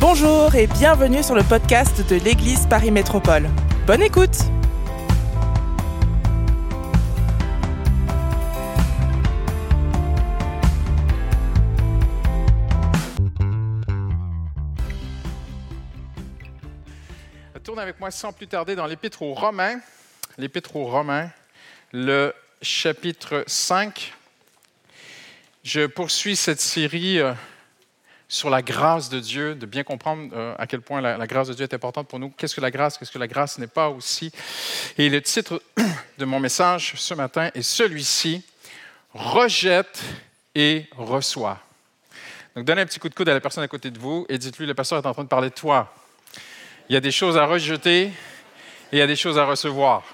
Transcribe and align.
Bonjour 0.00 0.54
et 0.54 0.66
bienvenue 0.66 1.22
sur 1.22 1.34
le 1.34 1.42
podcast 1.42 2.00
de 2.08 2.16
l'Église 2.16 2.66
Paris 2.66 2.90
Métropole. 2.90 3.50
Bonne 3.86 4.00
écoute 4.00 4.30
Tourne 17.62 17.78
avec 17.78 18.00
moi 18.00 18.10
sans 18.10 18.32
plus 18.32 18.46
tarder 18.46 18.74
dans 18.74 18.86
l'Épître 18.86 19.20
aux 19.20 19.34
Romains, 19.34 19.80
l'Épître 20.38 20.76
aux 20.76 20.86
Romains, 20.86 21.28
le 21.92 22.32
chapitre 22.62 23.44
5. 23.46 24.14
Je 25.62 25.84
poursuis 25.84 26.36
cette 26.36 26.62
série 26.62 27.18
euh, 27.18 27.34
sur 28.30 28.48
la 28.48 28.62
grâce 28.62 29.08
de 29.08 29.18
Dieu, 29.18 29.56
de 29.56 29.66
bien 29.66 29.82
comprendre 29.82 30.30
euh, 30.34 30.54
à 30.56 30.68
quel 30.68 30.80
point 30.80 31.00
la, 31.00 31.26
grâce 31.26 31.48
de 31.48 31.54
Dieu 31.54 31.64
est 31.64 31.74
importante 31.74 32.06
pour 32.06 32.20
nous. 32.20 32.30
Qu'est-ce 32.30 32.54
que 32.54 32.60
la 32.60 32.70
grâce, 32.70 32.96
qu'est-ce 32.96 33.10
que 33.10 33.18
la 33.18 33.26
grâce 33.26 33.58
n'est 33.58 33.66
pas 33.66 33.90
aussi? 33.90 34.30
Et 34.96 35.08
le 35.08 35.20
titre 35.20 35.60
de 36.18 36.24
mon 36.24 36.38
message 36.38 36.94
ce 36.96 37.12
matin 37.12 37.50
est 37.54 37.62
celui-ci, 37.62 38.42
Rejette 39.12 40.00
et 40.54 40.86
reçoit. 40.96 41.58
Donc 42.54 42.64
donnez 42.64 42.82
un 42.82 42.86
petit 42.86 43.00
coup 43.00 43.08
de 43.08 43.14
coude 43.14 43.28
à 43.28 43.34
la 43.34 43.40
personne 43.40 43.64
à 43.64 43.68
côté 43.68 43.90
de 43.90 43.98
vous 43.98 44.24
et 44.28 44.38
dites-lui, 44.38 44.66
le 44.66 44.74
pasteur 44.74 45.02
est 45.02 45.06
en 45.08 45.12
train 45.12 45.24
de 45.24 45.28
parler 45.28 45.50
de 45.50 45.54
toi. 45.54 45.92
Il 46.88 46.92
y 46.92 46.96
a 46.96 47.00
des 47.00 47.10
choses 47.10 47.36
à 47.36 47.46
rejeter 47.46 48.02
et 48.02 48.12
il 48.92 48.98
y 49.00 49.02
a 49.02 49.08
des 49.08 49.16
choses 49.16 49.38
à 49.38 49.44
recevoir. 49.44 50.04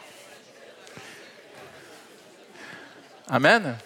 Amen. 3.28 3.76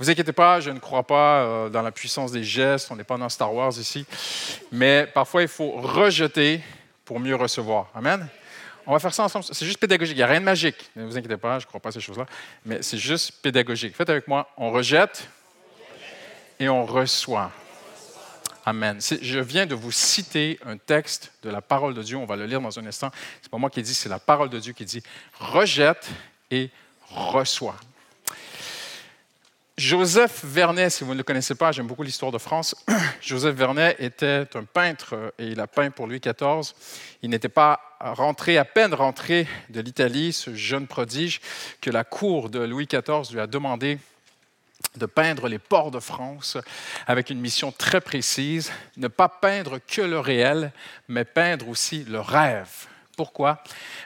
Vous 0.00 0.08
inquiétez 0.08 0.32
pas, 0.32 0.60
je 0.60 0.70
ne 0.70 0.78
crois 0.78 1.02
pas 1.02 1.42
euh, 1.42 1.68
dans 1.68 1.82
la 1.82 1.92
puissance 1.92 2.32
des 2.32 2.42
gestes, 2.42 2.90
on 2.90 2.96
n'est 2.96 3.04
pas 3.04 3.18
dans 3.18 3.28
Star 3.28 3.52
Wars 3.52 3.78
ici, 3.78 4.06
mais 4.72 5.06
parfois 5.12 5.42
il 5.42 5.48
faut 5.48 5.72
rejeter 5.72 6.62
pour 7.04 7.20
mieux 7.20 7.36
recevoir. 7.36 7.90
Amen? 7.94 8.26
On 8.86 8.92
va 8.92 8.98
faire 8.98 9.12
ça 9.12 9.24
ensemble. 9.24 9.44
C'est 9.52 9.66
juste 9.66 9.78
pédagogique. 9.78 10.16
Il 10.16 10.20
n'y 10.20 10.22
a 10.22 10.26
rien 10.26 10.40
de 10.40 10.46
magique. 10.46 10.90
Ne 10.96 11.04
vous 11.04 11.18
inquiétez 11.18 11.36
pas, 11.36 11.58
je 11.58 11.66
ne 11.66 11.68
crois 11.68 11.80
pas 11.80 11.90
à 11.90 11.92
ces 11.92 12.00
choses-là. 12.00 12.24
Mais 12.64 12.80
c'est 12.80 12.96
juste 12.96 13.42
pédagogique. 13.42 13.94
Faites 13.94 14.08
avec 14.08 14.26
moi. 14.26 14.48
On 14.56 14.70
rejette 14.70 15.28
et 16.58 16.70
on 16.70 16.86
reçoit. 16.86 17.52
Amen. 18.64 18.98
Je 19.00 19.38
viens 19.38 19.66
de 19.66 19.74
vous 19.74 19.92
citer 19.92 20.58
un 20.64 20.78
texte 20.78 21.30
de 21.42 21.50
la 21.50 21.60
parole 21.60 21.92
de 21.92 22.02
Dieu. 22.02 22.16
On 22.16 22.24
va 22.24 22.36
le 22.36 22.46
lire 22.46 22.62
dans 22.62 22.78
un 22.78 22.86
instant. 22.86 23.10
C'est 23.42 23.50
pas 23.50 23.58
moi 23.58 23.68
qui 23.68 23.82
dis, 23.82 23.92
c'est 23.92 24.08
la 24.08 24.18
parole 24.18 24.48
de 24.48 24.58
Dieu 24.58 24.72
qui 24.72 24.86
dit 24.86 25.02
rejette 25.38 26.08
et 26.50 26.70
reçoit. 27.10 27.76
Joseph 29.80 30.44
Vernet, 30.44 30.90
si 30.90 31.04
vous 31.04 31.12
ne 31.12 31.16
le 31.16 31.22
connaissez 31.22 31.54
pas, 31.54 31.72
j'aime 31.72 31.86
beaucoup 31.86 32.02
l'histoire 32.02 32.30
de 32.30 32.36
France. 32.36 32.76
Joseph 33.22 33.56
Vernet 33.56 33.96
était 33.98 34.46
un 34.54 34.64
peintre 34.64 35.32
et 35.38 35.46
il 35.46 35.58
a 35.58 35.66
peint 35.66 35.90
pour 35.90 36.06
Louis 36.06 36.20
XIV. 36.20 36.74
Il 37.22 37.30
n'était 37.30 37.48
pas 37.48 37.80
rentré, 37.98 38.58
à 38.58 38.66
peine 38.66 38.92
rentré 38.92 39.48
de 39.70 39.80
l'Italie, 39.80 40.34
ce 40.34 40.54
jeune 40.54 40.86
prodige, 40.86 41.40
que 41.80 41.88
la 41.88 42.04
cour 42.04 42.50
de 42.50 42.58
Louis 42.58 42.86
XIV 42.86 43.32
lui 43.32 43.40
a 43.40 43.46
demandé 43.46 43.98
de 44.96 45.06
peindre 45.06 45.48
les 45.48 45.58
ports 45.58 45.90
de 45.90 45.98
France 45.98 46.58
avec 47.06 47.30
une 47.30 47.40
mission 47.40 47.72
très 47.72 48.02
précise, 48.02 48.72
ne 48.98 49.08
pas 49.08 49.30
peindre 49.30 49.78
que 49.78 50.02
le 50.02 50.20
réel, 50.20 50.72
mais 51.08 51.24
peindre 51.24 51.70
aussi 51.70 52.04
le 52.04 52.20
rêve. 52.20 52.68
Pourquoi? 53.16 53.62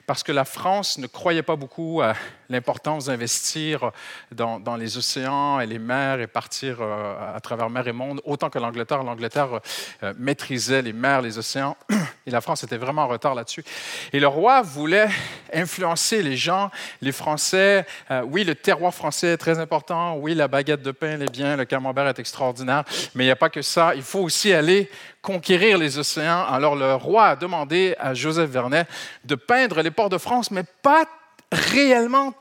Parce 0.06 0.22
que 0.22 0.32
la 0.32 0.44
France 0.44 0.98
ne 0.98 1.06
croyait 1.06 1.42
pas 1.42 1.56
beaucoup 1.56 2.00
à 2.00 2.14
l'importance 2.54 3.06
d'investir 3.06 3.90
dans, 4.32 4.76
les 4.76 4.96
océans 4.96 5.60
et 5.60 5.66
les 5.66 5.78
mers 5.78 6.20
et 6.20 6.26
partir 6.26 6.78
euh, 6.80 7.36
à 7.36 7.40
travers 7.40 7.68
mer 7.68 7.86
et 7.88 7.92
monde, 7.92 8.20
autant 8.24 8.48
que 8.48 8.58
l'Angleterre. 8.58 9.02
L'Angleterre 9.02 9.60
euh, 10.02 10.14
maîtrisait 10.18 10.82
les 10.82 10.92
mers, 10.92 11.20
les 11.20 11.36
océans, 11.36 11.76
et 12.26 12.30
la 12.30 12.40
France 12.40 12.62
était 12.62 12.76
vraiment 12.76 13.02
en 13.02 13.08
retard 13.08 13.34
là-dessus. 13.34 13.64
Et 14.12 14.20
le 14.20 14.28
roi 14.28 14.62
voulait 14.62 15.08
influencer 15.52 16.22
les 16.22 16.36
gens, 16.36 16.70
les 17.02 17.12
Français. 17.12 17.84
Euh, 18.10 18.22
oui, 18.22 18.44
le 18.44 18.54
terroir 18.54 18.94
français 18.94 19.28
est 19.28 19.36
très 19.36 19.58
important. 19.58 20.16
Oui, 20.16 20.34
la 20.34 20.48
baguette 20.48 20.82
de 20.82 20.92
pain 20.92 21.20
est 21.20 21.32
bien, 21.32 21.56
le 21.56 21.64
camembert 21.64 22.06
est 22.06 22.18
extraordinaire. 22.18 22.84
Mais 23.14 23.24
il 23.24 23.26
n'y 23.26 23.32
a 23.32 23.36
pas 23.36 23.50
que 23.50 23.62
ça. 23.62 23.94
Il 23.96 24.02
faut 24.02 24.20
aussi 24.20 24.52
aller 24.52 24.88
conquérir 25.22 25.78
les 25.78 25.98
océans. 25.98 26.44
Alors 26.44 26.76
le 26.76 26.94
roi 26.94 27.26
a 27.28 27.36
demandé 27.36 27.96
à 27.98 28.14
Joseph 28.14 28.50
Vernet 28.50 28.86
de 29.24 29.34
peindre 29.34 29.82
les 29.82 29.90
ports 29.90 30.10
de 30.10 30.18
France, 30.18 30.50
mais 30.50 30.64
pas 30.82 31.04
réellement 31.50 32.34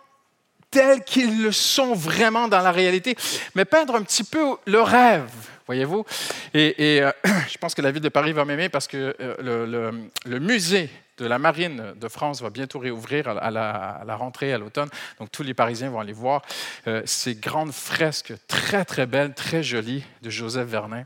tels 0.74 1.04
qu'ils 1.04 1.44
le 1.44 1.52
sont 1.52 1.94
vraiment 1.94 2.48
dans 2.48 2.62
la 2.62 2.72
réalité, 2.72 3.16
mais 3.56 3.64
peindre 3.64 3.96
un 3.96 4.02
petit 4.02 4.24
peu 4.24 4.58
le 4.66 4.82
rêve, 4.82 5.30
voyez-vous? 5.68 6.04
Et, 6.54 7.00
euh, 7.02 7.12
je 7.50 7.58
pense 7.60 7.76
que 7.76 7.82
la 7.82 7.92
ville 7.92 8.02
de 8.02 8.10
Paris 8.10 8.34
va 8.34 8.44
m'aimer 8.44 8.70
parce 8.70 8.88
que 8.88 9.16
euh, 9.20 10.02
le, 10.26 10.40
musée 10.40 10.90
de 11.20 11.28
la 11.28 11.38
marine 11.38 11.94
de 11.96 12.08
France 12.08 12.42
va 12.42 12.50
bientôt 12.50 12.80
réouvrir 12.80 13.28
à 13.28 13.52
la, 13.52 14.16
rentrée, 14.16 14.52
à 14.52 14.58
l'automne. 14.58 14.90
Donc 15.20 15.32
tous 15.32 15.44
les 15.44 15.54
Parisiens 15.54 15.92
vont 15.92 16.00
aller 16.00 16.12
voir 16.12 16.42
euh, 16.88 17.04
ces 17.06 17.36
grandes 17.36 17.72
fresques 17.72 18.34
très, 18.48 18.84
très 18.84 19.06
belles, 19.06 19.36
très 19.36 19.62
jolies 19.62 20.04
de 20.24 20.32
Joseph 20.32 20.68
Vernet. 20.68 21.06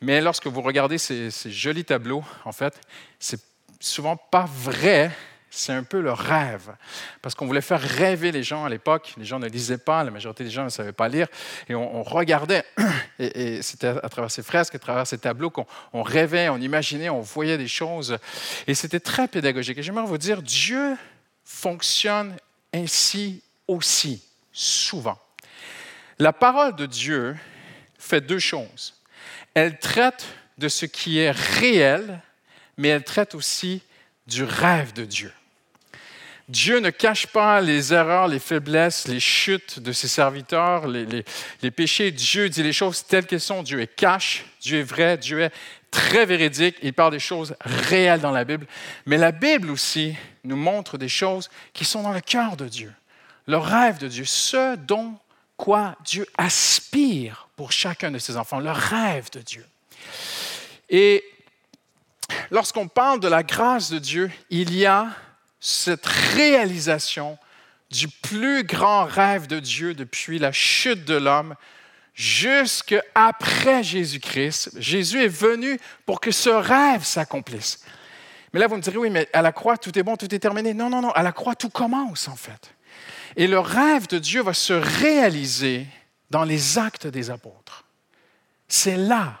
Mais 0.00 0.22
lorsque 0.22 0.46
vous 0.46 0.62
regardez 0.62 0.96
ces, 0.96 1.30
ces 1.30 1.50
jolis 1.50 1.84
tableaux, 1.84 2.24
en 2.46 2.52
fait, 2.52 2.80
c'est 3.20 3.40
souvent 3.78 4.16
pas 4.16 4.48
vrai 4.50 5.10
c'est 5.54 5.74
un 5.74 5.84
peu 5.84 6.00
le 6.00 6.12
rêve. 6.12 6.74
Parce 7.20 7.34
qu'on 7.34 7.46
voulait 7.46 7.60
faire 7.60 7.80
rêver 7.80 8.32
les 8.32 8.42
gens 8.42 8.64
à 8.64 8.70
l'époque. 8.70 9.12
Les 9.18 9.26
gens 9.26 9.38
ne 9.38 9.46
lisaient 9.46 9.76
pas, 9.76 10.02
la 10.02 10.10
majorité 10.10 10.44
des 10.44 10.50
gens 10.50 10.64
ne 10.64 10.70
savaient 10.70 10.92
pas 10.92 11.08
lire. 11.08 11.28
Et 11.68 11.74
on, 11.74 12.02
regardait, 12.02 12.64
et, 13.18 13.60
c'était 13.60 13.88
à 13.88 14.08
travers 14.08 14.30
ces 14.30 14.42
fresques, 14.42 14.74
à 14.74 14.78
travers 14.78 15.06
ces 15.06 15.18
tableaux 15.18 15.50
qu'on 15.50 15.66
on 15.92 16.02
rêvait, 16.02 16.48
on 16.48 16.56
imaginait, 16.56 17.10
on 17.10 17.20
voyait 17.20 17.58
des 17.58 17.68
choses. 17.68 18.16
Et 18.66 18.74
c'était 18.74 18.98
très 18.98 19.28
pédagogique. 19.28 19.76
Et 19.76 19.82
j'aimerais 19.82 20.06
vous 20.06 20.16
dire, 20.16 20.42
Dieu 20.42 20.96
fonctionne 21.44 22.34
ainsi 22.72 23.42
aussi, 23.68 24.24
souvent. 24.52 25.18
La 26.18 26.32
parole 26.32 26.74
de 26.76 26.86
Dieu 26.86 27.36
fait 27.98 28.22
deux 28.22 28.38
choses. 28.38 28.94
Elle 29.52 29.78
traite 29.78 30.26
de 30.56 30.68
ce 30.68 30.86
qui 30.86 31.18
est 31.18 31.30
réel, 31.30 32.22
mais 32.78 32.88
elle 32.88 33.04
traite 33.04 33.34
aussi 33.34 33.82
du 34.26 34.44
rêve 34.44 34.94
de 34.94 35.04
Dieu. 35.04 35.30
Dieu 36.52 36.80
ne 36.80 36.90
cache 36.90 37.28
pas 37.28 37.62
les 37.62 37.94
erreurs, 37.94 38.28
les 38.28 38.38
faiblesses, 38.38 39.08
les 39.08 39.20
chutes 39.20 39.80
de 39.80 39.90
ses 39.90 40.06
serviteurs, 40.06 40.86
les, 40.86 41.24
péchés. 41.70 42.10
Dieu 42.10 42.50
dit 42.50 42.62
les 42.62 42.74
choses 42.74 43.06
telles 43.06 43.24
qu'elles 43.24 43.40
sont. 43.40 43.62
Dieu 43.62 43.80
est 43.80 43.96
cash, 43.96 44.44
Dieu 44.60 44.80
est 44.80 44.82
vrai, 44.82 45.16
Dieu 45.16 45.40
est 45.40 45.52
très 45.90 46.26
véridique. 46.26 46.76
Il 46.82 46.92
parle 46.92 47.12
des 47.12 47.18
choses 47.20 47.54
réelles 47.62 48.20
dans 48.20 48.32
la 48.32 48.44
Bible. 48.44 48.66
Mais 49.06 49.16
la 49.16 49.32
Bible 49.32 49.70
aussi 49.70 50.14
nous 50.44 50.56
montre 50.56 50.98
des 50.98 51.08
choses 51.08 51.48
qui 51.72 51.86
sont 51.86 52.02
dans 52.02 52.12
le 52.12 52.20
cœur 52.20 52.58
de 52.58 52.68
Dieu, 52.68 52.92
le 53.46 53.56
rêve 53.56 53.96
de 53.96 54.08
Dieu, 54.08 54.26
ce 54.26 54.76
dont 54.76 55.14
quoi 55.56 55.96
Dieu 56.04 56.26
aspire 56.36 57.48
pour 57.56 57.72
chacun 57.72 58.10
de 58.10 58.18
ses 58.18 58.36
enfants, 58.36 58.60
le 58.60 58.72
rêve 58.72 59.30
de 59.30 59.40
Dieu. 59.40 59.64
Et 60.90 61.24
lorsqu'on 62.50 62.88
parle 62.88 63.20
de 63.20 63.28
la 63.28 63.42
grâce 63.42 63.90
de 63.90 63.98
Dieu, 63.98 64.30
il 64.50 64.76
y 64.76 64.84
a 64.84 65.06
cette 65.64 66.06
réalisation 66.06 67.38
du 67.88 68.08
plus 68.08 68.64
grand 68.64 69.04
rêve 69.04 69.46
de 69.46 69.60
Dieu 69.60 69.94
depuis 69.94 70.40
la 70.40 70.50
chute 70.50 71.04
de 71.04 71.14
l'homme 71.14 71.54
jusqu'après 72.14 73.84
Jésus-Christ. 73.84 74.72
Jésus 74.80 75.22
est 75.22 75.28
venu 75.28 75.78
pour 76.04 76.20
que 76.20 76.32
ce 76.32 76.50
rêve 76.50 77.04
s'accomplisse. 77.04 77.84
Mais 78.52 78.58
là, 78.58 78.66
vous 78.66 78.76
me 78.76 78.82
direz, 78.82 78.98
oui, 78.98 79.08
mais 79.08 79.28
à 79.32 79.40
la 79.40 79.52
croix, 79.52 79.78
tout 79.78 79.96
est 79.96 80.02
bon, 80.02 80.16
tout 80.16 80.34
est 80.34 80.40
terminé. 80.40 80.74
Non, 80.74 80.90
non, 80.90 81.00
non, 81.00 81.12
à 81.12 81.22
la 81.22 81.32
croix, 81.32 81.54
tout 81.54 81.70
commence 81.70 82.26
en 82.26 82.36
fait. 82.36 82.74
Et 83.36 83.46
le 83.46 83.60
rêve 83.60 84.08
de 84.08 84.18
Dieu 84.18 84.42
va 84.42 84.54
se 84.54 84.72
réaliser 84.72 85.86
dans 86.28 86.44
les 86.44 86.76
actes 86.76 87.06
des 87.06 87.30
apôtres. 87.30 87.84
C'est 88.66 88.96
là 88.96 89.40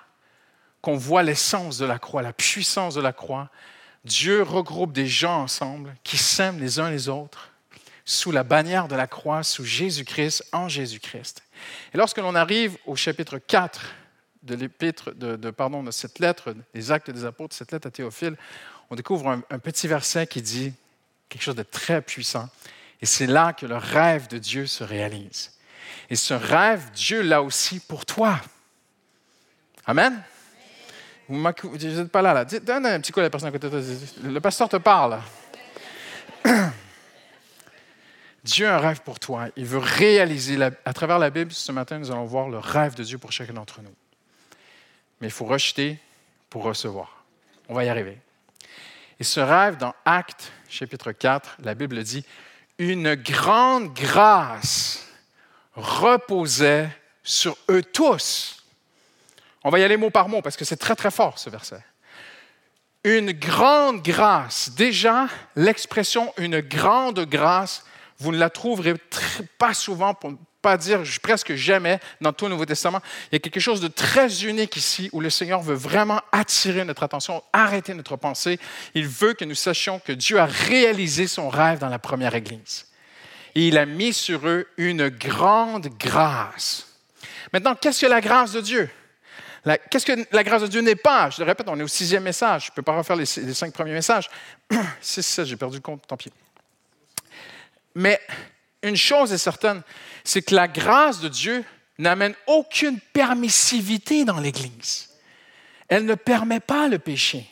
qu'on 0.82 0.96
voit 0.96 1.24
l'essence 1.24 1.78
de 1.78 1.84
la 1.84 1.98
croix, 1.98 2.22
la 2.22 2.32
puissance 2.32 2.94
de 2.94 3.00
la 3.00 3.12
croix, 3.12 3.50
Dieu 4.04 4.42
regroupe 4.42 4.92
des 4.92 5.06
gens 5.06 5.42
ensemble 5.42 5.94
qui 6.02 6.16
s'aiment 6.16 6.58
les 6.58 6.80
uns 6.80 6.90
les 6.90 7.08
autres 7.08 7.50
sous 8.04 8.32
la 8.32 8.42
bannière 8.42 8.88
de 8.88 8.96
la 8.96 9.06
croix, 9.06 9.42
sous 9.42 9.64
Jésus-Christ, 9.64 10.44
en 10.52 10.68
Jésus-Christ. 10.68 11.42
Et 11.94 11.96
lorsque 11.96 12.18
l'on 12.18 12.34
arrive 12.34 12.76
au 12.86 12.96
chapitre 12.96 13.38
4 13.38 13.94
de 14.42 14.68
cette 15.92 16.18
lettre, 16.18 16.54
des 16.74 16.90
actes 16.90 17.10
des 17.10 17.24
apôtres, 17.24 17.54
cette 17.54 17.70
lettre 17.70 17.86
à 17.86 17.90
Théophile, 17.90 18.36
on 18.90 18.96
découvre 18.96 19.28
un, 19.28 19.42
un 19.50 19.58
petit 19.60 19.86
verset 19.86 20.26
qui 20.26 20.42
dit 20.42 20.72
quelque 21.28 21.42
chose 21.42 21.54
de 21.54 21.62
très 21.62 22.02
puissant. 22.02 22.48
Et 23.00 23.06
c'est 23.06 23.26
là 23.26 23.52
que 23.52 23.66
le 23.66 23.76
rêve 23.76 24.26
de 24.26 24.38
Dieu 24.38 24.66
se 24.66 24.82
réalise. 24.82 25.52
Et 26.10 26.16
ce 26.16 26.34
rêve, 26.34 26.90
Dieu 26.92 27.22
l'a 27.22 27.42
aussi 27.42 27.78
pour 27.78 28.04
toi. 28.04 28.40
Amen. 29.86 30.22
Vous 31.28 31.36
n'êtes 31.38 32.10
pas 32.10 32.22
là, 32.22 32.34
là. 32.34 32.44
Donne 32.44 32.86
un 32.86 33.00
petit 33.00 33.12
coup 33.12 33.20
à 33.20 33.22
la 33.22 33.30
personne 33.30 33.48
à 33.48 33.52
côté 33.52 33.70
de 33.70 33.80
toi. 33.80 34.30
Le 34.30 34.40
pasteur 34.40 34.68
te 34.68 34.76
parle. 34.76 35.20
Dieu 38.44 38.66
a 38.68 38.76
un 38.76 38.78
rêve 38.78 39.00
pour 39.02 39.20
toi. 39.20 39.48
Il 39.56 39.66
veut 39.66 39.78
réaliser, 39.78 40.56
la, 40.56 40.70
à 40.84 40.92
travers 40.92 41.18
la 41.18 41.30
Bible, 41.30 41.52
ce 41.52 41.70
matin, 41.70 41.98
nous 41.98 42.10
allons 42.10 42.24
voir 42.24 42.48
le 42.48 42.58
rêve 42.58 42.94
de 42.94 43.04
Dieu 43.04 43.18
pour 43.18 43.30
chacun 43.30 43.52
d'entre 43.52 43.80
nous. 43.82 43.94
Mais 45.20 45.28
il 45.28 45.32
faut 45.32 45.44
rejeter 45.44 45.98
pour 46.50 46.64
recevoir. 46.64 47.24
On 47.68 47.74
va 47.74 47.84
y 47.84 47.88
arriver. 47.88 48.18
Et 49.20 49.24
ce 49.24 49.38
rêve, 49.38 49.76
dans 49.76 49.94
Actes 50.04 50.50
chapitre 50.68 51.12
4, 51.12 51.58
la 51.62 51.74
Bible 51.74 52.02
dit, 52.02 52.24
une 52.78 53.14
grande 53.14 53.94
grâce 53.94 55.06
reposait 55.74 56.88
sur 57.22 57.56
eux 57.70 57.82
tous. 57.82 58.61
On 59.64 59.70
va 59.70 59.78
y 59.78 59.84
aller 59.84 59.96
mot 59.96 60.10
par 60.10 60.28
mot 60.28 60.42
parce 60.42 60.56
que 60.56 60.64
c'est 60.64 60.76
très 60.76 60.96
très 60.96 61.10
fort 61.10 61.38
ce 61.38 61.50
verset. 61.50 61.82
Une 63.04 63.32
grande 63.32 64.02
grâce. 64.02 64.70
Déjà, 64.70 65.28
l'expression 65.56 66.32
une 66.36 66.60
grande 66.60 67.20
grâce, 67.20 67.84
vous 68.18 68.32
ne 68.32 68.38
la 68.38 68.50
trouverez 68.50 68.94
pas 69.58 69.74
souvent, 69.74 70.14
pour 70.14 70.30
ne 70.32 70.36
pas 70.62 70.76
dire 70.76 71.02
presque 71.20 71.54
jamais 71.54 71.98
dans 72.20 72.32
tout 72.32 72.44
le 72.44 72.52
Nouveau 72.52 72.64
Testament. 72.64 73.00
Il 73.30 73.34
y 73.34 73.36
a 73.36 73.40
quelque 73.40 73.58
chose 73.58 73.80
de 73.80 73.88
très 73.88 74.44
unique 74.44 74.76
ici 74.76 75.10
où 75.12 75.20
le 75.20 75.30
Seigneur 75.30 75.60
veut 75.60 75.74
vraiment 75.74 76.20
attirer 76.30 76.84
notre 76.84 77.02
attention, 77.02 77.42
arrêter 77.52 77.94
notre 77.94 78.16
pensée. 78.16 78.60
Il 78.94 79.08
veut 79.08 79.34
que 79.34 79.44
nous 79.44 79.56
sachions 79.56 79.98
que 79.98 80.12
Dieu 80.12 80.38
a 80.38 80.46
réalisé 80.46 81.26
son 81.26 81.48
rêve 81.48 81.80
dans 81.80 81.88
la 81.88 81.98
première 81.98 82.36
Église. 82.36 82.86
Il 83.56 83.76
a 83.76 83.84
mis 83.84 84.12
sur 84.12 84.46
eux 84.46 84.68
une 84.76 85.08
grande 85.08 85.88
grâce. 85.98 86.86
Maintenant, 87.52 87.74
qu'est-ce 87.74 88.02
que 88.02 88.06
la 88.06 88.20
grâce 88.20 88.52
de 88.52 88.60
Dieu? 88.60 88.88
Qu'est-ce 89.90 90.06
que 90.06 90.26
la 90.32 90.42
grâce 90.42 90.62
de 90.62 90.66
Dieu 90.66 90.80
n'est 90.80 90.96
pas? 90.96 91.30
Je 91.30 91.40
le 91.40 91.46
répète, 91.46 91.68
on 91.68 91.78
est 91.78 91.84
au 91.84 91.88
sixième 91.88 92.24
message. 92.24 92.66
Je 92.66 92.70
ne 92.70 92.74
peux 92.74 92.82
pas 92.82 92.96
refaire 92.96 93.14
les, 93.16 93.26
cinq 93.26 93.72
premiers 93.72 93.92
messages. 93.92 94.28
C'est 95.00 95.22
ça, 95.22 95.44
j'ai 95.44 95.56
perdu 95.56 95.76
le 95.76 95.82
compte, 95.82 96.06
tant 96.06 96.16
pis. 96.16 96.32
Mais 97.94 98.20
une 98.82 98.96
chose 98.96 99.32
est 99.32 99.38
certaine, 99.38 99.82
c'est 100.24 100.42
que 100.42 100.54
la 100.54 100.66
grâce 100.66 101.20
de 101.20 101.28
Dieu 101.28 101.64
n'amène 101.98 102.34
aucune 102.46 102.98
permissivité 102.98 104.24
dans 104.24 104.40
l'Église. 104.40 105.10
Elle 105.88 106.06
ne 106.06 106.14
permet 106.14 106.60
pas 106.60 106.88
le 106.88 106.98
péché. 106.98 107.51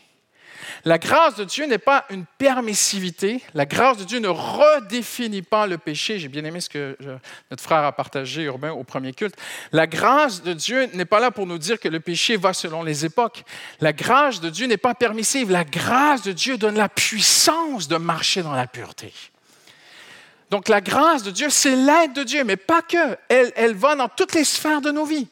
La 0.84 0.98
grâce 0.98 1.36
de 1.36 1.44
Dieu 1.44 1.66
n'est 1.66 1.78
pas 1.78 2.04
une 2.10 2.24
permissivité. 2.38 3.42
La 3.54 3.66
grâce 3.66 3.98
de 3.98 4.04
Dieu 4.04 4.18
ne 4.18 4.28
redéfinit 4.28 5.42
pas 5.42 5.66
le 5.66 5.78
péché. 5.78 6.18
J'ai 6.18 6.28
bien 6.28 6.44
aimé 6.44 6.60
ce 6.60 6.68
que 6.68 6.96
notre 7.50 7.62
frère 7.62 7.84
a 7.84 7.92
partagé, 7.92 8.42
Urbain, 8.42 8.72
au 8.72 8.84
premier 8.84 9.12
culte. 9.12 9.36
La 9.72 9.86
grâce 9.86 10.42
de 10.42 10.52
Dieu 10.52 10.88
n'est 10.94 11.04
pas 11.04 11.20
là 11.20 11.30
pour 11.30 11.46
nous 11.46 11.58
dire 11.58 11.78
que 11.78 11.88
le 11.88 12.00
péché 12.00 12.36
va 12.36 12.52
selon 12.52 12.82
les 12.82 13.04
époques. 13.04 13.44
La 13.80 13.92
grâce 13.92 14.40
de 14.40 14.50
Dieu 14.50 14.66
n'est 14.66 14.76
pas 14.76 14.94
permissive. 14.94 15.50
La 15.50 15.64
grâce 15.64 16.22
de 16.22 16.32
Dieu 16.32 16.56
donne 16.56 16.76
la 16.76 16.88
puissance 16.88 17.88
de 17.88 17.96
marcher 17.96 18.42
dans 18.42 18.54
la 18.54 18.66
pureté. 18.66 19.12
Donc 20.50 20.68
la 20.68 20.80
grâce 20.80 21.22
de 21.22 21.30
Dieu, 21.30 21.48
c'est 21.48 21.76
l'aide 21.76 22.12
de 22.12 22.24
Dieu, 22.24 22.44
mais 22.44 22.56
pas 22.56 22.82
que. 22.82 23.16
Elle, 23.28 23.74
va 23.74 23.94
dans 23.94 24.08
toutes 24.08 24.34
les 24.34 24.44
sphères 24.44 24.80
de 24.80 24.90
nos 24.90 25.04
vies. 25.04 25.28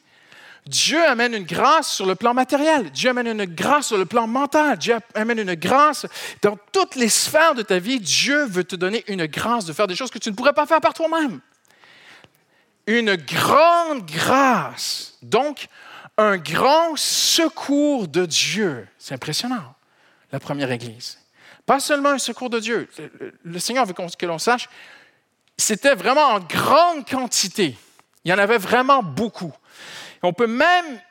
Dieu 0.69 1.03
amène 1.03 1.33
une 1.33 1.45
grâce 1.45 1.91
sur 1.91 2.05
le 2.05 2.13
plan 2.13 2.35
matériel, 2.35 2.91
Dieu 2.91 3.09
amène 3.09 3.27
une 3.27 3.45
grâce 3.45 3.87
sur 3.87 3.97
le 3.97 4.05
plan 4.05 4.27
mental, 4.27 4.77
Dieu 4.77 4.97
amène 5.15 5.39
une 5.39 5.55
grâce 5.55 6.05
dans 6.43 6.59
toutes 6.71 6.95
les 6.95 7.09
sphères 7.09 7.55
de 7.55 7.63
ta 7.63 7.79
vie. 7.79 7.99
Dieu 7.99 8.45
veut 8.45 8.63
te 8.63 8.75
donner 8.75 9.03
une 9.07 9.25
grâce 9.25 9.65
de 9.65 9.73
faire 9.73 9.87
des 9.87 9.95
choses 9.95 10.11
que 10.11 10.19
tu 10.19 10.29
ne 10.29 10.35
pourrais 10.35 10.53
pas 10.53 10.67
faire 10.67 10.79
par 10.79 10.93
toi-même. 10.93 11.41
Une 12.85 13.15
grande 13.15 14.05
grâce, 14.05 15.17
donc 15.23 15.67
un 16.17 16.37
grand 16.37 16.95
secours 16.95 18.07
de 18.07 18.27
Dieu. 18.27 18.87
C'est 18.99 19.15
impressionnant, 19.15 19.73
la 20.31 20.39
première 20.39 20.71
Église. 20.71 21.17
Pas 21.65 21.79
seulement 21.79 22.09
un 22.09 22.19
secours 22.19 22.51
de 22.51 22.59
Dieu. 22.59 22.87
Le 23.43 23.57
Seigneur 23.57 23.87
veut 23.87 23.93
que 23.93 24.25
l'on 24.27 24.37
sache, 24.37 24.69
c'était 25.57 25.95
vraiment 25.95 26.27
en 26.27 26.39
grande 26.39 27.09
quantité. 27.09 27.75
Il 28.23 28.29
y 28.29 28.33
en 28.33 28.37
avait 28.37 28.59
vraiment 28.59 29.01
beaucoup. 29.01 29.53
On 30.21 30.33
peut 30.33 30.47
même 30.47 31.01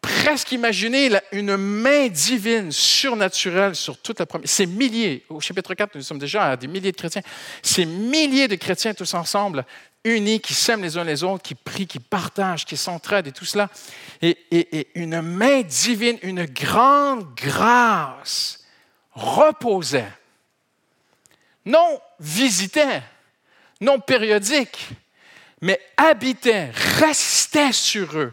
presque 0.00 0.52
imaginer 0.52 1.10
une 1.32 1.56
main 1.56 2.08
divine, 2.08 2.72
surnaturelle 2.72 3.74
sur 3.74 3.98
toute 3.98 4.18
la 4.18 4.26
première. 4.26 4.48
Ces 4.48 4.66
milliers, 4.66 5.24
au 5.28 5.40
chapitre 5.40 5.74
4, 5.74 5.94
nous 5.94 6.02
sommes 6.02 6.18
déjà 6.18 6.50
à 6.50 6.56
des 6.56 6.66
milliers 6.66 6.92
de 6.92 6.96
chrétiens, 6.96 7.22
ces 7.62 7.84
milliers 7.84 8.48
de 8.48 8.54
chrétiens 8.54 8.94
tous 8.94 9.14
ensemble, 9.14 9.64
unis, 10.04 10.40
qui 10.40 10.54
s'aiment 10.54 10.82
les 10.82 10.96
uns 10.96 11.04
les 11.04 11.24
autres, 11.24 11.42
qui 11.42 11.54
prient, 11.54 11.86
qui 11.86 11.98
partagent, 11.98 12.64
qui 12.64 12.76
s'entraident 12.76 13.26
et 13.26 13.32
tout 13.32 13.44
cela. 13.44 13.68
Et, 14.22 14.36
et 14.50 14.88
une 14.94 15.20
main 15.20 15.62
divine, 15.62 16.18
une 16.22 16.44
grande 16.44 17.26
grâce 17.34 18.64
reposait, 19.12 20.12
non 21.64 22.00
visitait, 22.20 23.02
non 23.80 23.98
périodique, 24.00 24.88
mais 25.60 25.80
habitait, 25.96 26.70
restait 26.98 27.72
sur 27.72 28.16
eux, 28.16 28.32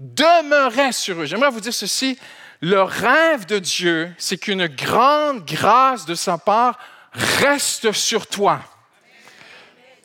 demeurait 0.00 0.92
sur 0.92 1.20
eux. 1.20 1.26
J'aimerais 1.26 1.50
vous 1.50 1.60
dire 1.60 1.74
ceci, 1.74 2.18
le 2.60 2.82
rêve 2.82 3.46
de 3.46 3.58
Dieu, 3.58 4.12
c'est 4.18 4.38
qu'une 4.38 4.66
grande 4.66 5.44
grâce 5.44 6.06
de 6.06 6.14
sa 6.14 6.38
part 6.38 6.78
reste 7.12 7.92
sur 7.92 8.26
toi. 8.26 8.60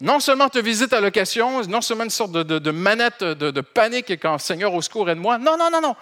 Non 0.02 0.20
seulement 0.20 0.50
te 0.50 0.58
visite 0.58 0.94
à 0.94 1.00
l'occasion, 1.00 1.62
non 1.68 1.82
seulement 1.82 2.06
une 2.06 2.10
sorte 2.10 2.32
de, 2.32 2.72
manette 2.72 3.24
de, 3.24 3.62
panique 3.62 4.12
quand 4.20 4.38
Seigneur 4.40 4.74
au 4.74 4.82
secours 4.82 5.10
aide-moi. 5.10 5.38
Non, 5.38 5.58
non, 5.58 5.70
non, 5.72 5.80
non. 5.80 5.96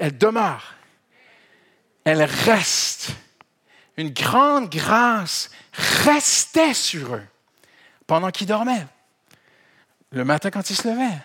Elle 0.00 0.16
demeure. 0.16 0.74
Elle 2.04 2.22
reste. 2.22 3.10
Une 3.98 4.10
grande 4.10 4.70
grâce 4.70 5.50
restait 6.04 6.72
sur 6.72 7.16
eux 7.16 7.26
pendant 8.06 8.30
qu'ils 8.30 8.46
dormaient. 8.46 8.86
Le 10.10 10.24
matin 10.24 10.50
quand 10.50 10.70
ils 10.70 10.76
se 10.76 10.88
levaient, 10.88 11.18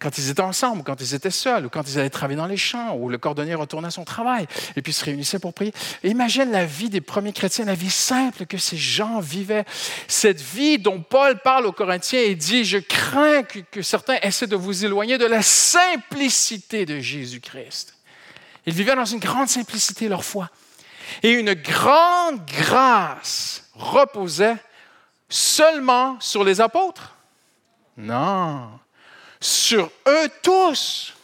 quand 0.00 0.18
ils 0.18 0.30
étaient 0.30 0.40
ensemble, 0.40 0.82
quand 0.82 1.00
ils 1.00 1.14
étaient 1.14 1.30
seuls, 1.30 1.66
ou 1.66 1.68
quand 1.68 1.82
ils 1.88 1.98
allaient 1.98 2.10
travailler 2.10 2.38
dans 2.38 2.46
les 2.46 2.56
champs, 2.56 2.94
ou 2.96 3.08
le 3.08 3.18
cordonnier 3.18 3.54
retournait 3.54 3.88
à 3.88 3.92
son 3.92 4.04
travail, 4.04 4.46
et 4.74 4.82
puis 4.82 4.92
se 4.92 5.04
réunissaient 5.04 5.38
pour 5.38 5.52
prier. 5.52 5.72
imagine 6.02 6.50
la 6.50 6.64
vie 6.64 6.88
des 6.88 7.00
premiers 7.00 7.32
chrétiens, 7.32 7.66
la 7.66 7.74
vie 7.74 7.90
simple 7.90 8.46
que 8.46 8.58
ces 8.58 8.76
gens 8.76 9.20
vivaient. 9.20 9.64
Cette 10.08 10.40
vie 10.40 10.78
dont 10.78 11.00
Paul 11.00 11.38
parle 11.40 11.66
aux 11.66 11.72
Corinthiens 11.72 12.20
et 12.20 12.34
dit, 12.34 12.64
je 12.64 12.78
crains 12.78 13.42
que, 13.42 13.58
que 13.58 13.82
certains 13.82 14.16
essaient 14.22 14.46
de 14.46 14.56
vous 14.56 14.84
éloigner 14.84 15.18
de 15.18 15.26
la 15.26 15.42
simplicité 15.42 16.86
de 16.86 16.98
Jésus-Christ. 16.98 17.94
Ils 18.66 18.74
vivaient 18.74 18.96
dans 18.96 19.04
une 19.04 19.20
grande 19.20 19.48
simplicité 19.48 20.08
leur 20.08 20.24
foi. 20.24 20.50
Et 21.22 21.30
une 21.32 21.54
grande 21.54 22.44
grâce 22.46 23.64
reposait 23.74 24.56
seulement 25.28 26.18
sur 26.20 26.44
les 26.44 26.60
apôtres? 26.60 27.16
Non, 27.96 28.70
sur 29.40 29.90
eux 30.06 30.28
tous. 30.42 31.14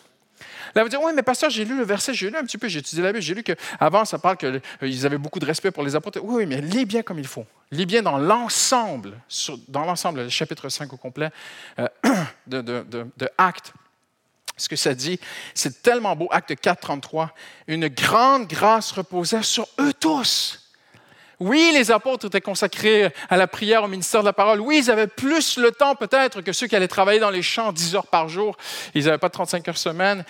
Là, 0.75 0.83
vous 0.83 0.89
dites, 0.91 0.99
oui, 1.03 1.13
mais 1.15 1.23
pasteur, 1.23 1.49
j'ai 1.49 1.65
lu 1.65 1.77
le 1.77 1.85
verset, 1.85 2.13
j'ai 2.13 2.29
lu 2.29 2.37
un 2.37 2.45
petit 2.45 2.59
peu, 2.59 2.69
j'ai 2.69 2.81
étudié 2.81 3.03
la 3.03 3.13
Bible, 3.13 3.23
j'ai 3.23 3.35
lu 3.35 3.43
qu'avant, 3.43 4.05
ça 4.05 4.19
parle 4.19 4.37
qu'ils 4.37 4.61
euh, 4.83 5.05
avaient 5.05 5.17
beaucoup 5.17 5.39
de 5.39 5.47
respect 5.47 5.71
pour 5.71 5.83
les 5.83 5.97
apôtres. 5.97 6.21
Oui, 6.23 6.45
oui, 6.45 6.47
mais 6.47 6.61
lis 6.61 6.85
bien 6.85 7.03
comme 7.03 7.19
il 7.19 7.27
faut. 7.27 7.47
Lis 7.71 7.87
bien 7.87 8.03
dans 8.03 8.19
l'ensemble, 8.19 9.19
dans 9.69 9.85
l'ensemble, 9.85 10.25
le 10.25 10.29
chapitre 10.29 10.69
5 10.69 10.93
au 10.93 10.97
complet 10.99 11.31
euh, 11.79 11.89
de 12.47 13.31
Actes 13.39 13.73
ce 14.57 14.69
que 14.69 14.77
ça 14.77 14.95
dit, 14.95 15.21
c'est 15.55 15.83
tellement 15.83 16.17
beau. 16.17 16.29
Acte 16.31 16.55
4, 16.55 16.81
33. 16.81 17.35
Une 17.67 17.89
grande 17.89 18.49
grâce 18.49 18.93
reposait 18.93 19.43
sur 19.43 19.69
eux 19.79 19.93
tous. 19.93 20.66
Oui, 21.39 21.71
les 21.75 21.91
apôtres 21.91 22.27
étaient 22.27 22.41
consacrés 22.41 23.13
à 23.29 23.37
la 23.37 23.47
prière, 23.47 23.85
au 23.85 23.89
ministère 23.89 24.21
de 24.21 24.27
la 24.27 24.33
parole. 24.33 24.61
Oui, 24.61 24.79
ils 24.79 24.91
avaient 24.91 25.07
plus 25.07 25.59
le 25.59 25.71
temps 25.71 25.95
peut-être 25.95 26.41
que 26.41 26.53
ceux 26.53 26.67
qui 26.67 26.77
allaient 26.77 26.89
travailler 26.89 27.21
dans 27.21 27.31
les 27.31 27.43
champs 27.43 27.73
10 27.73 27.95
heures 27.95 28.07
par 28.07 28.29
jour. 28.29 28.57
Ils 28.95 29.05
n'avaient 29.05 29.19
pas 29.19 29.31
35 29.31 29.69
heures 29.69 29.79
semaine. 29.79 30.25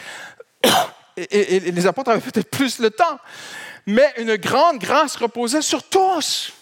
Et, 1.19 1.57
et 1.57 1.61
les 1.61 1.87
apôtres 1.87 2.11
avaient 2.11 2.21
peut-être 2.21 2.51
plus 2.51 2.79
le 2.79 2.91
temps. 2.91 3.19
Mais 3.87 4.13
une 4.19 4.37
grande 4.37 4.79
grâce 4.79 5.17
reposait 5.17 5.63
sur 5.63 5.83
tous 5.83 6.53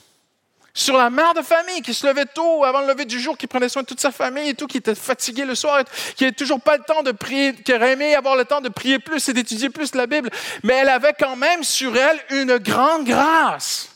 sur 0.74 0.96
la 0.96 1.08
mère 1.08 1.34
de 1.34 1.42
famille 1.42 1.82
qui 1.82 1.94
se 1.94 2.04
levait 2.04 2.26
tôt 2.26 2.64
avant 2.64 2.80
le 2.80 2.88
lever 2.88 3.04
du 3.04 3.20
jour, 3.20 3.38
qui 3.38 3.46
prenait 3.46 3.68
soin 3.68 3.82
de 3.82 3.86
toute 3.86 4.00
sa 4.00 4.10
famille 4.10 4.50
et 4.50 4.54
tout, 4.54 4.66
qui 4.66 4.78
était 4.78 4.96
fatigué 4.96 5.44
le 5.44 5.54
soir, 5.54 5.84
qui 6.16 6.24
n'avait 6.24 6.34
toujours 6.34 6.60
pas 6.60 6.76
le 6.76 6.82
temps 6.82 7.04
de 7.04 7.12
prier, 7.12 7.54
qui 7.54 7.72
aurait 7.72 7.92
aimé 7.92 8.14
avoir 8.16 8.34
le 8.34 8.44
temps 8.44 8.60
de 8.60 8.68
prier 8.68 8.98
plus 8.98 9.28
et 9.28 9.32
d'étudier 9.32 9.70
plus 9.70 9.94
la 9.94 10.08
Bible, 10.08 10.30
mais 10.64 10.74
elle 10.74 10.88
avait 10.88 11.14
quand 11.16 11.36
même 11.36 11.62
sur 11.62 11.96
elle 11.96 12.20
une 12.30 12.58
grande 12.58 13.04
grâce, 13.04 13.88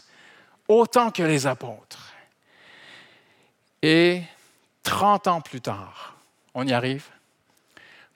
autant 0.68 1.10
que 1.10 1.22
les 1.22 1.46
apôtres. 1.46 2.12
Et 3.82 4.22
30 4.82 5.26
ans 5.26 5.40
plus 5.40 5.60
tard, 5.60 6.16
on 6.54 6.66
y 6.66 6.72
arrive, 6.72 7.04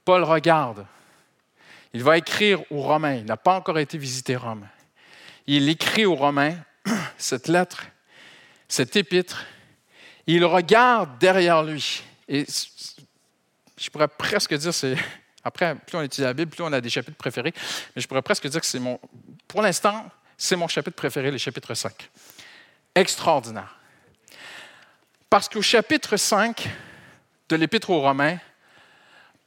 Paul 0.04 0.24
regarde, 0.24 0.86
il 1.92 2.02
va 2.02 2.18
écrire 2.18 2.60
aux 2.70 2.82
Romains, 2.82 3.14
il 3.14 3.24
n'a 3.24 3.36
pas 3.36 3.56
encore 3.56 3.78
été 3.78 3.98
visité 3.98 4.36
Rome, 4.36 4.66
il 5.46 5.68
écrit 5.68 6.06
aux 6.06 6.14
Romains 6.14 6.56
cette 7.18 7.48
lettre 7.48 7.84
cet 8.72 8.96
épître, 8.96 9.44
il 10.26 10.46
regarde 10.46 11.18
derrière 11.18 11.62
lui. 11.62 12.02
Et 12.26 12.46
je 13.76 13.90
pourrais 13.90 14.08
presque 14.08 14.54
dire, 14.54 14.72
c'est. 14.72 14.96
Après, 15.44 15.74
plus 15.74 15.98
on 15.98 16.02
étudie 16.02 16.22
la 16.22 16.32
Bible, 16.32 16.52
plus 16.52 16.62
on 16.62 16.72
a 16.72 16.80
des 16.80 16.88
chapitres 16.88 17.18
préférés. 17.18 17.52
Mais 17.94 18.00
je 18.00 18.08
pourrais 18.08 18.22
presque 18.22 18.46
dire 18.46 18.60
que 18.60 18.66
c'est 18.66 18.78
mon. 18.78 18.98
Pour 19.46 19.60
l'instant, 19.60 20.08
c'est 20.38 20.56
mon 20.56 20.68
chapitre 20.68 20.96
préféré, 20.96 21.30
le 21.30 21.36
chapitre 21.36 21.74
5. 21.74 21.92
Extraordinaire. 22.94 23.78
Parce 25.30 25.48
qu'au 25.48 25.62
chapitre 25.62 26.16
5 26.16 26.68
de 27.48 27.56
l'Épître 27.56 27.90
aux 27.90 28.00
Romains, 28.00 28.38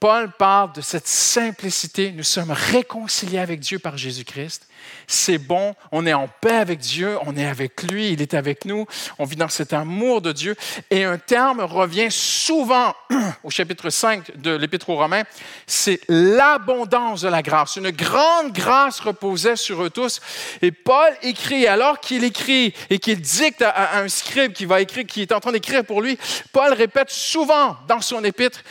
Paul 0.05 0.29
parle 0.29 0.71
de 0.73 0.81
cette 0.81 1.07
simplicité. 1.07 2.11
Nous 2.11 2.21
sommes 2.21 2.51
réconciliés 2.51 3.39
avec 3.39 3.59
Dieu 3.59 3.79
par 3.79 3.97
Jésus-Christ. 3.97 4.67
C'est 5.07 5.39
bon, 5.39 5.73
on 5.91 6.05
est 6.05 6.13
en 6.13 6.27
paix 6.27 6.57
avec 6.57 6.77
Dieu, 6.77 7.17
on 7.25 7.35
est 7.35 7.47
avec 7.47 7.81
lui, 7.81 8.11
il 8.11 8.21
est 8.21 8.35
avec 8.35 8.65
nous, 8.65 8.85
on 9.17 9.25
vit 9.25 9.35
dans 9.35 9.49
cet 9.49 9.73
amour 9.73 10.21
de 10.21 10.31
Dieu. 10.31 10.55
Et 10.91 11.05
un 11.05 11.17
terme 11.17 11.61
revient 11.61 12.11
souvent 12.11 12.93
au 13.43 13.49
chapitre 13.49 13.89
5 13.89 14.37
de 14.37 14.51
l'Épître 14.51 14.91
aux 14.91 14.95
Romains, 14.95 15.23
c'est 15.65 15.99
l'abondance 16.07 17.21
de 17.21 17.29
la 17.29 17.41
grâce. 17.41 17.75
Une 17.77 17.89
grande 17.89 18.53
grâce 18.53 18.99
reposait 18.99 19.55
sur 19.55 19.83
eux 19.83 19.89
tous. 19.89 20.21
Et 20.61 20.71
Paul 20.71 21.15
écrit, 21.23 21.65
alors 21.65 21.99
qu'il 21.99 22.23
écrit 22.23 22.75
et 22.91 22.99
qu'il 22.99 23.21
dicte 23.21 23.63
à 23.63 23.97
un 23.97 24.07
scribe 24.07 24.53
qui 24.53 24.67
va 24.67 24.81
écrire, 24.81 25.07
qui 25.07 25.23
est 25.23 25.31
en 25.31 25.39
train 25.39 25.51
d'écrire 25.51 25.83
pour 25.83 26.03
lui, 26.03 26.19
Paul 26.53 26.73
répète 26.73 27.09
souvent 27.09 27.75
dans 27.87 28.01
son 28.01 28.23
épître, 28.23 28.63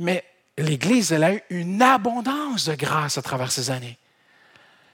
mais 0.00 0.24
l'Église, 0.62 1.12
elle 1.12 1.24
a 1.24 1.34
eu 1.34 1.42
une 1.50 1.82
abondance 1.82 2.66
de 2.66 2.74
grâce 2.74 3.18
à 3.18 3.22
travers 3.22 3.50
ces 3.50 3.70
années. 3.70 3.98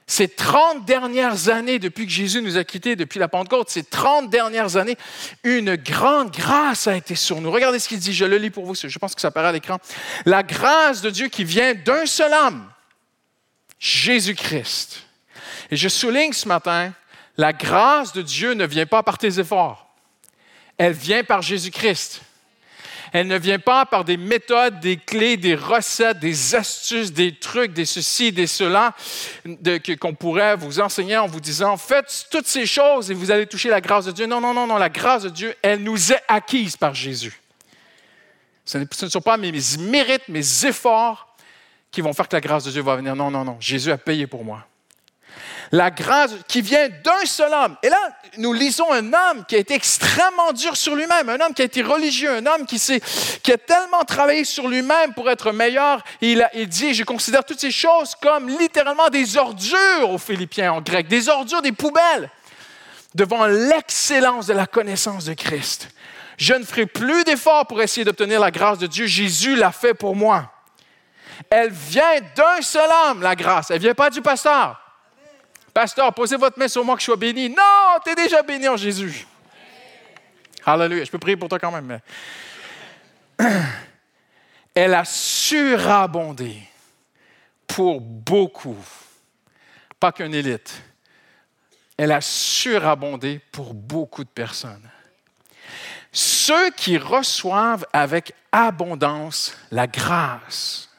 Ces 0.07 0.27
30 0.27 0.83
dernières 0.83 1.47
années, 1.47 1.79
depuis 1.79 2.05
que 2.05 2.11
Jésus 2.11 2.41
nous 2.41 2.57
a 2.57 2.65
quittés, 2.65 2.97
depuis 2.97 3.17
la 3.17 3.29
Pentecôte, 3.29 3.69
ces 3.69 3.83
30 3.83 4.29
dernières 4.29 4.75
années, 4.75 4.97
une 5.43 5.75
grande 5.75 6.31
grâce 6.31 6.87
a 6.87 6.97
été 6.97 7.15
sur 7.15 7.39
nous. 7.39 7.49
Regardez 7.49 7.79
ce 7.79 7.87
qu'il 7.87 7.99
dit, 7.99 8.11
je 8.11 8.25
le 8.25 8.37
lis 8.37 8.49
pour 8.49 8.65
vous, 8.65 8.75
je 8.75 8.99
pense 8.99 9.15
que 9.15 9.21
ça 9.21 9.29
apparaît 9.29 9.47
à 9.47 9.51
l'écran. 9.53 9.77
La 10.25 10.43
grâce 10.43 11.01
de 11.01 11.09
Dieu 11.09 11.29
qui 11.29 11.45
vient 11.45 11.75
d'un 11.75 12.05
seul 12.05 12.33
homme, 12.33 12.69
Jésus-Christ. 13.79 15.03
Et 15.69 15.77
je 15.77 15.87
souligne 15.87 16.33
ce 16.33 16.47
matin, 16.47 16.91
la 17.37 17.53
grâce 17.53 18.11
de 18.11 18.21
Dieu 18.21 18.53
ne 18.53 18.65
vient 18.65 18.85
pas 18.85 19.03
par 19.03 19.17
tes 19.17 19.39
efforts, 19.39 19.95
elle 20.77 20.93
vient 20.93 21.23
par 21.23 21.41
Jésus-Christ. 21.41 22.21
Elle 23.13 23.27
ne 23.27 23.37
vient 23.37 23.59
pas 23.59 23.85
par 23.85 24.05
des 24.05 24.15
méthodes, 24.15 24.79
des 24.79 24.95
clés, 24.95 25.35
des 25.35 25.55
recettes, 25.55 26.19
des 26.19 26.55
astuces, 26.55 27.11
des 27.11 27.35
trucs, 27.35 27.73
des 27.73 27.85
ceci, 27.85 28.31
des 28.31 28.47
cela, 28.47 28.95
qu'on 29.99 30.13
pourrait 30.13 30.55
vous 30.55 30.79
enseigner 30.79 31.17
en 31.17 31.27
vous 31.27 31.41
disant, 31.41 31.75
faites 31.75 32.27
toutes 32.31 32.47
ces 32.47 32.65
choses 32.65 33.11
et 33.11 33.13
vous 33.13 33.29
allez 33.29 33.47
toucher 33.47 33.69
la 33.69 33.81
grâce 33.81 34.05
de 34.05 34.11
Dieu. 34.11 34.27
Non, 34.27 34.39
non, 34.39 34.53
non, 34.53 34.65
non, 34.65 34.77
la 34.77 34.89
grâce 34.89 35.23
de 35.23 35.29
Dieu, 35.29 35.53
elle 35.61 35.83
nous 35.83 36.13
est 36.13 36.21
acquise 36.27 36.77
par 36.77 36.93
Jésus. 36.95 37.41
Ce 38.63 38.77
ne 38.77 39.09
sont 39.09 39.21
pas 39.21 39.35
mes 39.35 39.51
mérites, 39.79 40.29
mes 40.29 40.65
efforts 40.65 41.35
qui 41.91 41.99
vont 41.99 42.13
faire 42.13 42.29
que 42.29 42.35
la 42.37 42.41
grâce 42.41 42.63
de 42.63 42.71
Dieu 42.71 42.81
va 42.81 42.95
venir. 42.95 43.15
Non, 43.15 43.29
non, 43.29 43.43
non. 43.43 43.57
Jésus 43.59 43.91
a 43.91 43.97
payé 43.97 44.27
pour 44.27 44.45
moi 44.45 44.65
la 45.71 45.89
grâce 45.89 46.31
qui 46.47 46.61
vient 46.61 46.89
d'un 46.89 47.25
seul 47.25 47.53
homme. 47.53 47.77
Et 47.81 47.89
là, 47.89 47.97
nous 48.37 48.53
lisons 48.53 48.91
un 48.91 49.13
homme 49.13 49.45
qui 49.47 49.55
a 49.55 49.59
été 49.59 49.73
extrêmement 49.73 50.51
dur 50.53 50.75
sur 50.75 50.95
lui-même, 50.95 51.29
un 51.29 51.39
homme 51.39 51.53
qui 51.53 51.61
a 51.61 51.65
été 51.65 51.81
religieux, 51.81 52.31
un 52.31 52.45
homme 52.45 52.65
qui, 52.65 52.77
qui 52.77 53.51
a 53.51 53.57
tellement 53.57 54.03
travaillé 54.03 54.43
sur 54.43 54.67
lui-même 54.67 55.13
pour 55.13 55.29
être 55.29 55.51
meilleur. 55.51 56.03
il, 56.19 56.41
a, 56.41 56.49
il 56.55 56.67
dit, 56.67 56.93
je 56.93 57.03
considère 57.03 57.43
toutes 57.45 57.59
ces 57.59 57.71
choses 57.71 58.15
comme 58.21 58.49
littéralement 58.49 59.09
des 59.09 59.37
ordures 59.37 60.09
aux 60.09 60.17
Philippiens 60.17 60.73
en 60.73 60.81
grec, 60.81 61.07
des 61.07 61.29
ordures, 61.29 61.61
des 61.61 61.71
poubelles, 61.71 62.29
devant 63.15 63.45
l'excellence 63.45 64.47
de 64.47 64.53
la 64.53 64.67
connaissance 64.67 65.25
de 65.25 65.33
Christ. 65.33 65.89
Je 66.37 66.53
ne 66.53 66.63
ferai 66.63 66.85
plus 66.85 67.23
d'efforts 67.23 67.67
pour 67.67 67.81
essayer 67.81 68.03
d'obtenir 68.03 68.39
la 68.39 68.51
grâce 68.51 68.79
de 68.79 68.87
Dieu. 68.87 69.05
Jésus 69.05 69.55
l'a 69.55 69.71
fait 69.71 69.93
pour 69.93 70.15
moi. 70.15 70.51
Elle 71.49 71.71
vient 71.71 72.19
d'un 72.35 72.61
seul 72.61 72.89
homme, 73.05 73.21
la 73.21 73.35
grâce. 73.35 73.69
Elle 73.69 73.77
ne 73.77 73.83
vient 73.83 73.93
pas 73.93 74.09
du 74.09 74.21
pasteur. 74.21 74.80
Pasteur, 75.73 76.13
posez 76.13 76.35
votre 76.35 76.59
main 76.59 76.67
sur 76.67 76.83
moi 76.83 76.95
que 76.95 77.01
je 77.01 77.05
sois 77.05 77.15
béni. 77.15 77.49
Non, 77.49 77.99
tu 78.03 78.11
es 78.11 78.15
déjà 78.15 78.41
béni 78.43 78.67
en 78.67 78.77
Jésus. 78.77 79.25
Alléluia. 80.65 81.03
Je 81.03 81.11
peux 81.11 81.19
prier 81.19 81.37
pour 81.37 81.49
toi 81.49 81.59
quand 81.59 81.71
même. 81.71 81.99
Elle 84.75 84.93
a 84.93 85.05
surabondé 85.05 86.61
pour 87.67 88.01
beaucoup. 88.01 88.77
Pas 89.99 90.11
qu'une 90.11 90.33
élite. 90.33 90.81
Elle 91.97 92.11
a 92.11 92.21
surabondé 92.21 93.39
pour 93.51 93.73
beaucoup 93.73 94.23
de 94.23 94.29
personnes. 94.29 94.89
Ceux 96.11 96.71
qui 96.71 96.97
reçoivent 96.97 97.85
avec 97.93 98.33
abondance 98.51 99.55
la 99.71 99.87
grâce 99.87 100.89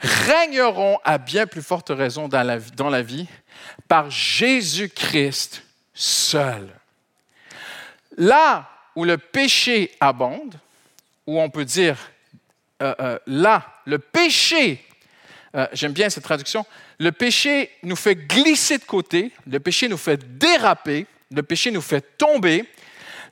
régneront 0.00 0.98
à 1.04 1.18
bien 1.18 1.46
plus 1.46 1.62
forte 1.62 1.90
raison 1.90 2.28
dans 2.28 2.90
la 2.90 3.02
vie 3.02 3.28
par 3.88 4.10
Jésus-Christ 4.10 5.62
seul. 5.94 6.68
Là 8.16 8.68
où 8.94 9.04
le 9.04 9.18
péché 9.18 9.90
abonde, 10.00 10.54
où 11.26 11.40
on 11.40 11.50
peut 11.50 11.64
dire 11.64 11.96
euh, 12.82 12.94
euh, 13.00 13.18
là, 13.26 13.66
le 13.86 13.98
péché, 13.98 14.84
euh, 15.54 15.66
j'aime 15.72 15.92
bien 15.92 16.10
cette 16.10 16.24
traduction, 16.24 16.66
le 16.98 17.12
péché 17.12 17.70
nous 17.82 17.96
fait 17.96 18.16
glisser 18.16 18.78
de 18.78 18.84
côté, 18.84 19.32
le 19.46 19.60
péché 19.60 19.88
nous 19.88 19.96
fait 19.96 20.38
déraper, 20.38 21.06
le 21.30 21.42
péché 21.42 21.70
nous 21.70 21.80
fait 21.80 22.16
tomber. 22.18 22.64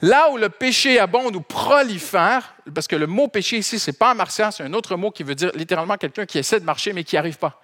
Là 0.02 0.30
où 0.30 0.38
le 0.38 0.48
péché 0.48 0.98
abonde 0.98 1.36
ou 1.36 1.42
prolifère, 1.42 2.54
parce 2.74 2.86
que 2.86 2.96
le 2.96 3.06
mot 3.06 3.28
péché 3.28 3.58
ici, 3.58 3.78
ce 3.78 3.90
n'est 3.90 3.96
pas 3.96 4.12
un 4.12 4.14
martien, 4.14 4.50
c'est 4.50 4.62
un 4.62 4.72
autre 4.72 4.96
mot 4.96 5.10
qui 5.10 5.22
veut 5.22 5.34
dire 5.34 5.50
littéralement 5.54 5.96
quelqu'un 5.96 6.24
qui 6.24 6.38
essaie 6.38 6.58
de 6.58 6.64
marcher 6.64 6.92
mais 6.92 7.04
qui 7.04 7.16
n'y 7.16 7.18
arrive 7.18 7.36
pas. 7.36 7.60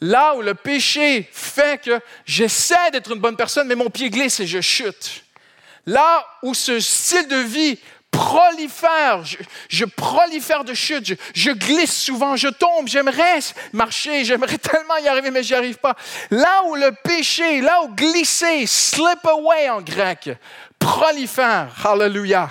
Là 0.00 0.34
où 0.36 0.42
le 0.42 0.54
péché 0.54 1.28
fait 1.32 1.80
que 1.82 2.00
j'essaie 2.26 2.90
d'être 2.92 3.12
une 3.12 3.20
bonne 3.20 3.36
personne, 3.36 3.68
mais 3.68 3.74
mon 3.74 3.90
pied 3.90 4.10
glisse 4.10 4.40
et 4.40 4.46
je 4.46 4.60
chute. 4.60 5.24
Là 5.86 6.26
où 6.42 6.54
ce 6.54 6.80
style 6.80 7.28
de 7.28 7.36
vie 7.36 7.78
prolifère, 8.10 9.22
je, 9.68 9.84
prolifère 9.84 10.64
de 10.64 10.72
chute, 10.72 11.18
je, 11.34 11.50
glisse 11.50 11.94
souvent, 11.94 12.36
je 12.36 12.48
tombe, 12.48 12.86
j'aimerais 12.86 13.40
marcher, 13.72 14.24
j'aimerais 14.24 14.58
tellement 14.58 14.96
y 14.98 15.08
arriver, 15.08 15.30
mais 15.30 15.42
j'y 15.42 15.54
arrive 15.54 15.78
pas. 15.78 15.96
Là 16.30 16.62
où 16.66 16.76
le 16.76 16.92
péché, 16.92 17.60
là 17.60 17.82
où 17.82 17.88
glisser, 17.94 18.66
slip 18.66 19.24
away 19.24 19.68
en 19.70 19.82
grec, 19.82 20.30
prolifère, 20.78 21.68
hallelujah. 21.84 22.50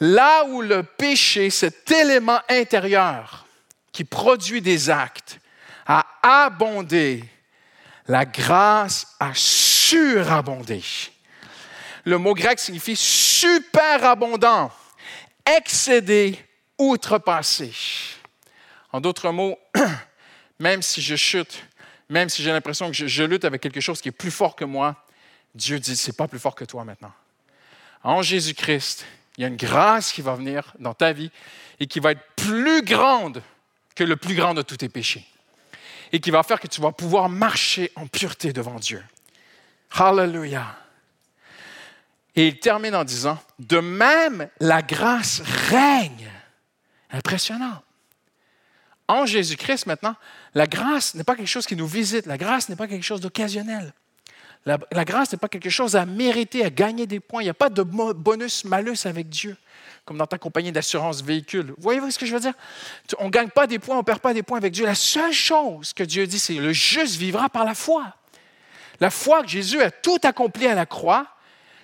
Là 0.00 0.44
où 0.46 0.60
le 0.60 0.82
péché, 0.82 1.50
cet 1.50 1.90
élément 1.90 2.40
intérieur 2.48 3.46
qui 3.92 4.04
produit 4.04 4.60
des 4.60 4.90
actes, 4.90 5.38
a 5.86 6.06
abondé, 6.22 7.24
la 8.06 8.24
grâce 8.24 9.14
a 9.20 9.32
surabondé. 9.34 10.82
Le 12.04 12.18
mot 12.18 12.34
grec 12.34 12.58
signifie 12.58 12.96
superabondant, 12.96 14.70
excédé, 15.46 16.38
outrepassé. 16.78 17.72
En 18.92 19.00
d'autres 19.00 19.30
mots, 19.30 19.58
même 20.58 20.82
si 20.82 21.00
je 21.00 21.16
chute, 21.16 21.64
même 22.08 22.28
si 22.28 22.42
j'ai 22.42 22.52
l'impression 22.52 22.90
que 22.90 22.94
je, 22.94 23.22
lutte 23.24 23.44
avec 23.44 23.62
quelque 23.62 23.80
chose 23.80 24.00
qui 24.00 24.08
est 24.08 24.12
plus 24.12 24.30
fort 24.30 24.54
que 24.54 24.64
moi, 24.64 25.04
Dieu 25.54 25.78
dit, 25.78 25.96
c'est 25.96 26.16
pas 26.16 26.28
plus 26.28 26.38
fort 26.38 26.54
que 26.54 26.64
toi 26.64 26.84
maintenant. 26.84 27.12
En 28.02 28.20
Jésus-Christ, 28.20 29.06
il 29.38 29.42
y 29.42 29.44
a 29.44 29.48
une 29.48 29.56
grâce 29.56 30.12
qui 30.12 30.20
va 30.20 30.34
venir 30.34 30.74
dans 30.78 30.94
ta 30.94 31.12
vie 31.12 31.30
et 31.80 31.86
qui 31.86 32.00
va 32.00 32.12
être 32.12 32.22
plus 32.36 32.82
grande 32.82 33.42
que 33.96 34.04
le 34.04 34.16
plus 34.16 34.34
grand 34.34 34.52
de 34.52 34.62
tous 34.62 34.76
tes 34.76 34.88
péchés 34.88 35.26
et 36.14 36.20
qui 36.20 36.30
va 36.30 36.44
faire 36.44 36.60
que 36.60 36.68
tu 36.68 36.80
vas 36.80 36.92
pouvoir 36.92 37.28
marcher 37.28 37.90
en 37.96 38.06
pureté 38.06 38.52
devant 38.52 38.78
Dieu. 38.78 39.02
Hallelujah. 39.90 40.78
Et 42.36 42.46
il 42.46 42.60
termine 42.60 42.94
en 42.94 43.02
disant, 43.02 43.36
de 43.58 43.80
même, 43.80 44.48
la 44.60 44.80
grâce 44.80 45.42
règne. 45.70 46.30
Impressionnant. 47.10 47.82
En 49.08 49.26
Jésus-Christ, 49.26 49.86
maintenant, 49.86 50.14
la 50.54 50.68
grâce 50.68 51.16
n'est 51.16 51.24
pas 51.24 51.34
quelque 51.34 51.48
chose 51.48 51.66
qui 51.66 51.74
nous 51.74 51.88
visite, 51.88 52.26
la 52.26 52.38
grâce 52.38 52.68
n'est 52.68 52.76
pas 52.76 52.86
quelque 52.86 53.02
chose 53.02 53.20
d'occasionnel. 53.20 53.92
La, 54.66 55.04
grâce 55.04 55.32
n'est 55.32 55.38
pas 55.38 55.48
quelque 55.48 55.68
chose 55.68 55.96
à 55.96 56.06
mériter, 56.06 56.64
à 56.64 56.70
gagner 56.70 57.08
des 57.08 57.18
points. 57.18 57.42
Il 57.42 57.46
n'y 57.46 57.50
a 57.50 57.54
pas 57.54 57.70
de 57.70 57.82
bonus-malus 57.82 58.98
avec 59.04 59.28
Dieu 59.28 59.56
comme 60.04 60.18
dans 60.18 60.26
ta 60.26 60.38
compagnie 60.38 60.72
d'assurance 60.72 61.22
véhicule. 61.22 61.74
Voyez-vous 61.78 62.10
ce 62.10 62.18
que 62.18 62.26
je 62.26 62.34
veux 62.34 62.40
dire? 62.40 62.52
On 63.18 63.26
ne 63.26 63.30
gagne 63.30 63.48
pas 63.48 63.66
des 63.66 63.78
points, 63.78 63.96
on 63.96 64.00
ne 64.00 64.04
perd 64.04 64.20
pas 64.20 64.34
des 64.34 64.42
points 64.42 64.58
avec 64.58 64.72
Dieu. 64.72 64.84
La 64.84 64.94
seule 64.94 65.32
chose 65.32 65.92
que 65.92 66.02
Dieu 66.02 66.26
dit, 66.26 66.38
c'est 66.38 66.54
le 66.54 66.72
juste 66.72 67.16
vivra 67.16 67.48
par 67.48 67.64
la 67.64 67.74
foi. 67.74 68.14
La 69.00 69.10
foi 69.10 69.42
que 69.42 69.48
Jésus 69.48 69.80
a 69.80 69.90
tout 69.90 70.18
accompli 70.22 70.66
à 70.66 70.74
la 70.74 70.86
croix, 70.86 71.26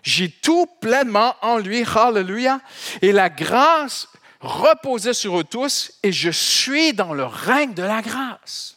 j'ai 0.03 0.31
tout 0.31 0.67
pleinement 0.81 1.35
en 1.43 1.59
lui, 1.59 1.83
hallelujah, 1.83 2.61
et 3.03 3.13
la 3.13 3.29
grâce 3.29 4.09
reposait 4.41 5.15
sur 5.15 5.39
eux 5.39 5.45
tous, 5.45 5.93
et 6.03 6.13
je 6.13 6.31
suis 6.31 6.93
dans 6.93 7.13
le 7.13 7.25
règne 7.25 7.75
de 7.75 7.83
la 7.83 8.01
grâce. 8.01 8.77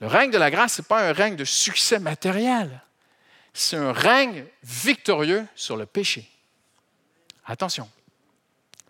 Le 0.00 0.06
règne 0.06 0.30
de 0.30 0.38
la 0.38 0.50
grâce, 0.50 0.74
ce 0.74 0.82
n'est 0.82 0.86
pas 0.86 1.08
un 1.08 1.12
règne 1.12 1.36
de 1.36 1.44
succès 1.44 1.98
matériel, 1.98 2.82
c'est 3.54 3.76
un 3.76 3.92
règne 3.92 4.44
victorieux 4.62 5.46
sur 5.54 5.76
le 5.76 5.86
péché. 5.86 6.31
Attention, 7.44 7.88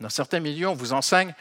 dans 0.01 0.09
certains 0.09 0.41
milieux, 0.41 0.69
on 0.69 0.75
vous 0.75 0.93
enseigne 0.93 1.35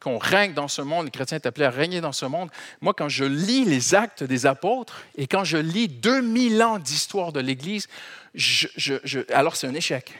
qu'on 0.00 0.18
règne 0.18 0.54
dans 0.54 0.68
ce 0.68 0.80
monde, 0.80 1.06
les 1.06 1.10
chrétiens 1.10 1.36
est 1.36 1.46
appelé 1.46 1.66
à 1.66 1.70
régner 1.70 2.00
dans 2.00 2.12
ce 2.12 2.24
monde. 2.24 2.50
Moi, 2.80 2.94
quand 2.94 3.08
je 3.08 3.24
lis 3.24 3.64
les 3.64 3.94
actes 3.94 4.22
des 4.22 4.46
apôtres 4.46 5.02
et 5.16 5.26
quand 5.26 5.44
je 5.44 5.56
lis 5.56 5.88
2000 5.88 6.62
ans 6.62 6.78
d'histoire 6.78 7.32
de 7.32 7.40
l'Église, 7.40 7.88
alors 9.32 9.56
c'est 9.56 9.66
un 9.66 9.74
échec. 9.74 10.14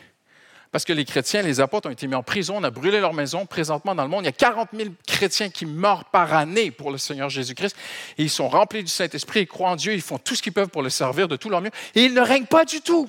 Parce 0.71 0.85
que 0.85 0.93
les 0.93 1.05
chrétiens, 1.05 1.43
les 1.43 1.61
apôtres 1.61 1.89
ont 1.89 1.93
été 1.93 2.07
mis 2.07 2.15
en 2.15 2.23
prison, 2.23 2.57
on 2.59 2.65
a 2.65 2.71
brûlé 2.71 3.01
leur 3.01 3.15
maison. 3.15 3.47
Présentement, 3.47 3.95
dans 3.95 4.03
le 4.03 4.11
monde, 4.11 4.25
il 4.25 4.27
y 4.27 4.29
a 4.29 4.33
40 4.33 4.71
000 4.75 4.91
chrétiens 5.07 5.49
qui 5.49 5.65
meurent 5.65 6.05
par 6.07 6.35
année 6.35 6.71
pour 6.71 6.91
le 6.91 6.99
Seigneur 6.99 7.31
Jésus-Christ. 7.31 7.75
Ils 8.19 8.29
sont 8.29 8.49
remplis 8.49 8.85
du 8.85 8.91
Saint-Esprit, 8.91 9.43
ils 9.43 9.47
croient 9.47 9.71
en 9.71 9.77
Dieu, 9.77 9.95
ils 9.95 10.03
font 10.03 10.19
tout 10.19 10.35
ce 10.35 10.43
qu'ils 10.43 10.53
peuvent 10.53 10.69
pour 10.69 10.83
le 10.83 10.91
servir 10.91 11.27
de 11.27 11.37
tout 11.37 11.49
leur 11.49 11.63
mieux. 11.63 11.71
Et 11.95 12.05
ils 12.05 12.13
ne 12.13 12.21
règnent 12.21 12.47
pas 12.47 12.67
du 12.67 12.83
tout. 12.83 13.09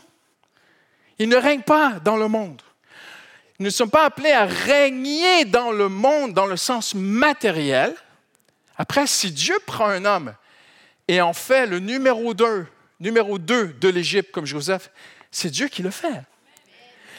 Ils 1.18 1.28
ne 1.28 1.36
règnent 1.36 1.64
pas 1.64 2.00
dans 2.00 2.16
le 2.16 2.30
monde. 2.30 2.62
Nous 3.60 3.66
ne 3.66 3.72
sommes 3.72 3.90
pas 3.90 4.06
appelés 4.06 4.32
à 4.32 4.46
régner 4.46 5.44
dans 5.44 5.72
le 5.72 5.90
monde 5.90 6.34
dans 6.34 6.46
le 6.46 6.56
sens 6.56 6.96
matériel. 6.96 7.94
Après, 8.78 9.06
si 9.06 9.32
Dieu 9.32 9.56
prend 9.66 9.88
un 9.88 10.06
homme 10.06 10.34
et 11.10 11.20
en 11.20 11.34
fait 11.34 11.66
le 11.66 11.80
numéro 11.80 12.34
2, 12.34 12.66
numéro 13.02 13.38
2 13.38 13.74
de 13.74 13.90
l'Égypte 13.90 14.32
comme 14.32 14.46
Joseph, 14.46 14.90
c'est 15.30 15.50
Dieu 15.50 15.68
qui 15.68 15.84
le 15.84 15.92
fait. 15.92 16.24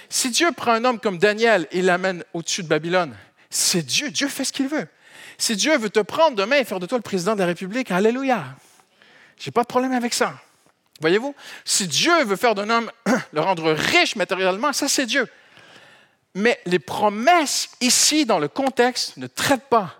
Si 0.08 0.30
Dieu 0.30 0.50
prend 0.52 0.72
un 0.72 0.84
homme 0.86 0.98
comme 0.98 1.18
Daniel 1.18 1.68
et 1.72 1.82
l'amène 1.82 2.24
au-dessus 2.32 2.62
de 2.62 2.68
Babylone, 2.68 3.14
c'est 3.50 3.82
Dieu. 3.82 4.10
Dieu 4.10 4.28
fait 4.28 4.44
ce 4.44 4.52
qu'il 4.52 4.66
veut. 4.66 4.88
Si 5.36 5.56
Dieu 5.56 5.76
veut 5.76 5.90
te 5.90 6.00
prendre 6.00 6.36
demain 6.36 6.56
et 6.56 6.64
faire 6.64 6.80
de 6.80 6.86
toi 6.86 6.96
le 6.96 7.02
président 7.02 7.34
de 7.34 7.40
la 7.40 7.46
République, 7.46 7.90
Alléluia. 7.90 8.44
J'ai 9.38 9.50
pas 9.50 9.62
de 9.62 9.68
problème 9.68 9.92
avec 9.92 10.14
ça. 10.14 10.34
Voyez-vous? 11.00 11.34
Si 11.66 11.86
Dieu 11.86 12.24
veut 12.24 12.36
faire 12.36 12.54
d'un 12.54 12.70
homme, 12.70 12.90
le 13.32 13.40
rendre 13.40 13.72
riche 13.72 14.16
matériellement, 14.16 14.72
ça 14.72 14.88
c'est 14.88 15.06
Dieu. 15.06 15.28
Mais 16.34 16.60
les 16.64 16.78
promesses 16.78 17.70
ici, 17.80 18.24
dans 18.24 18.38
le 18.38 18.48
contexte, 18.48 19.16
ne 19.16 19.26
traitent 19.26 19.68
pas 19.68 19.96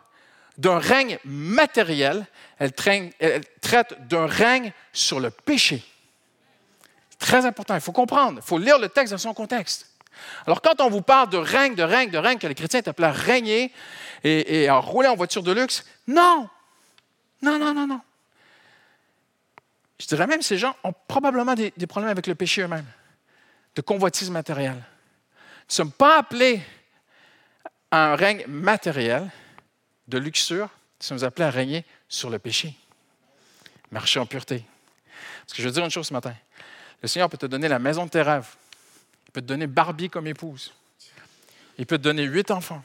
d'un 0.59 0.79
règne 0.79 1.19
matériel, 1.25 2.27
elles 2.59 2.73
traitent 2.73 4.09
d'un 4.09 4.27
règne 4.27 4.73
sur 4.93 5.19
le 5.19 5.31
péché. 5.31 5.83
Très 7.19 7.47
important, 7.47 7.75
il 7.75 7.81
faut 7.81 7.93
comprendre, 7.93 8.41
il 8.43 8.47
faut 8.47 8.59
lire 8.59 8.79
le 8.79 8.89
texte 8.89 9.13
dans 9.13 9.19
son 9.19 9.35
contexte. 9.35 9.87
Alors, 10.47 10.61
quand 10.61 10.81
on 10.81 10.91
vous 10.91 11.03
parle 11.03 11.31
de 11.31 11.39
règne, 11.39 11.75
de 11.75 11.83
règne, 11.83 12.11
de 12.11 12.19
règne, 12.19 12.39
que 12.39 12.47
les 12.47 12.55
chrétiens 12.55 12.83
appelés 12.85 13.09
à 13.09 13.13
régner 13.13 13.73
et, 14.23 14.69
à 14.69 14.77
rouler 14.77 15.09
en 15.09 15.17
voiture 15.17 15.43
de 15.43 15.53
luxe, 15.53 15.85
non! 16.07 16.49
Non, 17.43 17.59
non, 17.59 17.73
non, 17.73 17.87
non. 17.87 18.01
Je 19.99 20.07
dirais 20.07 20.27
même 20.27 20.43
ces 20.43 20.59
gens 20.59 20.77
ont 20.85 20.93
probablement 21.09 21.55
des, 21.55 21.73
des 21.77 21.87
problèmes 21.87 22.11
avec 22.11 22.27
le 22.27 22.35
péché 22.35 22.63
eux-mêmes, 22.63 22.87
de 23.77 23.81
convoitise 23.81 24.31
matérielle. 24.31 24.83
Nous 25.71 25.75
ne 25.75 25.77
sommes 25.77 25.93
pas 25.93 26.19
appelés 26.19 26.61
à 27.93 28.11
un 28.11 28.17
règne 28.17 28.45
matériel 28.49 29.31
de 30.09 30.19
luxure, 30.19 30.65
nous 30.65 31.07
sommes 31.07 31.23
appelés 31.23 31.45
à 31.45 31.51
régner 31.51 31.85
sur 32.09 32.29
le 32.29 32.41
péché, 32.41 32.75
marcher 33.93 34.19
en 34.19 34.27
pureté. 34.27 34.65
Parce 35.43 35.53
que 35.53 35.63
je 35.63 35.69
veux 35.69 35.73
dire 35.73 35.85
une 35.85 35.91
chose 35.93 36.09
ce 36.09 36.13
matin. 36.13 36.35
Le 37.01 37.07
Seigneur 37.07 37.31
peut 37.31 37.37
te 37.37 37.47
donner 37.47 37.69
la 37.69 37.79
maison 37.79 38.05
de 38.05 38.11
tes 38.11 38.21
rêves. 38.21 38.49
Il 39.29 39.31
peut 39.31 39.43
te 39.43 39.47
donner 39.47 39.69
Barbie 39.69 40.11
comme 40.11 40.27
épouse. 40.27 40.75
Il 41.79 41.87
peut 41.87 41.99
te 41.99 42.03
donner 42.03 42.25
huit 42.25 42.51
enfants. 42.51 42.83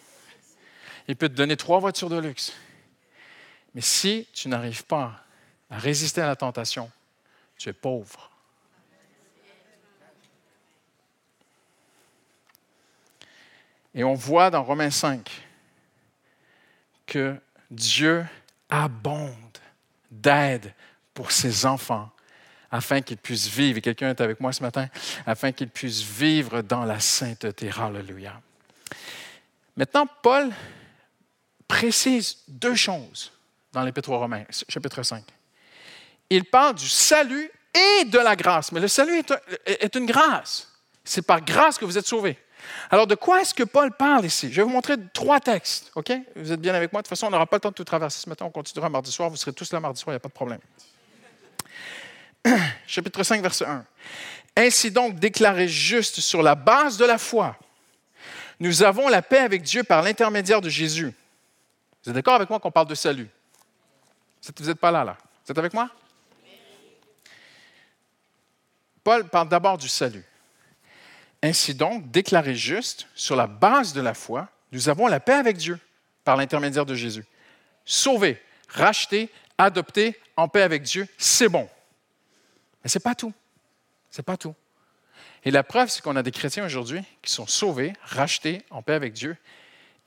Il 1.08 1.16
peut 1.16 1.28
te 1.28 1.34
donner 1.34 1.58
trois 1.58 1.80
voitures 1.80 2.12
de 2.12 2.20
luxe. 2.20 2.54
Mais 3.74 3.82
si 3.82 4.28
tu 4.32 4.48
n'arrives 4.48 4.86
pas 4.86 5.26
à 5.72 5.80
résister 5.80 6.22
à 6.22 6.28
la 6.28 6.36
tentation, 6.36 6.92
tu 7.58 7.68
es 7.68 7.74
pauvre. 7.74 8.30
Et 13.96 14.04
on 14.04 14.14
voit 14.14 14.50
dans 14.52 14.64
Romains 14.64 14.92
5 14.92 15.30
que 17.08 17.36
Dieu 17.72 18.26
abonde 18.70 19.32
d'aide 20.12 20.74
pour 21.14 21.32
ses 21.32 21.66
enfants 21.66 22.12
afin 22.72 23.02
qu'ils 23.02 23.18
puissent 23.18 23.48
vivre, 23.48 23.78
et 23.78 23.82
quelqu'un 23.82 24.10
est 24.10 24.20
avec 24.20 24.42
moi 24.42 24.52
ce 24.52 24.62
matin, 24.62 24.88
afin 25.26 25.54
qu'ils 25.54 25.70
puissent 25.70 26.02
vivre 26.02 26.62
dans 26.62 26.84
la 26.84 27.00
sainteté. 27.00 27.70
Hallelujah. 27.70 28.42
Maintenant, 29.78 30.08
Paul 30.22 30.52
précise 31.68 32.40
deux 32.48 32.76
choses 32.76 33.32
dans 33.72 33.82
l'Épître 33.84 34.10
aux 34.10 34.20
Romains, 34.20 34.44
chapitre 34.68 35.04
5. 35.04 35.24
Il 36.30 36.44
parle 36.46 36.76
du 36.76 36.88
salut 36.88 37.50
et 37.74 38.06
de 38.06 38.20
la 38.20 38.36
grâce, 38.36 38.72
mais 38.72 38.80
le 38.80 38.88
salut 38.88 39.22
est, 39.66 39.96
une 39.96 40.06
grâce. 40.06 40.72
C'est 41.04 41.26
par 41.26 41.42
grâce 41.42 41.78
que 41.78 41.86
vous 41.86 41.98
êtes 41.98 42.08
sauvés. 42.08 42.38
Alors, 42.90 43.08
de 43.08 43.16
quoi 43.16 43.42
est-ce 43.42 43.54
que 43.54 43.64
Paul 43.64 43.92
parle 43.92 44.26
ici? 44.26 44.52
Je 44.52 44.58
vais 44.58 44.64
vous 44.64 44.70
montrer 44.70 44.96
trois 45.14 45.40
textes, 45.40 45.92
OK? 45.96 46.12
Vous 46.36 46.52
êtes 46.52 46.62
bien 46.62 46.74
avec 46.74 46.94
moi? 46.94 47.02
De 47.02 47.06
toute 47.06 47.10
façon, 47.10 47.28
on 47.28 47.32
n'aura 47.32 47.46
pas 47.46 47.58
le 47.58 47.62
temps 47.62 47.70
de 47.70 47.76
tout 47.76 47.84
traverser 47.84 48.22
ce 48.22 48.30
matin. 48.30 48.46
On 48.46 48.52
continuera 48.52 48.90
mardi 48.90 49.12
soir. 49.12 49.30
Vous 49.30 49.36
serez 49.36 49.54
tous 49.54 49.72
là 49.74 49.80
mardi 49.80 50.00
soir, 50.00 50.14
il 50.14 50.16
n'y 50.16 50.18
a 50.18 50.20
pas 50.20 50.30
de 50.30 50.34
problème. 50.34 50.60
Chapitre 52.88 53.24
5, 53.24 53.42
verset 53.42 53.66
1. 53.66 53.86
Ainsi 54.58 54.92
donc, 54.92 55.20
déclaré 55.20 55.68
juste 55.68 56.20
sur 56.22 56.42
la 56.42 56.56
base 56.56 56.98
de 56.98 57.06
la 57.06 57.18
foi, 57.18 57.58
nous 58.60 58.84
avons 58.84 59.10
la 59.10 59.22
paix 59.22 59.40
avec 59.40 59.64
Dieu 59.64 59.84
par 59.84 60.02
l'intermédiaire 60.02 60.62
de 60.62 60.70
Jésus. 60.70 61.14
Vous 62.04 62.10
êtes 62.10 62.16
d'accord 62.16 62.36
avec 62.36 62.50
moi 62.50 62.60
qu'on 62.60 62.72
parle 62.72 62.88
de 62.88 62.96
salut? 62.96 63.28
Vous 64.58 64.66
n'êtes 64.66 64.80
pas 64.80 64.92
là, 64.92 65.04
là. 65.04 65.18
Vous 65.46 65.52
êtes 65.52 65.58
avec 65.58 65.74
moi? 65.74 65.90
Paul 69.04 69.28
parle 69.28 69.50
d'abord 69.50 69.78
du 69.78 69.88
salut. 69.88 70.24
Ainsi 71.44 71.76
donc, 71.76 72.10
déclaré 72.12 72.56
juste, 72.56 73.08
sur 73.16 73.36
la 73.36 73.48
base 73.48 73.94
de 73.94 74.02
la 74.02 74.14
foi, 74.14 74.50
nous 74.72 74.90
avons 74.90 75.08
la 75.08 75.20
paix 75.20 75.34
avec 75.34 75.58
Dieu 75.58 75.80
par 76.24 76.38
l'intermédiaire 76.38 76.86
de 76.86 76.96
Jésus. 76.96 77.26
Sauvé, 77.86 78.42
racheté, 78.68 79.30
adopté, 79.58 80.20
en 80.38 80.48
paix 80.48 80.64
avec 80.64 80.84
Dieu, 80.84 81.08
c'est 81.18 81.50
bon. 81.50 81.70
Mais 82.84 82.90
ce 82.90 82.98
n'est 82.98 83.04
pas 83.04 83.16
tout. 83.16 83.34
Ce 84.12 84.20
n'est 84.20 84.24
pas 84.24 84.38
tout. 84.38 84.56
Et 85.44 85.52
la 85.52 85.64
preuve, 85.64 85.90
c'est 85.90 86.02
qu'on 86.02 86.16
a 86.16 86.24
des 86.24 86.32
chrétiens 86.32 86.66
aujourd'hui 86.66 87.04
qui 87.22 87.32
sont 87.32 87.48
sauvés, 87.48 87.94
rachetés, 88.04 88.64
en 88.72 88.82
paix 88.82 88.94
avec 88.94 89.14
Dieu, 89.14 89.38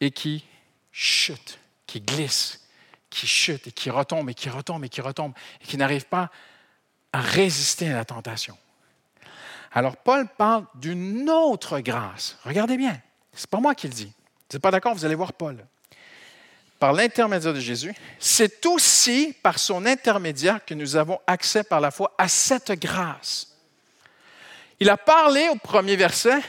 et 0.01 0.11
qui 0.11 0.45
chutent, 0.91 1.59
qui 1.87 2.01
glissent, 2.01 2.67
qui 3.09 3.27
chutent, 3.27 3.69
et 3.69 3.73
qui 3.73 3.91
retombent, 3.91 4.31
et 4.31 4.35
qui 4.35 4.51
retombent, 4.51 4.85
et 4.85 4.89
qui 4.89 5.01
retombent, 5.01 5.35
et 5.63 5.65
qui 5.65 5.77
n'arrivent 5.77 6.07
pas 6.07 6.31
à 7.13 7.21
résister 7.21 7.89
à 7.89 7.95
la 7.95 8.05
tentation. 8.05 8.59
Alors, 9.73 9.97
Paul 9.97 10.27
parle 10.27 10.65
d'une 10.75 11.29
autre 11.29 11.81
grâce. 11.81 12.39
Regardez 12.45 12.77
bien, 12.77 12.99
ce 13.35 13.43
n'est 13.43 13.51
pas 13.51 13.61
moi 13.61 13.75
qui 13.75 13.87
le 13.87 13.95
dis. 13.95 14.07
Vous 14.07 14.55
n'êtes 14.55 14.63
pas 14.63 14.71
d'accord, 14.71 14.95
vous 14.95 15.05
allez 15.05 15.15
voir 15.15 15.33
Paul. 15.33 15.65
Par 16.79 16.93
l'intermédiaire 16.93 17.53
de 17.53 17.61
Jésus, 17.61 17.95
c'est 18.19 18.65
aussi 18.67 19.35
par 19.43 19.59
son 19.59 19.85
intermédiaire 19.85 20.65
que 20.65 20.75
nous 20.75 20.97
avons 20.97 21.19
accès 21.27 21.65
par 21.65 21.81
la 21.81 21.91
foi 21.91 22.15
à 22.17 22.29
cette 22.29 22.73
grâce. 22.73 23.57
Il 24.81 24.89
a 24.89 24.97
parlé 24.97 25.49
au 25.49 25.57
premier 25.57 25.97
verset, 25.97 26.41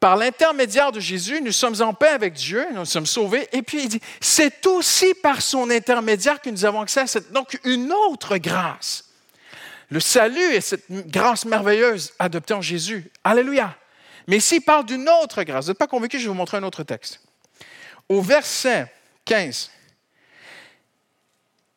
par 0.00 0.16
l'intermédiaire 0.16 0.92
de 0.92 1.00
Jésus, 1.00 1.40
nous 1.42 1.52
sommes 1.52 1.80
en 1.80 1.92
paix 1.92 2.08
avec 2.08 2.34
Dieu, 2.34 2.64
nous 2.72 2.84
sommes 2.84 3.06
sauvés. 3.06 3.48
Et 3.52 3.62
puis 3.62 3.82
il 3.82 3.88
dit, 3.88 4.00
c'est 4.20 4.64
aussi 4.66 5.12
par 5.14 5.42
son 5.42 5.70
intermédiaire 5.70 6.40
que 6.40 6.50
nous 6.50 6.64
avons 6.64 6.80
accès 6.80 7.00
à 7.00 7.06
cette, 7.06 7.32
donc 7.32 7.58
une 7.64 7.92
autre 7.92 8.36
grâce. 8.38 9.07
Le 9.90 10.00
salut 10.00 10.54
est 10.54 10.60
cette 10.60 10.90
grâce 10.90 11.44
merveilleuse 11.44 12.12
adoptée 12.18 12.54
en 12.54 12.60
Jésus. 12.60 13.10
Alléluia. 13.24 13.76
Mais 14.26 14.36
ici, 14.36 14.56
il 14.56 14.60
parle 14.60 14.84
d'une 14.84 15.08
autre 15.08 15.42
grâce. 15.42 15.64
Vous 15.64 15.70
n'êtes 15.70 15.78
pas 15.78 15.86
convaincu, 15.86 16.18
je 16.18 16.24
vais 16.24 16.28
vous 16.28 16.34
montrer 16.34 16.58
un 16.58 16.62
autre 16.62 16.82
texte. 16.82 17.20
Au 18.08 18.20
verset 18.20 18.92
15, 19.24 19.70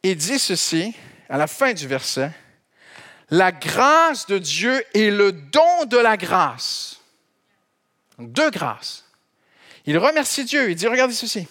il 0.03 0.15
dit 0.15 0.39
ceci, 0.39 0.93
à 1.29 1.37
la 1.37 1.47
fin 1.47 1.73
du 1.73 1.87
verset, 1.87 2.31
la 3.29 3.53
grâce 3.53 4.25
de 4.27 4.37
Dieu 4.37 4.83
est 4.93 5.09
le 5.09 5.31
don 5.31 5.85
de 5.85 5.97
la 5.97 6.17
grâce. 6.17 6.99
Deux 8.19 8.49
grâces. 8.49 9.05
Il 9.85 9.97
remercie 9.97 10.43
Dieu. 10.43 10.69
Il 10.69 10.75
dit, 10.75 10.87
regardez 10.87 11.13
ceci. 11.13 11.47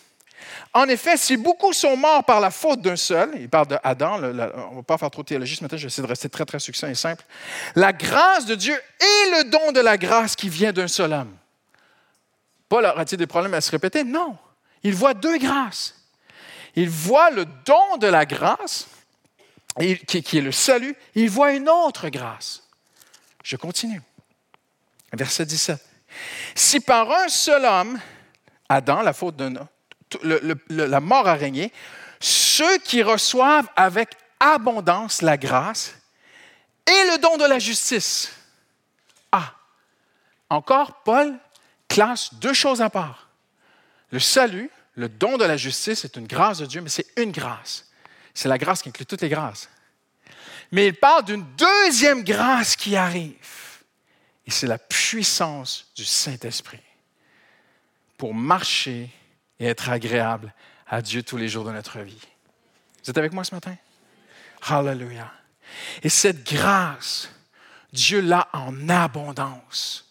En 0.73 0.87
effet, 0.89 1.17
si 1.17 1.37
beaucoup 1.37 1.73
sont 1.73 1.97
morts 1.97 2.25
par 2.25 2.41
la 2.41 2.51
faute 2.51 2.81
d'un 2.81 2.97
seul, 2.97 3.31
il 3.37 3.49
parle 3.49 3.67
d'Adam, 3.69 4.19
on 4.19 4.21
ne 4.21 4.77
va 4.77 4.83
pas 4.87 4.99
faire 4.99 5.11
trop 5.11 5.23
de 5.23 5.29
théologie 5.29 5.57
ce 5.57 5.63
matin, 5.63 5.77
je 5.77 5.83
vais 5.83 5.89
essayer 5.89 6.03
de 6.03 6.09
rester 6.09 6.29
très, 6.29 6.45
très 6.45 6.59
succinct 6.61 6.89
et 6.89 6.95
simple. 6.95 7.25
La 7.75 7.93
grâce 7.93 8.47
de 8.47 8.55
Dieu 8.55 8.75
est 8.75 9.31
le 9.39 9.51
don 9.51 9.73
de 9.73 9.81
la 9.81 9.97
grâce 9.99 10.37
qui 10.37 10.49
vient 10.49 10.73
d'un 10.73 10.89
seul 10.89 11.13
homme. 11.13 11.37
Paul 12.69 12.85
aura-t-il 12.85 13.19
des 13.19 13.27
problèmes 13.27 13.55
à 13.55 13.61
se 13.61 13.71
répéter? 13.71 14.05
Non. 14.05 14.39
Il 14.83 14.95
voit 14.95 15.15
deux 15.15 15.39
grâces. 15.39 15.97
Il 16.77 16.89
voit 16.89 17.31
le 17.31 17.45
don 17.65 17.97
de 17.99 18.07
la 18.07 18.25
grâce, 18.25 18.87
qui 19.77 20.39
est 20.39 20.41
le 20.41 20.53
salut. 20.53 20.95
Il 21.17 21.29
voit 21.29 21.53
une 21.53 21.69
autre 21.69 22.09
grâce. 22.09 22.63
Je 23.43 23.57
continue. 23.57 24.01
Verset 25.13 25.47
17. 25.47 25.85
Si 26.55 26.79
par 26.79 27.11
un 27.11 27.29
seul 27.29 27.65
homme, 27.65 27.99
Adam, 28.69 29.03
la 29.03 29.13
faute 29.13 29.35
d'un 29.35 29.57
homme, 29.57 29.67
la 30.23 31.01
mort 31.01 31.29
a 31.29 31.35
régné, 31.35 31.73
ceux 32.21 32.79
qui 32.79 33.03
reçoivent 33.03 33.69
avec 33.77 34.11
abondance 34.39 35.23
la 35.23 35.37
grâce 35.37 35.95
et 36.87 37.11
le 37.11 37.19
don 37.19 37.37
de 37.37 37.45
la 37.45 37.59
justice. 37.59 38.33
Ah, 39.33 39.55
encore, 40.49 41.03
Paul 41.03 41.39
classe 41.89 42.35
deux 42.35 42.53
choses 42.53 42.83
à 42.83 42.91
part. 42.91 43.29
Le 44.11 44.19
salut, 44.19 44.71
le 44.97 45.09
don 45.09 45.39
de 45.39 45.45
la 45.45 45.57
justice 45.57 46.05
est 46.05 46.17
une 46.17 46.27
grâce 46.27 46.59
de 46.59 46.67
Dieu, 46.67 46.81
mais 46.81 46.89
c'est 46.89 47.07
une 47.17 47.33
grâce. 47.33 47.91
C'est 48.35 48.49
la 48.49 48.59
grâce 48.59 48.83
qui 48.83 48.89
inclut 48.89 49.07
toutes 49.07 49.23
les 49.23 49.29
grâces. 49.29 49.69
Mais 50.73 50.87
il 50.89 50.95
parle 50.95 51.25
d'une 51.25 51.45
deuxième 51.57 52.23
grâce 52.23 52.77
qui 52.77 52.97
arrive. 52.97 53.35
Et 54.47 54.51
c'est 54.51 54.67
la 54.67 54.79
puissance 54.79 55.87
du 55.95 56.05
Saint-Esprit. 56.05 56.81
pour 58.17 58.35
marcher 58.35 59.09
et 59.61 59.67
être 59.67 59.91
agréable 59.91 60.53
à 60.89 61.03
Dieu 61.03 61.23
tous 61.23 61.37
les 61.37 61.49
jours 61.49 61.65
de 61.65 61.71
notre 61.71 62.01
vie. 62.01 62.27
Vous 63.05 63.11
êtes 63.11 63.19
avec 63.19 63.33
moi 63.33 63.45
ce 63.45 63.55
matin? 63.55 63.77
Hallelujah. 64.67 65.33
Et 66.03 66.09
cette 66.09 66.45
grâce, 66.45 67.31
Dieu 67.93 68.21
l'a 68.21 68.49
en 68.53 68.89
abondance. 68.89 70.10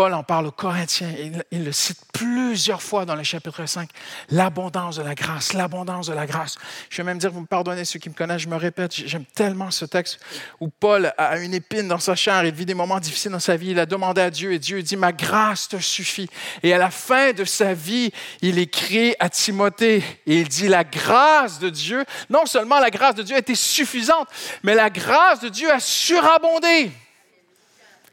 Paul 0.00 0.14
en 0.14 0.22
parle 0.22 0.46
aux 0.46 0.50
Corinthiens, 0.50 1.12
il, 1.52 1.62
le 1.62 1.72
cite 1.72 2.00
plusieurs 2.14 2.80
fois 2.80 3.04
dans 3.04 3.16
le 3.16 3.22
chapitre 3.22 3.66
5, 3.66 3.90
l'abondance 4.30 4.96
de 4.96 5.02
la 5.02 5.14
grâce, 5.14 5.52
l'abondance 5.52 6.06
de 6.06 6.14
la 6.14 6.24
grâce. 6.24 6.56
Je 6.88 6.96
vais 6.96 7.02
même 7.02 7.18
dire, 7.18 7.30
vous 7.30 7.42
me 7.42 7.46
pardonnez 7.46 7.84
ceux 7.84 7.98
qui 7.98 8.08
me 8.08 8.14
connaissent, 8.14 8.40
je 8.40 8.48
me 8.48 8.56
répète, 8.56 8.94
j'aime 8.94 9.26
tellement 9.26 9.70
ce 9.70 9.84
texte 9.84 10.18
où 10.58 10.68
Paul 10.70 11.12
a 11.18 11.36
une 11.36 11.52
épine 11.52 11.86
dans 11.86 11.98
sa 11.98 12.14
chair, 12.14 12.42
il 12.46 12.54
vit 12.54 12.64
des 12.64 12.72
moments 12.72 12.98
difficiles 12.98 13.32
dans 13.32 13.40
sa 13.40 13.58
vie, 13.58 13.72
il 13.72 13.78
a 13.78 13.84
demandé 13.84 14.22
à 14.22 14.30
Dieu 14.30 14.54
et 14.54 14.58
Dieu 14.58 14.82
dit, 14.82 14.96
ma 14.96 15.12
grâce 15.12 15.68
te 15.68 15.76
suffit. 15.76 16.30
Et 16.62 16.72
à 16.72 16.78
la 16.78 16.90
fin 16.90 17.34
de 17.34 17.44
sa 17.44 17.74
vie, 17.74 18.10
il 18.40 18.58
écrit 18.58 19.14
à 19.20 19.28
Timothée 19.28 20.02
et 20.26 20.40
il 20.40 20.48
dit, 20.48 20.68
la 20.68 20.82
grâce 20.82 21.58
de 21.58 21.68
Dieu, 21.68 22.06
non 22.30 22.46
seulement 22.46 22.78
la 22.78 22.88
grâce 22.88 23.16
de 23.16 23.22
Dieu 23.22 23.36
était 23.36 23.54
suffisante, 23.54 24.28
mais 24.62 24.74
la 24.74 24.88
grâce 24.88 25.40
de 25.40 25.50
Dieu 25.50 25.70
a 25.70 25.78
surabondé. 25.78 26.90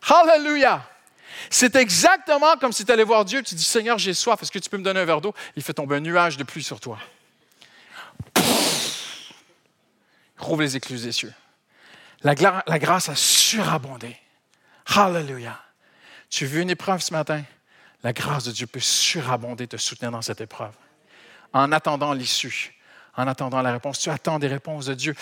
Hallelujah. 0.06 0.82
C'est 1.50 1.76
exactement 1.76 2.58
comme 2.58 2.72
si 2.72 2.86
tu 2.86 2.92
allais 2.92 3.04
voir 3.04 3.26
Dieu, 3.26 3.42
tu 3.42 3.56
dis 3.56 3.64
Seigneur, 3.64 3.98
j'ai 3.98 4.14
soif, 4.14 4.42
est-ce 4.42 4.52
que 4.52 4.60
tu 4.60 4.70
peux 4.70 4.78
me 4.78 4.84
donner 4.84 5.00
un 5.00 5.06
verre 5.06 5.22
d'eau? 5.22 5.34
Il 5.56 5.64
fait 5.64 5.74
tomber 5.74 5.96
un 5.98 6.00
nuage 6.00 6.38
de 6.38 6.44
pluie 6.44 6.64
sur 6.64 6.80
toi. 6.80 7.00
Rouvre 10.38 10.62
les 10.62 10.76
écluses 10.76 11.04
des 11.04 11.12
cieux. 11.12 11.34
La, 12.22 12.34
la 12.68 12.80
grâce 12.80 13.10
a 13.10 13.16
surabondé. 13.16 14.16
Hallelujah. 14.86 15.60
Tu 16.30 16.46
veux 16.46 16.62
une 16.62 16.70
épreuve 16.70 17.02
ce 17.02 17.14
matin? 17.14 17.44
La 18.04 18.14
grâce 18.14 18.44
de 18.46 18.52
Dieu 18.52 18.68
peut 18.68 18.80
surabonder, 18.80 19.68
te 19.68 19.78
soutenir 19.78 20.12
dans 20.12 20.22
cette 20.22 20.42
épreuve. 20.42 20.74
En 21.54 21.72
attendant 21.72 22.14
l'issue, 22.14 22.77
en 23.18 23.28
attendant 23.28 23.62
la 23.62 23.72
réponse. 23.72 24.00
Tu 24.00 24.10
attends 24.10 24.40
des 24.40 24.48
réponses 24.48 24.86
de 24.86 24.94
Dieu. 24.94 25.16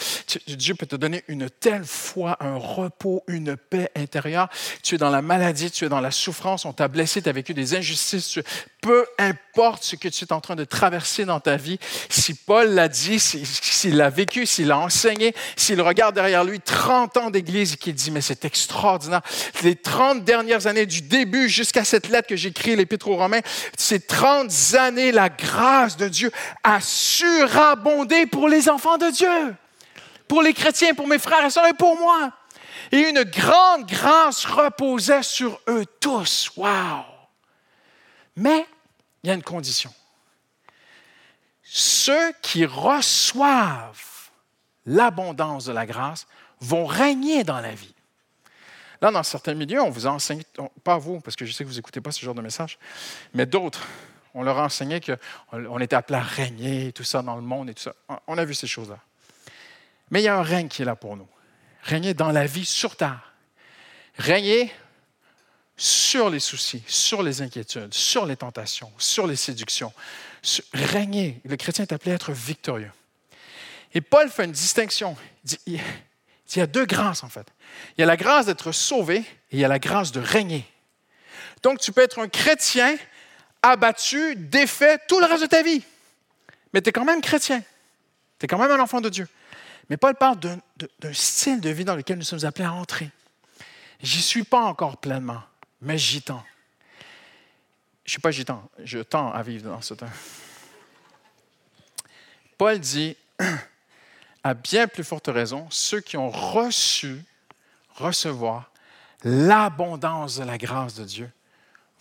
Dieu 0.47 0.75
peut 0.75 0.85
te 0.85 0.95
donner 0.95 1.23
une 1.27 1.49
telle 1.49 1.85
foi, 1.85 2.37
un 2.41 2.57
repos, 2.57 3.23
une 3.27 3.55
paix 3.55 3.89
intérieure. 3.95 4.49
Tu 4.83 4.95
es 4.95 4.97
dans 4.97 5.09
la 5.09 5.21
maladie, 5.21 5.71
tu 5.71 5.85
es 5.85 5.89
dans 5.89 6.01
la 6.01 6.11
souffrance, 6.11 6.65
on 6.65 6.73
t'a 6.73 6.87
blessé, 6.87 7.21
tu 7.21 7.29
as 7.29 7.31
vécu 7.31 7.53
des 7.53 7.75
injustices. 7.75 8.39
Peu 8.81 9.05
importe 9.17 9.83
ce 9.83 9.95
que 9.95 10.07
tu 10.09 10.25
es 10.25 10.33
en 10.33 10.41
train 10.41 10.55
de 10.55 10.65
traverser 10.65 11.25
dans 11.25 11.39
ta 11.39 11.55
vie, 11.55 11.79
si 12.09 12.33
Paul 12.33 12.69
l'a 12.69 12.87
dit, 12.87 13.19
s'il 13.19 13.95
l'a 13.95 14.09
vécu, 14.09 14.45
s'il 14.45 14.67
l'a 14.67 14.77
enseigné, 14.77 15.33
s'il 15.55 15.81
regarde 15.81 16.13
derrière 16.13 16.43
lui 16.43 16.59
30 16.59 17.17
ans 17.17 17.29
d'église 17.31 17.73
et 17.73 17.77
qu'il 17.77 17.95
dit, 17.95 18.11
mais 18.11 18.21
c'est 18.21 18.45
extraordinaire. 18.45 19.21
Les 19.63 19.75
30 19.75 20.23
dernières 20.23 20.67
années, 20.67 20.85
du 20.85 21.01
début 21.01 21.49
jusqu'à 21.49 21.83
cette 21.83 22.09
lettre 22.09 22.27
que 22.27 22.35
j'écris, 22.35 22.75
l'Épître 22.75 23.07
aux 23.07 23.15
Romains, 23.15 23.41
ces 23.77 23.99
30 23.99 24.51
années, 24.77 25.11
la 25.11 25.29
grâce 25.29 25.97
de 25.97 26.07
Dieu 26.07 26.31
a 26.63 26.79
pour 28.31 28.47
les 28.47 28.69
enfants 28.69 28.97
de 28.97 29.09
Dieu, 29.11 29.55
pour 30.27 30.41
les 30.41 30.53
chrétiens, 30.53 30.93
pour 30.93 31.07
mes 31.07 31.19
frères 31.19 31.45
et 31.45 31.49
sœurs 31.49 31.67
et 31.67 31.73
pour 31.73 31.97
moi. 31.97 32.31
Et 32.91 33.09
une 33.09 33.23
grande 33.23 33.85
grâce 33.87 34.45
reposait 34.45 35.23
sur 35.23 35.59
eux 35.67 35.85
tous. 35.99 36.51
Wow! 36.55 37.03
Mais 38.35 38.65
il 39.23 39.27
y 39.27 39.31
a 39.31 39.33
une 39.33 39.43
condition. 39.43 39.93
Ceux 41.63 42.31
qui 42.41 42.65
reçoivent 42.65 44.29
l'abondance 44.85 45.65
de 45.65 45.73
la 45.73 45.85
grâce 45.85 46.27
vont 46.61 46.85
régner 46.85 47.43
dans 47.43 47.59
la 47.59 47.71
vie. 47.71 47.93
Là, 49.01 49.11
dans 49.11 49.23
certains 49.23 49.53
milieux, 49.53 49.81
on 49.81 49.89
vous 49.89 50.07
enseigne, 50.07 50.43
pas 50.83 50.97
vous, 50.97 51.19
parce 51.19 51.35
que 51.35 51.45
je 51.45 51.51
sais 51.51 51.63
que 51.63 51.69
vous 51.69 51.75
n'écoutez 51.75 52.01
pas 52.01 52.11
ce 52.11 52.23
genre 52.23 52.35
de 52.35 52.41
message, 52.41 52.77
mais 53.33 53.45
d'autres, 53.45 53.85
on 54.35 54.43
leur 54.43 54.59
a 54.59 54.65
enseigné 54.65 54.99
qu'on 54.99 55.79
était 55.79 55.95
appelé 55.95 56.19
à 56.19 56.21
régner, 56.21 56.91
tout 56.91 57.05
ça 57.05 57.21
dans 57.21 57.37
le 57.37 57.41
monde 57.41 57.69
et 57.69 57.73
tout 57.73 57.83
ça. 57.83 57.95
On 58.27 58.37
a 58.37 58.45
vu 58.45 58.53
ces 58.53 58.67
choses-là. 58.67 58.99
Mais 60.11 60.21
il 60.21 60.25
y 60.25 60.27
a 60.27 60.37
un 60.37 60.43
règne 60.43 60.67
qui 60.67 60.81
est 60.81 60.85
là 60.85 60.95
pour 60.95 61.15
nous. 61.15 61.27
Régner 61.81 62.13
dans 62.13 62.31
la 62.31 62.45
vie 62.45 62.65
sur 62.65 62.97
terre. 62.97 63.33
Régner 64.17 64.71
sur 65.77 66.29
les 66.29 66.41
soucis, 66.41 66.83
sur 66.85 67.23
les 67.23 67.41
inquiétudes, 67.41 67.93
sur 67.93 68.25
les 68.25 68.35
tentations, 68.35 68.91
sur 68.97 69.25
les 69.25 69.37
séductions. 69.37 69.93
Régner. 70.73 71.41
Le 71.45 71.55
chrétien 71.55 71.83
est 71.83 71.93
appelé 71.93 72.11
à 72.11 72.15
être 72.15 72.33
victorieux. 72.33 72.91
Et 73.93 74.01
Paul 74.01 74.29
fait 74.29 74.43
une 74.43 74.51
distinction. 74.51 75.15
Il 75.65 75.79
y 76.55 76.61
a 76.61 76.67
deux 76.67 76.85
grâces, 76.85 77.23
en 77.23 77.29
fait. 77.29 77.47
Il 77.97 78.01
y 78.01 78.03
a 78.03 78.07
la 78.07 78.17
grâce 78.17 78.47
d'être 78.47 78.73
sauvé 78.73 79.19
et 79.19 79.25
il 79.53 79.59
y 79.59 79.65
a 79.65 79.69
la 79.69 79.79
grâce 79.79 80.11
de 80.11 80.19
régner. 80.19 80.65
Donc, 81.63 81.79
tu 81.79 81.93
peux 81.93 82.01
être 82.01 82.19
un 82.19 82.27
chrétien 82.27 82.97
abattu, 83.69 84.35
défait 84.35 84.99
tout 85.07 85.19
le 85.19 85.25
reste 85.25 85.43
de 85.43 85.47
ta 85.47 85.63
vie. 85.63 85.83
Mais 86.73 86.81
tu 86.81 86.89
es 86.89 86.91
quand 86.91 87.05
même 87.05 87.21
chrétien. 87.21 87.63
Tu 88.39 88.45
es 88.45 88.47
quand 88.47 88.57
même 88.57 88.71
un 88.71 88.79
enfant 88.79 89.01
de 89.01 89.09
Dieu. 89.09 89.27
Mais 89.89 89.97
Paul 89.97 90.15
parle 90.15 90.39
d'un 90.39 91.13
style 91.13 91.61
de 91.61 91.69
vie 91.69 91.85
dans 91.85 91.95
lequel 91.95 92.17
nous 92.17 92.23
sommes 92.23 92.43
appelés 92.43 92.65
à 92.65 92.73
entrer. 92.73 93.09
J'y 94.01 94.21
suis 94.21 94.43
pas 94.43 94.61
encore 94.61 94.97
pleinement, 94.97 95.41
mais 95.81 95.97
j'y 95.97 96.21
tends. 96.21 96.43
Je 98.03 98.09
ne 98.09 98.11
suis 98.11 98.21
pas 98.21 98.53
tends, 98.53 98.69
je 98.83 98.99
tends 98.99 99.31
à 99.31 99.41
vivre 99.41 99.69
dans 99.69 99.81
ce 99.81 99.93
temps. 99.93 100.09
Paul 102.57 102.79
dit, 102.79 103.17
à 104.43 104.53
bien 104.53 104.87
plus 104.87 105.03
forte 105.03 105.27
raison, 105.27 105.67
ceux 105.71 106.01
qui 106.01 106.17
ont 106.17 106.29
reçu, 106.29 107.23
recevoir 107.95 108.71
l'abondance 109.23 110.37
de 110.37 110.43
la 110.43 110.57
grâce 110.57 110.95
de 110.95 111.03
Dieu 111.03 111.31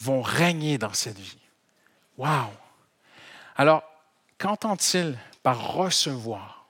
vont 0.01 0.21
régner 0.21 0.79
dans 0.79 0.93
cette 0.93 1.19
vie. 1.19 1.39
Wow! 2.17 2.53
Alors, 3.57 3.83
qu'entend-il 4.39 5.19
par 5.43 5.75
recevoir? 5.75 6.67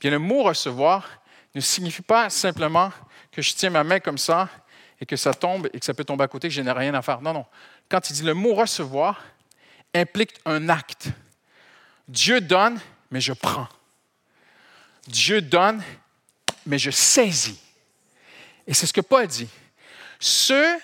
Bien, 0.00 0.10
le 0.10 0.18
mot 0.18 0.42
recevoir 0.42 1.08
ne 1.54 1.60
signifie 1.60 2.02
pas 2.02 2.30
simplement 2.30 2.92
que 3.32 3.42
je 3.42 3.54
tiens 3.54 3.70
ma 3.70 3.84
main 3.84 4.00
comme 4.00 4.18
ça 4.18 4.48
et 5.00 5.06
que 5.06 5.16
ça 5.16 5.34
tombe 5.34 5.68
et 5.72 5.78
que 5.78 5.84
ça 5.84 5.94
peut 5.94 6.04
tomber 6.04 6.24
à 6.24 6.28
côté, 6.28 6.48
que 6.48 6.54
je 6.54 6.60
n'ai 6.60 6.70
rien 6.70 6.94
à 6.94 7.02
faire. 7.02 7.20
Non, 7.20 7.32
non. 7.32 7.46
Quand 7.88 8.10
il 8.10 8.14
dit 8.14 8.22
le 8.22 8.34
mot 8.34 8.54
recevoir, 8.54 9.22
implique 9.94 10.34
un 10.44 10.68
acte. 10.68 11.08
Dieu 12.08 12.40
donne, 12.40 12.78
mais 13.10 13.20
je 13.20 13.32
prends. 13.32 13.68
Dieu 15.06 15.40
donne, 15.40 15.82
mais 16.64 16.78
je 16.78 16.90
saisis. 16.90 17.60
Et 18.66 18.74
c'est 18.74 18.86
ce 18.86 18.92
que 18.92 19.00
Paul 19.00 19.26
dit. 19.26 19.48
Ceux 20.18 20.78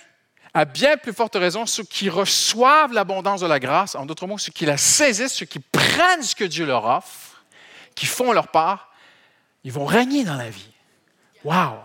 à 0.55 0.65
bien 0.65 0.97
plus 0.97 1.13
forte 1.13 1.35
raison, 1.35 1.65
ceux 1.65 1.85
qui 1.85 2.11
reçoivent 2.11 2.93
l'abondance 2.93 3.41
de 3.41 3.47
la 3.47 3.59
grâce, 3.59 3.95
en 3.95 4.05
d'autres 4.05 4.27
mots, 4.27 4.39
ceux 4.39 4.53
qui 4.53 4.67
la 4.67 4.77
saisissent, 4.77 5.35
ceux 5.35 5.47
qui 5.47 5.61
prennent 5.61 6.23
ce 6.23 6.35
que 6.35 6.45
Dieu 6.45 6.67
leur 6.67 6.85
offre, 6.85 7.43
qui 7.95 8.07
font 8.07 8.33
leur 8.33 8.49
part, 8.49 8.93
ils 9.65 9.73
vont 9.73 9.87
régner 9.87 10.25
dans 10.25 10.37
la 10.37 10.51
vie. 10.51 10.71
Wow! 11.45 11.79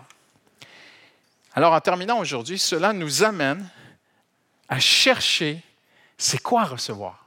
Alors, 1.54 1.72
en 1.72 1.80
terminant 1.80 2.18
aujourd'hui, 2.18 2.58
cela 2.58 2.92
nous 2.92 3.24
amène 3.24 3.68
à 4.68 4.78
chercher 4.78 5.62
c'est 6.18 6.42
quoi 6.42 6.64
recevoir. 6.64 7.24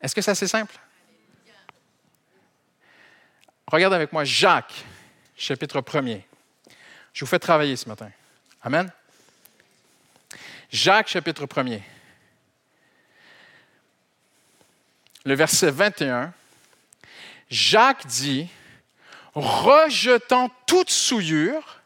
Est-ce 0.00 0.14
que 0.14 0.22
c'est 0.22 0.30
assez 0.30 0.48
simple? 0.48 0.74
Regarde 3.70 3.94
avec 3.94 4.12
moi 4.12 4.24
Jacques, 4.24 4.84
chapitre 5.36 5.80
1er. 5.80 6.22
Je 7.12 7.24
vous 7.24 7.28
fais 7.28 7.38
travailler 7.38 7.76
ce 7.76 7.88
matin. 7.88 8.10
Amen. 8.62 8.90
Jacques 10.70 11.08
chapitre 11.08 11.46
1er. 11.46 11.80
Le 15.24 15.34
verset 15.34 15.70
21, 15.70 16.32
Jacques 17.48 18.06
dit, 18.06 18.48
rejetant 19.34 20.50
toute 20.66 20.90
souillure 20.90 21.80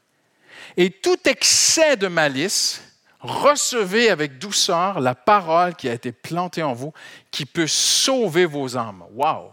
et 0.77 0.91
tout 0.91 1.19
excès 1.27 1.97
de 1.97 2.07
malice, 2.09 2.83
recevez 3.21 4.09
avec 4.09 4.39
douceur 4.39 5.01
la 5.01 5.15
parole 5.15 5.75
qui 5.75 5.89
a 5.89 5.93
été 5.93 6.13
plantée 6.13 6.63
en 6.63 6.73
vous, 6.73 6.93
qui 7.31 7.45
peut 7.45 7.67
sauver 7.67 8.47
vos 8.47 8.77
âmes. 8.77 9.05
Wow! 9.13 9.53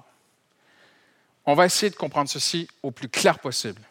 On 1.45 1.53
va 1.53 1.65
essayer 1.65 1.89
de 1.89 1.95
comprendre 1.95 2.29
ceci 2.29 2.67
au 2.83 2.91
plus 2.91 3.09
clair 3.09 3.39
possible. 3.39 3.81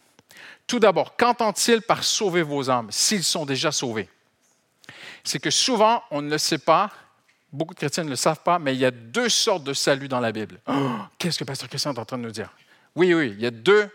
Tout 0.67 0.79
d'abord, 0.79 1.17
qu'entend-il 1.17 1.83
par 1.83 2.05
sauver 2.05 2.43
vos 2.43 2.71
âmes 2.71 2.89
s'ils 2.91 3.25
sont 3.25 3.47
déjà 3.47 3.71
sauvés? 3.73 4.09
C'est 5.29 5.41
que 5.41 5.51
souvent, 5.51 6.03
on 6.11 6.23
ne 6.23 6.31
le 6.31 6.39
sait 6.39 6.59
pas, 6.59 6.91
beaucoup 7.53 7.75
de 7.75 7.79
chrétiens 7.79 8.05
ne 8.05 8.11
le 8.11 8.17
savent 8.17 8.43
pas, 8.43 8.59
mais 8.59 8.75
il 8.75 8.81
y 8.81 8.85
a 8.85 8.91
deux 8.91 9.29
sortes 9.29 9.65
de 9.65 9.73
salut 9.73 10.09
dans 10.09 10.21
la 10.21 10.33
Bible. 10.33 10.61
Oh, 10.67 10.99
qu'est-ce 11.19 11.39
que 11.39 11.45
Pasteur 11.45 11.69
Christian 11.69 11.95
est 11.95 11.99
en 11.99 12.05
train 12.05 12.19
de 12.19 12.23
nous 12.23 12.31
dire? 12.31 12.53
Oui, 12.95 13.13
oui, 13.15 13.35
il 13.37 13.41
y 13.41 13.47
a 13.47 13.51
deux 13.51 13.91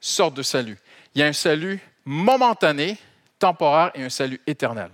sortes 0.00 0.34
de 0.34 0.42
salut. 0.42 0.78
Il 1.14 1.20
y 1.20 1.22
a 1.24 1.26
un 1.26 1.32
salut 1.32 1.80
momentané, 2.04 2.98
temporaire, 3.38 3.90
et 3.94 4.04
un 4.04 4.10
salut 4.10 4.40
éternel. 4.46 4.90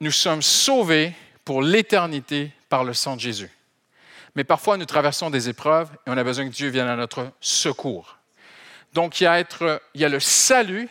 Nous 0.00 0.10
sommes 0.10 0.42
sauvés 0.42 1.14
pour 1.44 1.62
l'éternité 1.62 2.52
par 2.68 2.84
le 2.84 2.94
sang 2.94 3.16
de 3.16 3.20
Jésus. 3.20 3.50
Mais 4.34 4.44
parfois, 4.44 4.76
nous 4.76 4.84
traversons 4.84 5.30
des 5.30 5.48
épreuves 5.48 5.90
et 6.06 6.10
on 6.10 6.16
a 6.16 6.22
besoin 6.22 6.48
que 6.48 6.54
Dieu 6.54 6.68
vienne 6.68 6.86
à 6.86 6.96
notre 6.96 7.32
secours. 7.40 8.18
Donc, 8.92 9.20
il 9.20 9.24
y 9.24 9.26
a, 9.26 9.40
être, 9.40 9.82
il 9.94 10.00
y 10.00 10.04
a 10.04 10.08
le 10.08 10.20
salut 10.20 10.88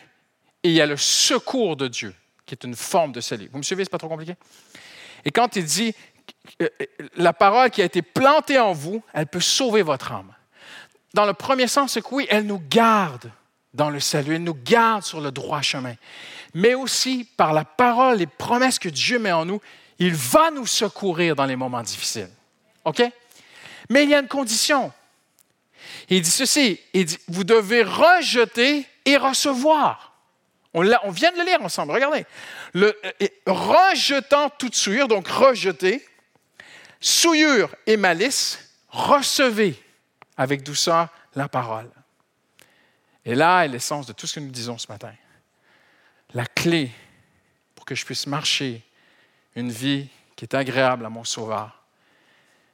et 0.63 0.69
il 0.69 0.73
y 0.73 0.81
a 0.81 0.85
le 0.85 0.97
secours 0.97 1.77
de 1.77 1.87
Dieu 1.87 2.13
qui 2.47 2.55
est 2.55 2.63
une 2.63 2.75
forme 2.75 3.11
de 3.11 3.21
salut. 3.21 3.49
Vous 3.51 3.59
me 3.59 3.63
suivez, 3.63 3.83
c'est 3.83 3.91
pas 3.91 3.99
trop 3.99 4.07
compliqué? 4.07 4.35
Et 5.25 5.31
quand 5.31 5.55
il 5.55 5.65
dit 5.65 5.93
euh, 6.61 6.69
la 7.17 7.33
parole 7.33 7.69
qui 7.69 7.81
a 7.81 7.85
été 7.85 8.01
plantée 8.01 8.57
en 8.57 8.73
vous, 8.73 9.03
elle 9.13 9.27
peut 9.27 9.41
sauver 9.41 9.83
votre 9.83 10.11
âme. 10.11 10.33
Dans 11.13 11.25
le 11.25 11.33
premier 11.33 11.67
sens, 11.67 11.93
c'est 11.93 12.01
que 12.01 12.15
oui, 12.15 12.25
elle 12.29 12.45
nous 12.45 12.61
garde 12.69 13.31
dans 13.73 13.89
le 13.89 13.99
salut, 13.99 14.35
elle 14.35 14.43
nous 14.43 14.57
garde 14.63 15.03
sur 15.03 15.21
le 15.21 15.31
droit 15.31 15.61
chemin. 15.61 15.95
Mais 16.53 16.73
aussi 16.73 17.29
par 17.37 17.53
la 17.53 17.65
parole, 17.65 18.17
les 18.17 18.27
promesses 18.27 18.79
que 18.79 18.89
Dieu 18.89 19.19
met 19.19 19.31
en 19.31 19.45
nous, 19.45 19.61
il 19.99 20.15
va 20.15 20.49
nous 20.51 20.65
secourir 20.65 21.35
dans 21.35 21.45
les 21.45 21.55
moments 21.55 21.83
difficiles. 21.83 22.29
OK? 22.85 23.03
Mais 23.89 24.03
il 24.03 24.09
y 24.09 24.15
a 24.15 24.19
une 24.19 24.27
condition. 24.27 24.91
Il 26.09 26.21
dit 26.21 26.31
ceci, 26.31 26.79
il 26.93 27.05
dit, 27.05 27.17
vous 27.27 27.43
devez 27.43 27.83
rejeter 27.83 28.85
et 29.05 29.17
recevoir. 29.17 30.06
On, 30.77 31.09
vient 31.09 31.31
de 31.31 31.39
le 31.39 31.43
lire 31.43 31.59
ensemble, 31.63 31.91
regardez. 31.91 32.23
Euh, 32.75 32.93
rejetant 33.47 34.51
toute 34.51 34.75
souillure, 34.75 35.07
donc 35.07 35.27
rejeter, 35.27 36.05
souillure 37.01 37.73
et 37.87 37.97
malice, 37.97 38.59
recevez 38.89 39.75
avec 40.37 40.61
douceur 40.61 41.09
la 41.33 41.49
parole. 41.49 41.89
Et 43.25 43.33
là 43.33 43.63
est 43.63 43.69
l'essence 43.69 44.05
de 44.05 44.13
tout 44.13 44.27
ce 44.27 44.35
que 44.35 44.39
nous 44.39 44.51
disons 44.51 44.77
ce 44.77 44.87
matin. 44.87 45.11
La 46.35 46.45
clé 46.45 46.91
pour 47.73 47.85
que 47.85 47.95
je 47.95 48.05
puisse 48.05 48.27
marcher 48.27 48.83
une 49.55 49.71
vie 49.71 50.07
qui 50.35 50.45
est 50.45 50.53
agréable 50.53 51.07
à 51.07 51.09
mon 51.09 51.23
Sauveur, 51.23 51.83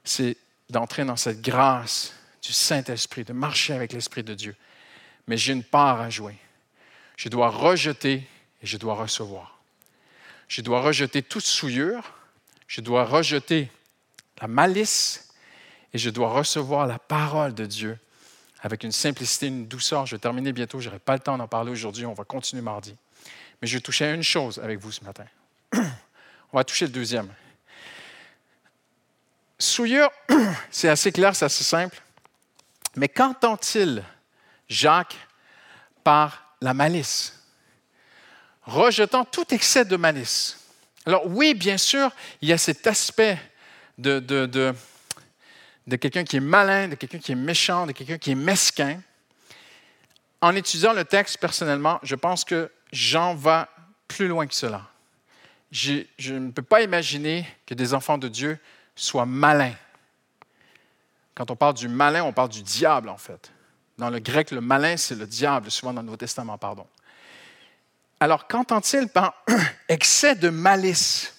c'est 0.03 0.35
d'entrer 0.69 1.05
dans 1.05 1.15
cette 1.15 1.39
grâce 1.39 2.13
du 2.41 2.51
Saint-Esprit, 2.51 3.23
de 3.23 3.31
marcher 3.31 3.73
avec 3.73 3.93
l'Esprit 3.93 4.23
de 4.23 4.33
Dieu. 4.33 4.57
Mais 5.27 5.37
j'ai 5.37 5.53
une 5.53 5.63
part 5.63 6.01
à 6.01 6.09
jouer. 6.09 6.35
Je 7.15 7.29
dois 7.29 7.49
rejeter 7.49 8.27
et 8.61 8.65
je 8.65 8.77
dois 8.77 8.95
recevoir. 8.95 9.59
Je 10.47 10.61
dois 10.61 10.81
rejeter 10.81 11.21
toute 11.21 11.45
souillure, 11.45 12.13
je 12.67 12.81
dois 12.81 13.05
rejeter 13.05 13.71
la 14.41 14.47
malice 14.47 15.33
et 15.93 15.97
je 15.97 16.09
dois 16.09 16.29
recevoir 16.29 16.87
la 16.87 16.99
parole 16.99 17.53
de 17.53 17.65
Dieu 17.65 17.97
avec 18.61 18.83
une 18.83 18.91
simplicité, 18.91 19.47
une 19.47 19.67
douceur. 19.67 20.05
Je 20.05 20.15
vais 20.15 20.19
terminer 20.19 20.53
bientôt, 20.53 20.79
je 20.79 20.87
n'aurai 20.87 20.99
pas 20.99 21.13
le 21.13 21.19
temps 21.19 21.37
d'en 21.37 21.47
parler 21.47 21.71
aujourd'hui, 21.71 22.05
on 22.05 22.13
va 22.13 22.23
continuer 22.23 22.61
mardi. 22.61 22.95
Mais 23.61 23.67
je 23.67 23.77
vais 23.77 23.81
toucher 23.81 24.05
à 24.05 24.13
une 24.13 24.23
chose 24.23 24.59
avec 24.59 24.79
vous 24.79 24.91
ce 24.91 25.03
matin. 25.03 25.25
On 25.73 26.57
va 26.57 26.63
toucher 26.63 26.85
le 26.85 26.91
deuxième. 26.91 27.33
Souillure, 29.57 30.11
c'est 30.71 30.89
assez 30.89 31.11
clair, 31.11 31.35
c'est 31.35 31.45
assez 31.45 31.63
simple. 31.63 31.99
Mais 32.95 33.07
qu'entend-il 33.07 34.03
Jacques 34.69 35.17
par 36.03 36.52
la 36.63 36.73
malice 36.73 37.39
Rejetant 38.65 39.25
tout 39.25 39.53
excès 39.53 39.83
de 39.83 39.97
malice. 39.97 40.57
Alors 41.05 41.27
oui, 41.27 41.53
bien 41.53 41.77
sûr, 41.77 42.09
il 42.41 42.47
y 42.47 42.53
a 42.53 42.57
cet 42.57 42.87
aspect 42.87 43.37
de, 43.97 44.19
de, 44.19 44.45
de, 45.85 45.95
quelqu'un 45.97 46.23
qui 46.23 46.37
est 46.37 46.39
malin, 46.39 46.87
de 46.87 46.95
quelqu'un 46.95 47.19
qui 47.19 47.33
est 47.33 47.35
méchant, 47.35 47.85
de 47.85 47.91
quelqu'un 47.91 48.17
qui 48.17 48.31
est 48.31 48.35
mesquin. 48.35 49.01
En 50.39 50.55
étudiant 50.55 50.93
le 50.93 51.03
texte 51.03 51.39
personnellement, 51.39 51.99
je 52.03 52.15
pense 52.15 52.45
que 52.45 52.71
Jean 52.93 53.35
va 53.35 53.67
plus 54.07 54.29
loin 54.29 54.47
que 54.47 54.55
cela. 54.55 54.87
Je 55.71 56.05
ne 56.29 56.51
peux 56.51 56.61
pas 56.61 56.83
imaginer 56.83 57.45
que 57.65 57.73
des 57.73 57.93
enfants 57.93 58.17
de 58.17 58.29
Dieu 58.29 58.57
soient 58.95 59.25
malins. 59.25 59.75
Quand 61.35 61.51
on 61.51 61.57
parle 61.57 61.73
du 61.73 61.89
malin, 61.89 62.23
on 62.23 62.31
parle 62.31 62.49
du 62.49 62.61
diable, 62.61 63.09
en 63.09 63.17
fait. 63.17 63.51
Dans 63.97 64.09
le 64.09 64.19
grec, 64.19 64.51
le 64.51 64.61
malin, 64.61 64.97
c'est 64.97 65.15
le 65.15 65.27
diable, 65.27 65.69
souvent 65.69 65.93
dans 65.93 66.01
le 66.01 66.05
Nouveau 66.05 66.17
Testament, 66.17 66.57
pardon. 66.57 66.87
Alors, 68.19 68.47
qu'entend-il 68.47 69.07
par 69.07 69.43
excès 69.89 70.35
de 70.35 70.49
malice? 70.49 71.33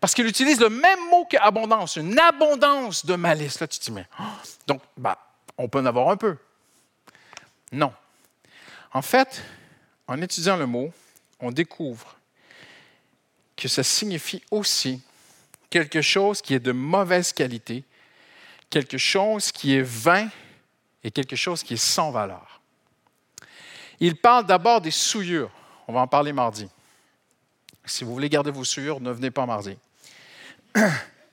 Parce 0.00 0.14
qu'il 0.14 0.26
utilise 0.26 0.60
le 0.60 0.70
même 0.70 1.08
mot 1.10 1.26
qu'abondance, 1.28 1.96
une 1.96 2.18
abondance 2.18 3.04
de 3.04 3.14
malice. 3.14 3.60
Là, 3.60 3.66
tu 3.66 3.78
te 3.78 3.84
dis, 3.84 3.92
mais. 3.92 4.06
Oh, 4.18 4.24
donc, 4.66 4.82
bah, 4.96 5.18
on 5.56 5.68
peut 5.68 5.78
en 5.80 5.86
avoir 5.86 6.08
un 6.08 6.16
peu. 6.16 6.36
Non. 7.72 7.92
En 8.92 9.02
fait, 9.02 9.42
en 10.06 10.20
étudiant 10.22 10.56
le 10.56 10.66
mot, 10.66 10.92
on 11.40 11.50
découvre 11.50 12.16
que 13.56 13.68
ça 13.68 13.82
signifie 13.82 14.42
aussi 14.50 15.02
quelque 15.70 16.00
chose 16.00 16.40
qui 16.40 16.54
est 16.54 16.60
de 16.60 16.72
mauvaise 16.72 17.32
qualité, 17.32 17.84
quelque 18.70 18.98
chose 18.98 19.52
qui 19.52 19.74
est 19.74 19.82
vain 19.82 20.28
et 21.04 21.10
quelque 21.10 21.36
chose 21.36 21.62
qui 21.62 21.74
est 21.74 21.76
sans 21.76 22.10
valeur. 22.10 22.60
Il 24.00 24.16
parle 24.16 24.46
d'abord 24.46 24.80
des 24.80 24.90
souillures. 24.90 25.50
On 25.86 25.92
va 25.92 26.00
en 26.00 26.06
parler 26.06 26.32
mardi. 26.32 26.68
Si 27.84 28.04
vous 28.04 28.12
voulez 28.12 28.28
garder 28.28 28.50
vos 28.50 28.64
souillures, 28.64 29.00
ne 29.00 29.10
venez 29.10 29.30
pas 29.30 29.46
mardi. 29.46 29.76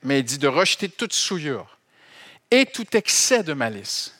Mais 0.02 0.20
il 0.20 0.24
dit 0.24 0.38
de 0.38 0.48
rejeter 0.48 0.88
toute 0.88 1.12
souillure 1.12 1.76
et 2.50 2.66
tout 2.66 2.96
excès 2.96 3.42
de 3.42 3.52
malice. 3.52 4.14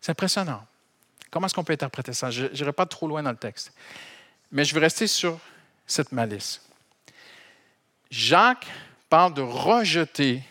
C'est 0.00 0.12
impressionnant. 0.12 0.64
Comment 1.30 1.46
est-ce 1.46 1.54
qu'on 1.54 1.64
peut 1.64 1.72
interpréter 1.72 2.12
ça? 2.12 2.30
Je 2.30 2.46
n'irai 2.46 2.72
pas 2.72 2.86
trop 2.86 3.08
loin 3.08 3.22
dans 3.22 3.30
le 3.30 3.36
texte. 3.36 3.72
Mais 4.52 4.64
je 4.64 4.74
vais 4.74 4.80
rester 4.80 5.06
sur 5.06 5.38
cette 5.86 6.12
malice. 6.12 6.62
Jacques 8.10 8.66
parle 9.08 9.34
de 9.34 9.42
rejeter 9.42 10.42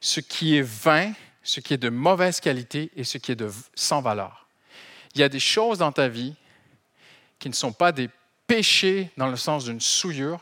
ce 0.00 0.20
qui 0.20 0.56
est 0.56 0.62
vain, 0.62 1.12
ce 1.42 1.60
qui 1.60 1.74
est 1.74 1.78
de 1.78 1.88
mauvaise 1.88 2.40
qualité 2.40 2.90
et 2.96 3.04
ce 3.04 3.18
qui 3.18 3.32
est 3.32 3.36
de 3.36 3.50
sans 3.74 4.00
valeur. 4.00 4.46
Il 5.14 5.20
y 5.20 5.24
a 5.24 5.28
des 5.28 5.40
choses 5.40 5.78
dans 5.78 5.92
ta 5.92 6.08
vie 6.08 6.34
qui 7.38 7.48
ne 7.48 7.54
sont 7.54 7.72
pas 7.72 7.92
des 7.92 8.10
péchés 8.46 9.10
dans 9.16 9.28
le 9.28 9.36
sens 9.36 9.64
d'une 9.64 9.80
souillure, 9.80 10.40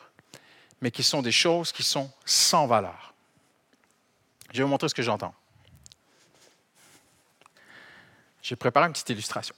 mais 0.80 0.90
qui 0.90 1.02
sont 1.02 1.22
des 1.22 1.32
choses 1.32 1.72
qui 1.72 1.82
sont 1.82 2.10
sans 2.24 2.66
valeur. 2.66 3.14
Je 4.52 4.58
vais 4.58 4.64
vous 4.64 4.70
montrer 4.70 4.88
ce 4.88 4.94
que 4.94 5.02
j'entends. 5.02 5.34
J'ai 8.42 8.56
préparé 8.56 8.86
une 8.86 8.92
petite 8.92 9.10
illustration. 9.10 9.54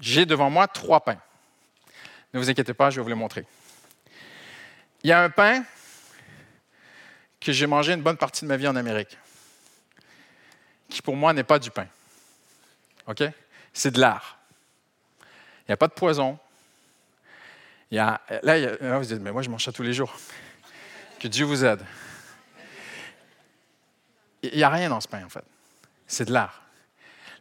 J'ai 0.00 0.26
devant 0.26 0.48
moi 0.48 0.66
trois 0.68 1.00
pains. 1.00 1.20
Ne 2.32 2.38
vous 2.38 2.48
inquiétez 2.48 2.74
pas, 2.74 2.90
je 2.90 2.96
vais 2.96 3.02
vous 3.02 3.08
les 3.08 3.14
montrer. 3.14 3.44
Il 5.02 5.10
y 5.10 5.12
a 5.12 5.22
un 5.22 5.30
pain 5.30 5.64
que 7.48 7.54
j'ai 7.54 7.66
mangé 7.66 7.94
une 7.94 8.02
bonne 8.02 8.18
partie 8.18 8.44
de 8.44 8.46
ma 8.46 8.58
vie 8.58 8.68
en 8.68 8.76
Amérique, 8.76 9.16
qui 10.90 11.00
pour 11.00 11.16
moi 11.16 11.32
n'est 11.32 11.44
pas 11.44 11.58
du 11.58 11.70
pain. 11.70 11.86
OK? 13.06 13.22
C'est 13.72 13.90
de 13.90 13.98
l'art. 13.98 14.38
Il 15.22 15.70
n'y 15.70 15.72
a 15.72 15.78
pas 15.78 15.88
de 15.88 15.94
poison. 15.94 16.38
Il 17.90 17.94
y 17.94 18.00
a, 18.00 18.20
là, 18.42 18.98
vous 18.98 19.04
dites, 19.06 19.22
mais 19.22 19.32
moi, 19.32 19.40
je 19.40 19.48
mange 19.48 19.64
ça 19.64 19.72
tous 19.72 19.82
les 19.82 19.94
jours. 19.94 20.14
Que 21.18 21.26
Dieu 21.26 21.46
vous 21.46 21.64
aide. 21.64 21.80
Il 24.42 24.54
n'y 24.54 24.62
a 24.62 24.68
rien 24.68 24.90
dans 24.90 25.00
ce 25.00 25.08
pain, 25.08 25.24
en 25.24 25.30
fait. 25.30 25.44
C'est 26.06 26.26
de 26.26 26.34
l'art. 26.34 26.60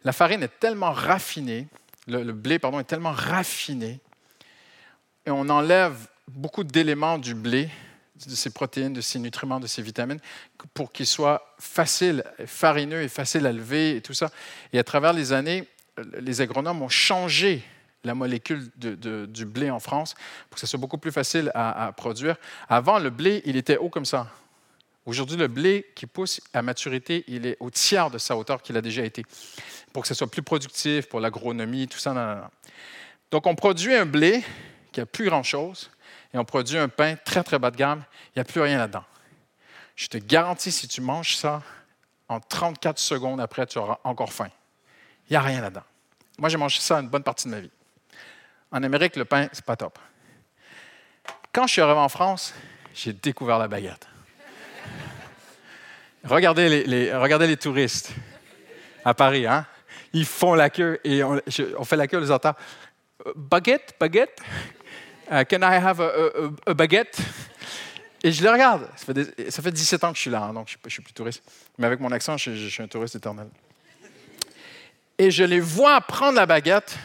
La 0.05 0.13
farine 0.13 0.41
est 0.41 0.57
tellement 0.57 0.93
raffinée, 0.93 1.67
le 2.07 2.31
blé, 2.31 2.59
pardon, 2.59 2.79
est 2.79 2.85
tellement 2.85 3.11
raffiné, 3.11 3.99
et 5.25 5.31
on 5.31 5.49
enlève 5.49 6.07
beaucoup 6.29 6.63
d'éléments 6.63 7.17
du 7.17 7.35
blé, 7.35 7.69
de 8.25 8.35
ses 8.35 8.49
protéines, 8.49 8.93
de 8.93 9.01
ses 9.01 9.19
nutriments, 9.19 9.59
de 9.59 9.67
ses 9.67 9.81
vitamines, 9.81 10.19
pour 10.73 10.91
qu'il 10.91 11.05
soit 11.05 11.55
facile, 11.59 12.23
farineux 12.45 13.01
et 13.01 13.07
facile 13.07 13.45
à 13.45 13.51
lever 13.51 13.97
et 13.97 14.01
tout 14.01 14.13
ça. 14.13 14.29
Et 14.73 14.79
à 14.79 14.83
travers 14.83 15.13
les 15.13 15.33
années, 15.33 15.67
les 16.19 16.41
agronomes 16.41 16.81
ont 16.81 16.89
changé 16.89 17.63
la 18.03 18.15
molécule 18.15 18.69
du 18.77 19.45
blé 19.45 19.69
en 19.69 19.79
France 19.79 20.15
pour 20.49 20.55
que 20.55 20.59
ce 20.59 20.67
soit 20.67 20.79
beaucoup 20.79 20.97
plus 20.97 21.11
facile 21.11 21.51
à, 21.53 21.91
produire. 21.95 22.37
Avant, 22.69 22.99
le 22.99 23.09
blé, 23.09 23.41
il 23.45 23.57
était 23.57 23.77
haut 23.77 23.89
comme 23.89 24.05
ça. 24.05 24.31
Aujourd'hui, 25.05 25.37
le 25.37 25.47
blé 25.47 25.85
qui 25.95 26.05
pousse 26.05 26.41
à 26.53 26.61
maturité, 26.61 27.23
il 27.27 27.45
est 27.45 27.57
au 27.59 27.69
tiers 27.69 28.11
de 28.11 28.17
sa 28.17 28.35
hauteur 28.35 28.61
qu'il 28.61 28.75
a 28.75 28.81
déjà 28.81 29.03
été, 29.03 29.23
pour 29.93 30.01
que 30.01 30.07
ce 30.07 30.13
soit 30.13 30.29
plus 30.29 30.41
productif, 30.41 31.07
pour 31.07 31.19
l'agronomie, 31.19 31.87
tout 31.87 31.97
ça. 31.97 32.49
Donc, 33.31 33.47
on 33.47 33.55
produit 33.55 33.93
un 33.95 34.05
blé 34.05 34.43
qui 34.91 34.99
n'a 34.99 35.05
plus 35.05 35.25
grand-chose, 35.25 35.89
et 36.33 36.37
on 36.37 36.45
produit 36.45 36.77
un 36.77 36.89
pain 36.89 37.15
très, 37.15 37.43
très 37.43 37.59
bas 37.59 37.71
de 37.71 37.77
gamme, 37.77 38.03
il 38.27 38.39
n'y 38.39 38.41
a 38.41 38.45
plus 38.45 38.61
rien 38.61 38.77
là-dedans. 38.77 39.03
Je 39.95 40.07
te 40.07 40.17
garantis, 40.17 40.71
si 40.71 40.87
tu 40.87 41.01
manges 41.01 41.35
ça, 41.35 41.61
en 42.29 42.39
34 42.39 42.99
secondes 42.99 43.41
après, 43.41 43.65
tu 43.65 43.77
auras 43.77 43.99
encore 44.03 44.31
faim. 44.31 44.49
Il 45.29 45.33
n'y 45.33 45.37
a 45.37 45.41
rien 45.41 45.61
là-dedans. 45.61 45.83
Moi, 46.37 46.49
j'ai 46.49 46.57
mangé 46.57 46.79
ça 46.79 46.99
une 46.99 47.09
bonne 47.09 47.23
partie 47.23 47.47
de 47.47 47.53
ma 47.53 47.59
vie. 47.59 47.71
En 48.71 48.83
Amérique, 48.83 49.15
le 49.15 49.25
pain, 49.25 49.47
c'est 49.51 49.65
pas 49.65 49.75
top. 49.75 49.97
Quand 51.51 51.65
je 51.65 51.73
suis 51.73 51.81
arrivé 51.81 51.99
en 51.99 52.09
France, 52.09 52.53
j'ai 52.93 53.13
découvert 53.13 53.57
la 53.57 53.67
baguette. 53.67 54.07
regardez, 56.23 56.85
les, 56.85 57.57
touristes 57.57 58.11
à 59.03 59.13
Paris, 59.13 59.47
hein? 59.47 59.65
Ils 60.13 60.25
font 60.25 60.53
la 60.53 60.69
queue 60.69 60.99
et 61.03 61.23
on, 61.23 61.41
fait 61.83 61.95
la 61.95 62.07
queue, 62.07 62.19
les 62.19 62.31
entend. 62.31 62.53
Baguette, 63.35 63.95
baguette? 63.99 64.39
Uh, 65.29 65.43
can 65.43 65.61
I 65.61 65.75
have 65.75 65.99
a, 65.99 66.73
baguette? 66.73 67.19
Et 68.23 68.31
je 68.31 68.41
les 68.41 68.49
regarde. 68.49 68.87
Ça 68.95 69.61
fait, 69.61 69.71
17 69.71 70.03
ans 70.05 70.11
que 70.11 70.15
je 70.15 70.21
suis 70.21 70.31
là, 70.31 70.43
hein, 70.43 70.53
donc 70.53 70.69
je 70.69 70.77
ne 70.83 70.89
suis, 70.89 71.01
plus 71.01 71.13
touriste. 71.13 71.43
Mais 71.77 71.85
avec 71.85 71.99
mon 71.99 72.11
accent, 72.11 72.37
je, 72.37 72.67
suis 72.67 72.81
un 72.81 72.87
touriste 72.87 73.15
éternel. 73.15 73.47
Et 75.17 75.29
je 75.29 75.43
les 75.43 75.59
vois 75.59 75.99
prendre 76.01 76.37
la 76.37 76.45
baguette. 76.45 76.97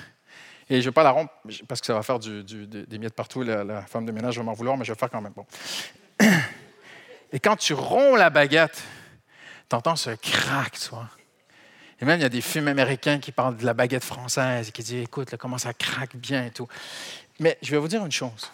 Et 0.71 0.77
je 0.77 0.87
ne 0.87 0.91
vais 0.91 0.93
pas 0.93 1.03
la 1.03 1.11
rompre 1.11 1.33
parce 1.67 1.81
que 1.81 1.87
ça 1.87 1.95
va 1.95 2.03
faire 2.03 2.19
des 2.19 2.99
miettes 2.99 3.15
partout. 3.15 3.43
La, 3.43 3.83
femme 3.83 4.07
de 4.07 4.13
ménage 4.13 4.39
va 4.39 4.45
m'en 4.45 4.53
vouloir, 4.53 4.77
mais 4.77 4.85
je 4.85 4.93
vais 4.93 4.97
le 4.97 4.99
faire 4.99 5.11
quand 5.11 5.21
même. 5.21 5.35
Et 7.33 7.41
quand 7.41 7.57
tu 7.57 7.75
romps 7.75 8.17
la 8.17 8.31
baguette, 8.31 8.83
tu 9.69 9.77
entends 9.77 9.97
ce 9.97 10.11
crack, 10.11 10.79
tu 10.79 10.91
vois. 10.91 11.09
Et 12.01 12.05
même, 12.05 12.19
il 12.19 12.23
y 12.23 12.27
a 12.27 12.29
des 12.29 12.41
films 12.41 12.69
américains 12.69 13.19
qui 13.19 13.33
parlent 13.33 13.57
de 13.57 13.65
la 13.65 13.75
baguette 13.75 14.05
française 14.05 14.69
et 14.69 14.73
qui 14.73 14.83
disent 14.83 15.05
Écoute, 15.05 15.37
comment 15.37 15.59
ça 15.59 15.73
craque 15.73 16.17
bien 16.17 16.47
et 16.47 16.51
tout. 16.51 16.69
Mais 17.41 17.59
je 17.63 17.71
vais 17.71 17.79
vous 17.79 17.89
dire 17.89 18.05
une 18.05 18.13
chose 18.13 18.51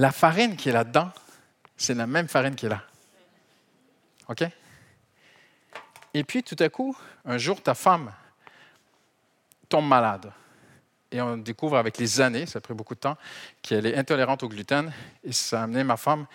la 0.00 0.12
farine 0.12 0.56
qui 0.56 0.70
est 0.70 0.72
là-dedans, 0.72 1.10
c'est 1.76 1.92
la 1.92 2.06
même 2.06 2.26
farine 2.26 2.54
qui 2.54 2.64
est 2.64 2.70
là. 2.70 2.82
OK? 4.28 4.44
Et 6.14 6.24
puis, 6.24 6.42
tout 6.42 6.56
à 6.58 6.70
coup, 6.70 6.96
un 7.26 7.36
jour, 7.36 7.62
ta 7.62 7.74
femme 7.74 8.10
tombe 9.68 9.86
malade. 9.86 10.32
Et 11.12 11.20
on 11.20 11.36
découvre 11.36 11.76
avec 11.76 11.98
les 11.98 12.20
années, 12.20 12.46
ça 12.46 12.58
a 12.58 12.60
pris 12.60 12.72
beaucoup 12.72 12.94
de 12.94 13.00
temps, 13.00 13.18
qu'elle 13.60 13.84
est 13.84 13.94
intolérante 13.94 14.42
au 14.42 14.48
gluten. 14.48 14.90
Et 15.22 15.32
ça 15.32 15.60
a 15.60 15.64
amené 15.64 15.84
ma 15.84 15.98
femme, 15.98 16.26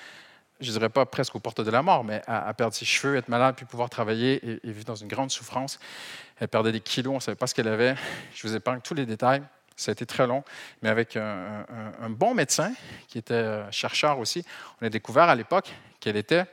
je 0.60 0.68
ne 0.68 0.74
dirais 0.74 0.90
pas 0.90 1.08
presque 1.08 1.34
aux 1.36 1.40
portes 1.40 1.62
de 1.62 1.72
la 1.72 1.82
mort, 1.82 2.04
mais 2.04 2.22
à, 2.28 2.54
perdre 2.54 2.76
ses 2.76 2.86
cheveux, 2.86 3.16
être 3.18 3.30
malade, 3.30 3.56
puis 3.56 3.66
pouvoir 3.66 3.90
travailler 3.90 4.48
et, 4.48 4.72
vivre 4.72 4.86
dans 4.86 4.96
une 4.96 5.08
grande 5.08 5.32
souffrance. 5.32 5.80
Elle 6.40 6.50
perdait 6.50 6.72
des 6.72 6.82
kilos, 6.82 7.14
on 7.14 7.16
ne 7.16 7.22
savait 7.22 7.36
pas 7.36 7.48
ce 7.48 7.56
qu'elle 7.56 7.68
avait. 7.68 7.96
Je 8.36 8.48
vous 8.48 8.56
épargne 8.56 8.82
tous 8.82 8.94
les 8.94 9.08
détails. 9.08 9.42
Ça 9.76 9.92
a 9.92 9.94
été 9.94 10.06
très 10.06 10.26
long, 10.26 10.44
mais 10.82 10.90
avec 10.90 11.18
un, 11.18 11.66
bon 12.10 12.34
médecin 12.34 12.74
qui 13.08 13.18
était 13.18 13.34
euh, 13.34 13.72
chercheur 13.72 14.20
aussi, 14.20 14.46
on 14.82 14.86
a 14.86 14.90
découvert 14.90 15.30
à 15.30 15.36
l'époque 15.36 15.74
qu'elle 16.00 16.16
était 16.16 16.46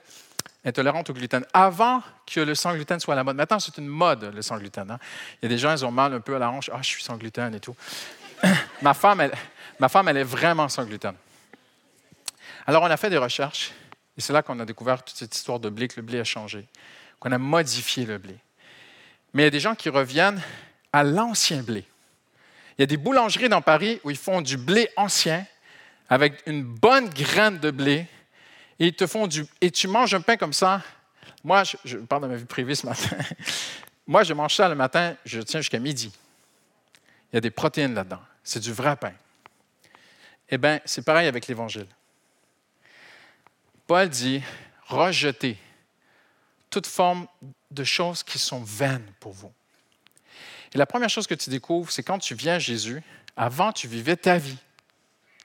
intolérante 0.65 1.11
au 1.11 1.13
gluten 1.13 1.45
avant 1.53 2.03
que 2.27 2.41
le 2.41 2.55
sans 2.55 2.75
gluten 2.75 2.99
soit 2.99 3.15
à 3.15 3.17
la 3.17 3.25
mode. 3.25 3.37
Maintenant, 3.37 3.61
c'est 3.61 3.79
une 3.79 3.87
mode, 3.87 4.25
le 4.35 4.43
sans 4.43 4.59
gluten. 4.59 4.91
Hein. 4.91 4.99
Il 5.41 5.45
y 5.45 5.47
a 5.47 5.49
des 5.49 5.59
gens, 5.59 5.73
ils 5.73 5.85
ont 5.85 5.91
mal 5.91 6.13
un 6.15 6.21
peu 6.21 6.35
à 6.35 6.39
la 6.39 6.51
hanche. 6.51 6.71
Ah, 6.73 6.79
je 6.83 6.89
suis 6.89 7.03
sans 7.03 7.17
gluten 7.17 7.55
et 7.55 7.61
tout. 7.61 7.77
ma, 8.83 8.95
femme, 8.95 9.21
elle, 9.21 9.33
ma 9.79 9.89
femme, 9.89 10.09
elle 10.09 10.17
est 10.17 10.25
vraiment 10.25 10.69
sans 10.69 10.85
gluten. 10.85 11.15
Alors, 12.67 12.83
on 12.83 12.91
a 12.91 12.97
fait 12.97 13.11
des 13.11 13.19
recherches 13.19 13.73
et 14.17 14.21
c'est 14.21 14.33
là 14.33 14.43
qu'on 14.43 14.59
a 14.61 14.65
découvert 14.65 15.03
toute 15.03 15.17
cette 15.17 15.35
histoire 15.35 15.59
de 15.59 15.69
blé, 15.69 15.89
que 15.89 15.95
le 15.97 16.03
blé 16.03 16.21
a 16.21 16.25
changé, 16.25 16.69
qu'on 17.19 17.33
a 17.33 17.39
modifié 17.39 18.05
le 18.05 18.19
blé. 18.19 18.37
Mais 19.33 19.43
il 19.43 19.45
y 19.45 19.49
a 19.49 19.51
des 19.51 19.61
gens 19.61 19.75
qui 19.75 19.89
reviennent 19.89 20.43
à 20.93 21.03
l'ancien 21.03 21.63
blé. 21.63 21.85
Il 22.79 22.83
y 22.83 22.85
a 22.85 22.87
des 22.87 22.97
boulangeries 22.97 23.49
dans 23.49 23.63
Paris 23.63 24.01
où 24.05 24.11
ils 24.11 24.17
font 24.17 24.41
du 24.41 24.57
blé 24.57 24.89
ancien 24.97 25.47
avec 26.09 26.43
une 26.47 26.63
bonne 26.63 27.09
graine 27.11 27.59
de 27.59 27.71
blé 27.71 28.07
et 28.79 28.87
ils 28.89 28.95
te 28.95 29.07
font 29.07 29.27
du. 29.27 29.47
Et 29.61 29.71
tu 29.71 29.89
manges 29.89 30.15
un 30.15 30.21
pain 30.21 30.37
comme 30.37 30.53
ça. 30.53 30.83
Moi, 31.45 31.63
je, 31.85 31.99
parle 31.99 32.23
de 32.23 32.29
ma 32.29 32.37
vie 32.37 32.45
privée 32.45 32.75
ce 32.75 32.87
matin. 32.87 33.17
Moi, 34.07 34.23
je 34.23 34.33
mange 34.33 34.55
ça 34.55 34.69
le 34.69 34.75
matin, 34.75 35.17
je 35.25 35.41
tiens 35.41 35.61
jusqu'à 35.61 35.79
midi. 35.79 36.13
Il 37.33 37.37
y 37.37 37.39
a 37.39 37.41
des 37.41 37.51
protéines 37.51 37.95
là-dedans. 37.95 38.21
C'est 38.43 38.61
du 38.61 38.73
vrai 38.73 38.97
pain. 38.97 39.13
Eh 40.49 40.59
bien, 40.59 40.81
c'est 40.85 41.05
pareil 41.05 41.29
avec 41.29 41.47
l'Évangile. 41.47 41.87
Paul 43.87 44.09
dit 44.09 44.43
rejetez 44.87 45.57
toute 46.71 46.87
forme 46.87 47.27
de 47.71 47.85
choses 47.85 48.23
qui 48.23 48.39
sont 48.39 48.63
vaines 48.63 49.07
pour 49.21 49.33
vous. 49.33 49.53
Et 50.75 50.79
la 50.79 50.87
première 50.87 51.11
chose 51.11 51.27
que 51.27 51.35
tu 51.35 51.51
découvres, 51.51 51.91
c'est 51.91 52.03
quand 52.03 52.19
tu 52.19 52.35
viens 52.35 52.55
à 52.55 52.59
Jésus, 52.59 53.03
avant, 53.37 53.73
tu 53.73 53.89
vivais 53.89 54.17
ta 54.17 54.39
vie 54.39 54.59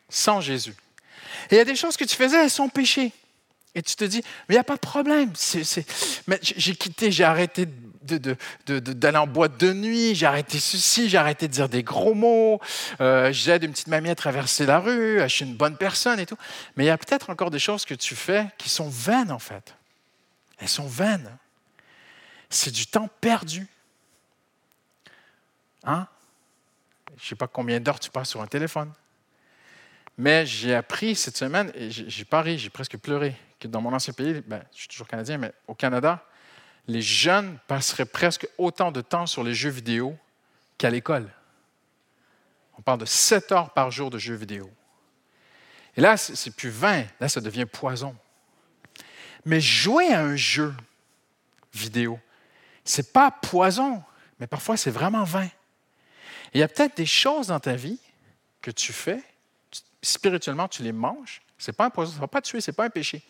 sans 0.10 0.42
Jésus. 0.42 0.76
Et 1.50 1.56
il 1.56 1.58
y 1.58 1.62
a 1.62 1.66
des 1.66 1.76
choses 1.76 1.98
que 1.98 2.06
tu 2.06 2.16
faisais, 2.16 2.44
elles 2.44 2.50
sont 2.50 2.70
péchées. 2.70 3.12
Et 3.76 3.82
tu 3.82 3.96
te 3.96 4.06
dis, 4.06 4.22
mais 4.48 4.56
il 4.56 4.58
n'y 4.58 4.60
a 4.60 4.64
pas 4.64 4.76
de 4.76 4.80
problème. 4.80 5.32
Mais 6.28 6.40
j'ai 6.42 6.76
quitté, 6.76 7.12
j'ai 7.12 7.24
arrêté 7.24 7.68
d'aller 8.08 9.18
en 9.18 9.28
boîte 9.28 9.60
de 9.60 9.74
nuit, 9.74 10.16
j'ai 10.16 10.26
arrêté 10.26 10.60
ceci, 10.60 11.10
j'ai 11.10 11.18
arrêté 11.18 11.48
de 11.48 11.54
dire 11.54 11.70
des 11.70 11.84
gros 11.84 12.14
mots, 12.14 12.60
euh, 13.02 13.32
j'aide 13.34 13.64
une 13.64 13.72
petite 13.72 13.88
mamie 13.88 14.10
à 14.10 14.16
traverser 14.16 14.66
la 14.66 14.80
rue, 14.80 15.20
je 15.20 15.28
suis 15.28 15.46
une 15.46 15.56
bonne 15.56 15.78
personne 15.78 16.20
et 16.20 16.26
tout. 16.26 16.38
Mais 16.76 16.86
il 16.86 16.88
y 16.88 16.92
a 16.92 16.98
peut-être 16.98 17.30
encore 17.30 17.52
des 17.52 17.60
choses 17.60 17.86
que 17.86 17.94
tu 17.94 18.16
fais 18.16 18.48
qui 18.58 18.70
sont 18.70 18.90
vaines, 18.90 19.32
en 19.32 19.40
fait. 19.40 19.76
Elles 20.60 20.70
sont 20.70 20.88
vaines. 20.88 21.30
C'est 22.50 22.72
du 22.72 22.88
temps 22.88 23.10
perdu. 23.22 23.68
Hein? 25.88 26.06
Je 27.16 27.24
ne 27.24 27.28
sais 27.30 27.36
pas 27.36 27.48
combien 27.48 27.80
d'heures 27.80 28.00
tu 28.00 28.12
passes 28.12 28.30
sur 28.30 28.42
un 28.42 28.48
téléphone. 28.48 28.92
Mais 30.18 30.46
j'ai 30.46 30.76
appris 30.76 31.16
cette 31.16 31.38
semaine, 31.38 31.72
et 31.74 31.90
j'ai 31.90 32.26
pari, 32.26 32.60
j'ai 32.60 32.70
presque 32.70 32.98
pleuré, 32.98 33.36
que 33.60 33.68
dans 33.68 33.82
mon 33.82 33.94
ancien 33.94 34.14
pays, 34.14 34.44
ben, 34.46 34.64
je 34.74 34.80
suis 34.80 34.88
toujours 34.88 35.08
canadien, 35.08 35.38
mais 35.38 35.54
au 35.68 35.74
Canada, 35.74 36.24
les 36.88 37.02
jeunes 37.02 37.58
passeraient 37.68 38.06
presque 38.06 38.48
autant 38.58 38.92
de 38.92 39.02
temps 39.02 39.26
sur 39.26 39.44
les 39.44 39.54
jeux 39.54 39.70
vidéo 39.70 40.18
qu'à 40.78 40.90
l'école. 40.90 41.30
On 42.78 42.82
parle 42.82 43.00
de 43.00 43.06
7 43.06 43.52
heures 43.52 43.74
par 43.74 43.90
jour 43.92 44.10
de 44.10 44.18
jeux 44.18 44.36
vidéo. 44.36 44.70
Et 45.96 46.02
là, 46.02 46.18
c'est 46.18 46.56
plus 46.56 46.70
20, 46.70 47.06
là, 47.20 47.30
ça 47.30 47.42
devient 47.42 47.66
poison. 47.66 48.16
Mais 49.46 49.62
jouer 49.62 50.14
à 50.14 50.22
un 50.22 50.36
jeu 50.36 50.74
vidéo, 51.74 52.20
c'est 52.84 53.14
pas 53.14 53.32
poison, 53.32 54.04
mais 54.40 54.48
parfois 54.48 54.78
c'est 54.78 54.92
vraiment 54.92 55.24
vain. 55.24 55.48
Il 56.54 56.60
y 56.60 56.64
a 56.64 56.68
peut-être 56.68 56.98
des 56.98 57.06
choses 57.06 57.48
dans 57.48 57.60
ta 57.60 57.76
vie 57.76 58.00
que 58.62 58.72
tu 58.72 58.94
fais 58.94 59.24
spirituellement, 60.02 60.68
tu 60.68 60.84
les 60.84 60.92
manges, 60.92 61.42
ce 61.58 61.72
n'est 61.72 61.76
pas 61.76 61.86
un 61.86 61.90
poison, 61.90 62.12
ça 62.12 62.18
ne 62.18 62.22
va 62.22 62.28
pas 62.28 62.42
te 62.42 62.48
tuer, 62.48 62.62
ce 62.62 62.72
n'est 62.72 62.76
pas 62.76 62.86
un 62.86 62.90
péché. 62.90 63.22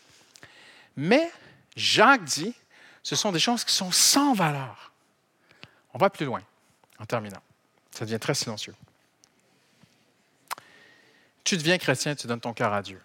Mais 0.96 1.30
Jacques 1.76 2.24
dit, 2.24 2.54
ce 3.02 3.16
sont 3.16 3.32
des 3.32 3.38
choses 3.38 3.64
qui 3.64 3.72
sont 3.72 3.90
sans 3.90 4.34
valeur. 4.34 4.92
On 5.94 5.98
va 5.98 6.10
plus 6.10 6.26
loin 6.26 6.42
en 6.98 7.06
terminant. 7.06 7.42
Ça 7.90 8.04
devient 8.04 8.18
très 8.18 8.34
silencieux. 8.34 8.74
Tu 11.42 11.56
deviens 11.56 11.78
chrétien, 11.78 12.14
tu 12.14 12.26
donnes 12.26 12.40
ton 12.40 12.52
cœur 12.52 12.72
à 12.72 12.82
Dieu. 12.82 13.00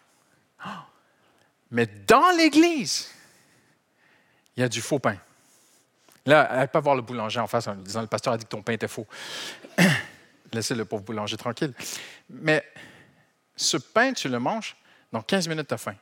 Mais 1.71 1.85
dans 1.85 2.35
l'Église, 2.37 3.09
il 4.55 4.59
y 4.59 4.63
a 4.63 4.69
du 4.69 4.81
faux 4.81 4.99
pain. 4.99 5.17
Là, 6.25 6.49
elle 6.53 6.67
pas 6.69 6.79
voir 6.79 6.95
le 6.95 7.01
boulanger 7.01 7.39
en 7.39 7.47
face 7.47 7.67
en 7.67 7.75
disant 7.75 8.01
le 8.01 8.07
pasteur 8.07 8.33
a 8.33 8.37
dit 8.37 8.45
que 8.45 8.49
ton 8.49 8.61
pain 8.61 8.73
était 8.73 8.87
faux. 8.87 9.07
Laissez 10.53 10.75
le 10.75 10.85
pauvre 10.85 11.03
boulanger 11.03 11.35
tranquille. 11.35 11.73
Mais 12.29 12.63
ce 13.55 13.77
pain, 13.77 14.13
tu 14.13 14.29
le 14.29 14.39
manges, 14.39 14.75
dans 15.11 15.21
15 15.21 15.47
minutes, 15.47 15.67
tu 15.67 15.73
as 15.73 15.77
faim. 15.77 15.95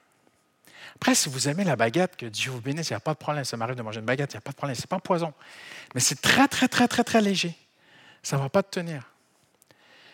Après, 0.96 1.16
si 1.16 1.30
vous 1.30 1.50
aimez 1.50 1.64
la 1.64 1.76
baguette, 1.76 2.16
que 2.16 2.28
Dieu 2.28 2.52
vous 2.52 2.62
bénisse, 2.62 2.90
il 2.90 2.94
n'y 2.94 2.98
a 2.98 3.02
pas 3.02 3.14
de 3.14 3.18
problème. 3.18 3.44
Ça 3.44 3.58
m'arrive 3.58 3.76
de 3.76 3.82
manger 3.82 4.00
une 4.00 4.06
baguette, 4.06 4.34
il 4.34 4.36
n'y 4.36 4.40
a 4.40 4.42
pas 4.42 4.52
de 4.52 4.56
problème. 4.56 4.76
Ce 4.76 4.82
n'est 4.82 4.88
pas 4.88 5.00
poison. 5.00 5.34
Mais 5.96 6.02
c'est 6.02 6.22
très, 6.22 6.48
très, 6.48 6.68
très, 6.68 6.88
très, 6.88 7.04
très 7.04 7.22
léger. 7.22 7.58
Ça 8.22 8.38
ne 8.38 8.44
va 8.44 8.50
pas 8.50 8.62
te 8.62 8.70
tenir. 8.70 9.12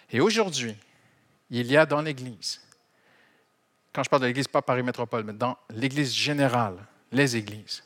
Et 0.10 0.22
aujourd'hui, 0.22 0.78
il 1.50 1.68
y 1.68 1.76
a 1.76 1.86
dans 1.86 2.02
l'Église, 2.02 2.62
quand 3.92 4.04
je 4.04 4.10
parle 4.10 4.22
de 4.22 4.28
l'Église, 4.28 4.48
pas 4.48 4.62
Paris 4.62 4.84
Métropole, 4.84 5.24
mais 5.24 5.34
dans 5.34 5.58
l'Église 5.70 6.14
générale, 6.14 6.78
les 7.12 7.36
Églises, 7.36 7.84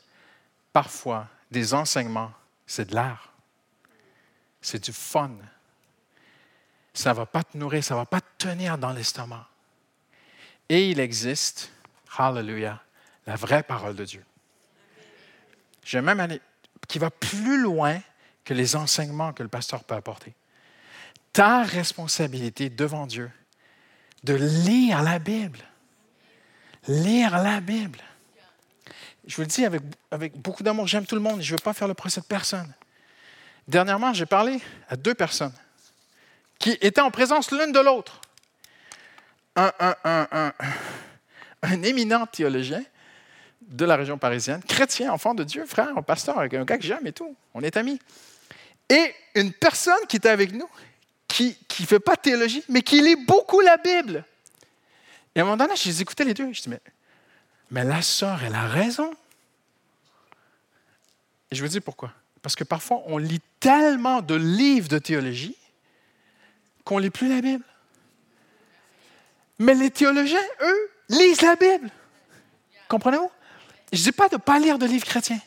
parfois 0.72 1.26
des 1.52 1.74
enseignements, 1.74 2.32
c'est 2.66 2.90
de 2.90 2.94
l'art. 2.94 3.32
C'est 4.60 4.82
du 4.82 4.92
fun 4.92 5.30
ça 6.94 7.10
ne 7.10 7.16
va 7.16 7.26
pas 7.26 7.42
te 7.42 7.56
nourrir, 7.56 7.82
ça 7.82 7.94
ne 7.94 8.00
va 8.00 8.06
pas 8.06 8.20
te 8.20 8.46
tenir 8.48 8.78
dans 8.78 8.92
l'estomac. 8.92 9.48
Et 10.68 10.90
il 10.90 11.00
existe, 11.00 11.70
hallelujah, 12.16 12.82
la 13.26 13.36
vraie 13.36 13.62
parole 13.62 13.96
de 13.96 14.04
Dieu. 14.04 14.24
Je 15.84 15.98
vais 15.98 16.02
même 16.02 16.20
aller, 16.20 16.40
qui 16.88 16.98
va 16.98 17.10
plus 17.10 17.60
loin 17.60 18.00
que 18.44 18.54
les 18.54 18.76
enseignements 18.76 19.32
que 19.32 19.42
le 19.42 19.48
pasteur 19.48 19.84
peut 19.84 19.94
apporter. 19.94 20.34
Ta 21.32 21.62
responsabilité 21.62 22.68
devant 22.68 23.06
Dieu, 23.06 23.30
de 24.22 24.34
lire 24.34 25.02
la 25.02 25.18
Bible. 25.18 25.58
Lire 26.88 27.38
la 27.42 27.60
Bible. 27.60 28.00
Je 29.26 29.36
vous 29.36 29.42
le 29.42 29.48
dis 29.48 29.64
avec, 30.10 30.36
beaucoup 30.36 30.62
d'amour, 30.62 30.86
j'aime 30.86 31.06
tout 31.06 31.14
le 31.14 31.20
monde 31.20 31.40
je 31.40 31.52
ne 31.52 31.58
veux 31.58 31.62
pas 31.62 31.72
faire 31.72 31.88
le 31.88 31.94
procès 31.94 32.20
de 32.20 32.26
personne. 32.26 32.72
Dernièrement, 33.68 34.12
j'ai 34.12 34.26
parlé 34.26 34.60
à 34.88 34.96
deux 34.96 35.14
personnes 35.14 35.52
qui 36.58 36.76
étaient 36.80 37.00
en 37.00 37.10
présence 37.10 37.50
l'une 37.52 37.72
de 37.72 37.80
l'autre. 37.80 38.20
Un, 39.56 39.72
éminent 41.82 42.26
théologien 42.26 42.82
de 43.60 43.84
la 43.84 43.96
région 43.96 44.18
parisienne, 44.18 44.62
chrétien, 44.62 45.12
enfant 45.12 45.34
de 45.34 45.44
Dieu, 45.44 45.64
frère, 45.66 45.94
pasteur, 46.04 46.38
un 46.38 46.46
gars 46.46 46.78
que 46.78 46.84
j'aime 46.84 47.06
et 47.06 47.12
tout. 47.12 47.36
On 47.54 47.62
est 47.62 47.76
amis. 47.76 48.00
Et 48.88 49.14
une 49.34 49.52
personne 49.52 50.06
qui 50.08 50.16
était 50.16 50.28
avec 50.28 50.52
nous, 50.52 50.68
qui 51.28 51.56
ne 51.80 51.86
fait 51.86 52.00
pas 52.00 52.16
de 52.16 52.20
théologie, 52.20 52.64
mais 52.68 52.82
qui 52.82 53.00
lit 53.00 53.16
beaucoup 53.26 53.60
la 53.60 53.76
Bible. 53.76 54.24
Et 55.34 55.40
à 55.40 55.42
un 55.42 55.46
moment 55.46 55.56
donné, 55.56 55.76
je 55.76 55.88
les 55.88 56.02
écoutais 56.02 56.24
les 56.24 56.34
deux. 56.34 56.52
Je 56.52 56.62
dis, 56.62 56.68
mais, 56.68 56.80
mais 57.72 57.84
la 57.84 58.02
sœur, 58.02 58.44
elle 58.44 58.54
a 58.54 58.66
raison. 58.66 59.10
Et 61.50 61.56
je 61.56 61.62
vous 61.62 61.68
dis 61.68 61.80
pourquoi? 61.80 62.12
Parce 62.42 62.54
que 62.54 62.64
parfois, 62.64 63.02
on 63.06 63.16
lit 63.16 63.40
tellement 63.60 64.20
de 64.20 64.34
livres 64.34 64.88
de 64.88 64.98
théologie 64.98 65.56
qu'on 66.84 66.98
ne 66.98 67.04
lit 67.04 67.10
plus 67.10 67.28
la 67.28 67.40
Bible. 67.40 67.64
Mais 69.58 69.74
les 69.74 69.90
théologiens, 69.90 70.42
eux, 70.60 70.90
lisent 71.08 71.40
la 71.40 71.56
Bible. 71.56 71.88
Comprenez-vous? 72.88 73.30
Je 73.90 73.98
ne 73.98 74.04
dis 74.04 74.12
pas 74.12 74.28
de 74.28 74.34
ne 74.34 74.40
pas 74.40 74.58
lire 74.58 74.78
de 74.78 74.84
livres 74.84 75.06
chrétiens. 75.06 75.40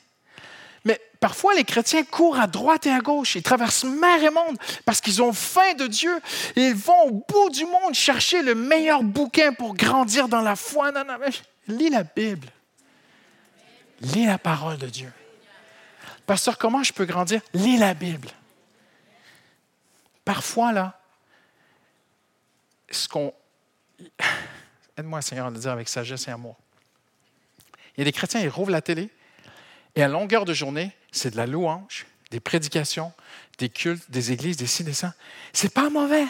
Mais 0.84 1.00
parfois, 1.20 1.54
les 1.54 1.64
chrétiens 1.64 2.04
courent 2.04 2.40
à 2.40 2.48
droite 2.48 2.88
et 2.88 2.92
à 2.92 3.02
gauche. 3.02 3.36
Ils 3.36 3.44
traversent 3.44 3.84
mer 3.84 4.24
et 4.24 4.32
monde 4.32 4.58
parce 4.84 5.00
qu'ils 5.00 5.22
ont 5.22 5.34
faim 5.34 5.74
de 5.78 5.86
Dieu. 5.86 6.18
Ils 6.56 6.74
vont 6.74 7.04
au 7.04 7.12
bout 7.28 7.50
du 7.52 7.66
monde 7.66 7.94
chercher 7.94 8.42
le 8.42 8.56
meilleur 8.56 9.04
bouquin 9.04 9.54
pour 9.54 9.76
grandir 9.76 10.28
dans 10.28 10.42
la 10.42 10.56
foi. 10.56 10.92
Lis 11.68 11.90
la 11.90 12.04
Bible. 12.04 12.50
Lis 14.02 14.26
la 14.26 14.38
parole 14.38 14.78
de 14.78 14.88
Dieu. 14.88 15.12
Pasteur, 16.26 16.58
comment 16.58 16.84
je 16.84 16.94
peux 16.94 17.06
grandir? 17.06 17.42
Lis 17.54 17.78
la 17.78 17.94
Bible. 17.94 18.30
Parfois, 20.24 20.72
là, 20.72 21.00
ce 22.90 23.08
qu'on. 23.08 23.34
Aide-moi, 24.98 25.22
Seigneur, 25.22 25.48
à 25.48 25.50
le 25.50 25.58
dire 25.58 25.72
avec 25.72 25.88
sagesse 25.88 26.28
et 26.28 26.32
amour. 26.32 26.56
Il 27.96 28.00
y 28.00 28.02
a 28.02 28.06
des 28.06 28.12
chrétiens, 28.12 28.42
ils 28.42 28.50
rouvrent 28.50 28.72
la 28.72 28.82
télé, 28.82 29.10
et 29.96 30.04
à 30.04 30.08
longueur 30.08 30.46
de 30.46 30.54
journée, 30.54 30.92
c'est 31.12 31.32
de 31.32 31.38
la 31.38 31.46
louange, 31.46 32.06
des 32.32 32.40
prédications, 32.40 33.14
des 33.58 33.70
cultes, 33.70 34.10
des 34.10 34.32
églises, 34.32 34.58
des 34.58 34.68
ci, 34.68 34.84
des 34.84 34.94
ça. 34.94 35.14
C'est 35.54 35.74
pas 35.74 35.90
mauvais. 35.90 36.26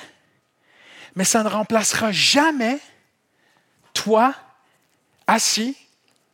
Mais 1.15 1.23
ça 1.23 1.43
ne 1.43 1.49
remplacera 1.49 2.11
jamais 2.11 2.79
toi, 3.93 4.35
assis, 5.27 5.75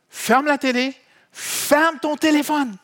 ferme 0.09 0.45
la 0.45 0.57
télé, 0.57 0.95
ferme 1.31 1.99
ton 1.99 2.15
téléphone. 2.15 2.75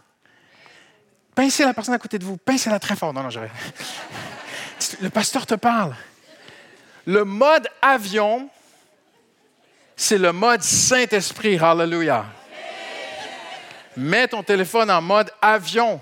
Pincez 1.36 1.64
la 1.64 1.74
personne 1.74 1.94
à 1.94 2.00
côté 2.00 2.18
de 2.18 2.26
vous, 2.26 2.38
pincez-la 2.38 2.80
très 2.80 2.96
fort. 2.96 3.14
Non, 3.14 3.24
non, 3.24 3.30
j'arrête. 3.30 3.52
Le 5.02 5.10
pasteur 5.10 5.46
te 5.46 5.56
parle. 5.56 5.96
Le 7.06 7.24
mode 7.24 7.68
avion, 7.82 8.50
c'est 9.96 10.18
le 10.18 10.32
mode 10.32 10.62
Saint-Esprit. 10.62 11.58
Hallelujah. 11.58 12.26
Mets 13.96 14.28
ton 14.28 14.44
téléphone 14.44 14.92
en 14.92 15.02
mode 15.02 15.32
avion. 15.42 16.00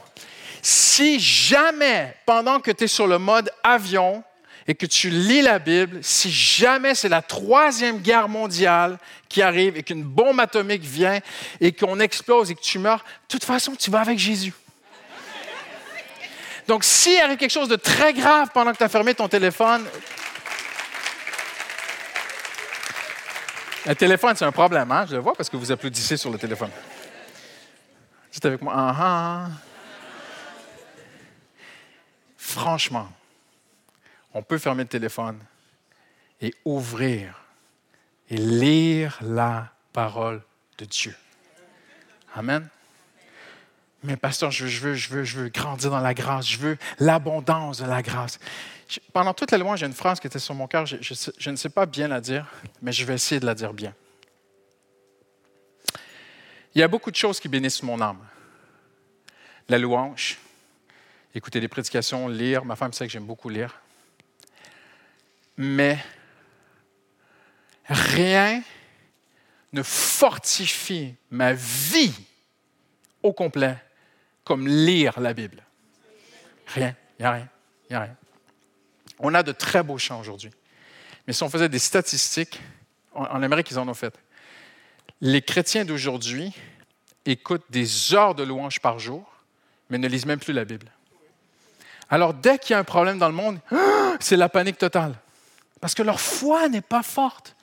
Si 0.61 1.19
jamais, 1.19 2.15
pendant 2.25 2.59
que 2.59 2.71
tu 2.71 2.85
es 2.85 2.87
sur 2.87 3.07
le 3.07 3.17
mode 3.17 3.49
avion 3.63 4.23
et 4.68 4.74
que 4.74 4.86
tu 4.86 5.09
lis 5.09 5.41
la 5.41 5.59
Bible, 5.59 5.99
si 6.01 6.32
jamais 6.32 6.95
c'est 6.95 7.09
la 7.09 7.22
troisième 7.22 7.99
guerre 7.99 8.28
mondiale 8.28 8.97
qui 9.30 9.41
arrive 9.41 9.78
et 9.78 9.84
qu'une 9.84 10.03
bombe 10.03 10.39
atomique 10.39 10.82
vient 10.82 11.20
et 11.61 11.72
qu'on 11.72 11.99
explose 11.99 12.49
et 12.49 12.55
que 12.55 12.61
tu 12.61 12.80
meurs, 12.80 12.99
de 12.99 13.28
toute 13.28 13.43
façon, 13.43 13.76
tu 13.76 13.91
vas 13.91 14.01
avec 14.01 14.18
Jésus. 14.18 14.53
Donc, 16.68 16.84
s'il 16.84 17.20
arrive 17.22 17.38
quelque 17.38 17.51
chose 17.51 17.70
de 17.70 17.76
très 17.76 18.13
grave 18.13 18.49
pendant 18.53 18.72
que 18.72 18.78
tu 18.78 18.84
as 18.84 18.89
fermé 18.89 19.13
ton 19.13 19.28
téléphone, 19.28 19.86
le 23.86 23.93
téléphone, 23.93 24.36
c'est 24.36 24.45
un 24.45 24.51
problème, 24.51 24.91
hein? 24.91 25.05
Je 25.07 25.16
le 25.16 25.22
vois 25.22 25.36
parce 25.36 25.47
que 25.47 25.57
vous 25.57 25.72
applaudissez 25.72 26.18
sur 26.18 26.32
le 26.32 26.39
téléphone. 26.39 26.72
Dites 28.32 28.45
avec 28.45 28.61
moi, 28.63 28.74
ah, 28.76 28.95
ah. 28.99 29.47
Franchement, 32.36 33.09
on 34.36 34.43
peut 34.43 34.57
fermer 34.57 34.83
le 34.83 34.89
téléphone 34.89 35.39
et 36.41 36.53
ouvrir 36.65 37.41
et 38.29 38.36
lire 38.36 39.17
la 39.21 39.71
parole 39.93 40.43
de 40.77 40.83
Dieu. 40.83 41.15
Amen. 42.36 42.67
Mais 44.03 44.17
pasteur, 44.17 44.51
je 44.51 44.65
veux, 44.65 44.93
je 44.93 45.09
veux, 45.09 45.23
je 45.23 45.38
veux, 45.39 45.49
grandir 45.49 45.89
dans 45.89 46.01
la 46.01 46.13
grâce, 46.13 46.47
je 46.47 46.57
veux 46.57 46.77
l'abondance 46.99 47.79
de 47.79 47.86
la 47.86 48.03
grâce. 48.03 48.38
pendant 49.13 49.33
toute 49.33 49.51
la 49.51 49.57
louange, 49.57 49.79
j'ai 49.79 49.86
une 49.86 49.93
phrase 49.93 50.19
qui 50.19 50.27
était 50.27 50.38
sur 50.38 50.53
mon 50.53 50.67
cœur, 50.67 50.86
je, 50.86 50.97
je 51.01 51.49
ne 51.49 51.55
sais 51.55 51.69
pas 51.69 51.86
bien 51.86 52.09
la 52.09 52.19
dire, 52.19 52.45
mais 52.81 52.91
je 52.91 53.05
vais 53.05 53.15
essayer 53.15 53.39
de 53.39 53.45
la 53.45 53.55
dire 53.55 53.73
bien. 53.73 53.95
Il 56.75 56.79
y 56.81 56.83
a 56.83 56.89
beaucoup 56.89 57.09
de 57.09 57.15
choses 57.15 57.39
qui 57.39 57.47
bénissent 57.47 57.83
mon 57.83 58.01
âme. 58.01 58.19
La 59.69 59.79
louange, 59.79 60.38
écouter 61.33 61.61
des 61.61 61.69
prédications, 61.69 62.27
lire. 62.27 62.65
Ma 62.65 62.75
femme 62.75 62.91
sait 62.91 63.07
que 63.07 63.13
j'aime 63.13 63.25
beaucoup 63.25 63.47
lire. 63.47 63.79
Mais 65.57 65.97
rien 67.85 68.61
ne 69.73 69.83
fortifie 69.83 71.15
ma 71.31 71.53
vie 71.53 72.13
au 73.23 73.33
complet 73.33 73.77
comme 74.43 74.67
lire 74.67 75.19
la 75.19 75.33
Bible. 75.33 75.63
Rien, 76.67 76.95
il 77.19 77.21
n'y 77.21 77.25
a 77.25 77.31
rien, 77.31 77.49
il 77.89 77.93
n'y 77.93 77.95
a 77.95 78.01
rien. 78.01 78.15
On 79.19 79.33
a 79.33 79.43
de 79.43 79.51
très 79.51 79.83
beaux 79.83 79.97
chants 79.97 80.19
aujourd'hui. 80.19 80.51
Mais 81.27 81.33
si 81.33 81.43
on 81.43 81.49
faisait 81.49 81.69
des 81.69 81.79
statistiques, 81.79 82.61
en 83.13 83.41
Amérique, 83.41 83.71
ils 83.71 83.79
en 83.79 83.87
ont 83.87 83.93
fait 83.93 84.13
les 85.21 85.41
chrétiens 85.41 85.85
d'aujourd'hui 85.85 86.53
écoutent 87.25 87.65
des 87.69 88.13
heures 88.13 88.35
de 88.35 88.43
louange 88.43 88.79
par 88.79 88.99
jour, 88.99 89.27
mais 89.89 89.97
ne 89.97 90.07
lisent 90.07 90.25
même 90.25 90.39
plus 90.39 90.53
la 90.53 90.65
Bible. 90.65 90.91
Alors, 92.09 92.33
dès 92.33 92.59
qu'il 92.59 92.71
y 92.71 92.73
a 92.75 92.79
un 92.79 92.83
problème 92.83 93.17
dans 93.17 93.27
le 93.27 93.33
monde, 93.33 93.59
c'est 94.19 94.37
la 94.37 94.49
panique 94.49 94.77
totale. 94.77 95.15
Parce 95.86 95.93
que 95.93 96.01
leur 96.01 96.19
foi 96.19 96.67
n'est 96.67 96.81
pas 96.81 97.03
forte. 97.03 97.55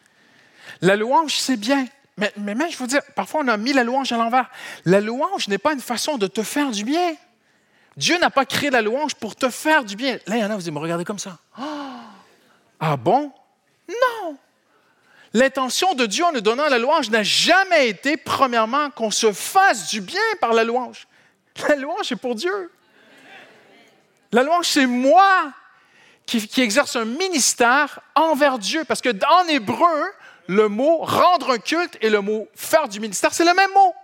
La 0.80 0.94
louange, 0.94 1.34
c'est 1.38 1.56
bien. 1.56 1.86
Mais, 2.16 2.32
même, 2.36 2.70
je 2.70 2.76
vous 2.76 2.86
dire, 2.86 3.02
parfois, 3.16 3.40
on 3.42 3.48
a 3.48 3.56
mis 3.56 3.72
la 3.72 3.82
louange 3.82 4.12
à 4.12 4.16
l'envers. 4.16 4.48
La 4.84 5.00
louange 5.00 5.48
n'est 5.48 5.58
pas 5.58 5.72
une 5.72 5.80
façon 5.80 6.18
de 6.18 6.28
te 6.28 6.44
faire 6.44 6.70
du 6.70 6.84
bien. 6.84 7.16
Dieu 7.96 8.16
n'a 8.20 8.30
pas 8.30 8.44
créé 8.44 8.70
la 8.70 8.80
louange 8.80 9.16
pour 9.16 9.34
te 9.34 9.50
faire 9.50 9.82
du 9.82 9.96
bien. 9.96 10.20
Là, 10.28 10.36
il 10.36 10.38
y 10.40 10.44
en 10.44 10.52
a, 10.52 10.56
vous 10.56 10.70
me 10.70 10.78
regardez 10.78 11.04
comme 11.04 11.18
ça. 11.18 11.36
Ah 12.78 12.96
bon? 12.96 13.32
Non! 13.88 14.36
L'intention 15.34 15.94
de 15.94 16.06
Dieu 16.06 16.24
en 16.24 16.30
nous 16.30 16.40
donnant 16.40 16.68
la 16.68 16.78
louange 16.78 17.10
n'a 17.10 17.24
jamais 17.24 17.88
été, 17.88 18.16
premièrement, 18.16 18.90
qu'on 18.90 19.10
se 19.10 19.32
fasse 19.32 19.90
du 19.90 20.00
bien 20.00 20.20
par 20.40 20.52
la 20.52 20.62
louange. 20.62 21.08
La 21.68 21.74
louange 21.74 22.12
est 22.12 22.16
pour 22.16 22.36
Dieu. 22.36 22.70
La 24.30 24.44
louange, 24.44 24.66
c'est 24.66 24.86
moi 24.86 25.52
qui, 26.26 26.60
exerce 26.60 26.96
un 26.96 27.04
ministère 27.04 28.00
envers 28.14 28.58
Dieu. 28.58 28.84
Parce 28.84 29.00
que 29.00 29.10
en 29.26 29.48
hébreu, 29.48 30.12
le 30.46 30.68
mot 30.68 30.98
rendre 30.98 31.50
un 31.50 31.58
culte 31.58 31.98
et 32.00 32.10
le 32.10 32.20
mot 32.20 32.48
faire 32.54 32.88
du 32.88 33.00
ministère, 33.00 33.32
c'est 33.34 33.44
le 33.44 33.54
même 33.54 33.70
mot. 33.72 33.94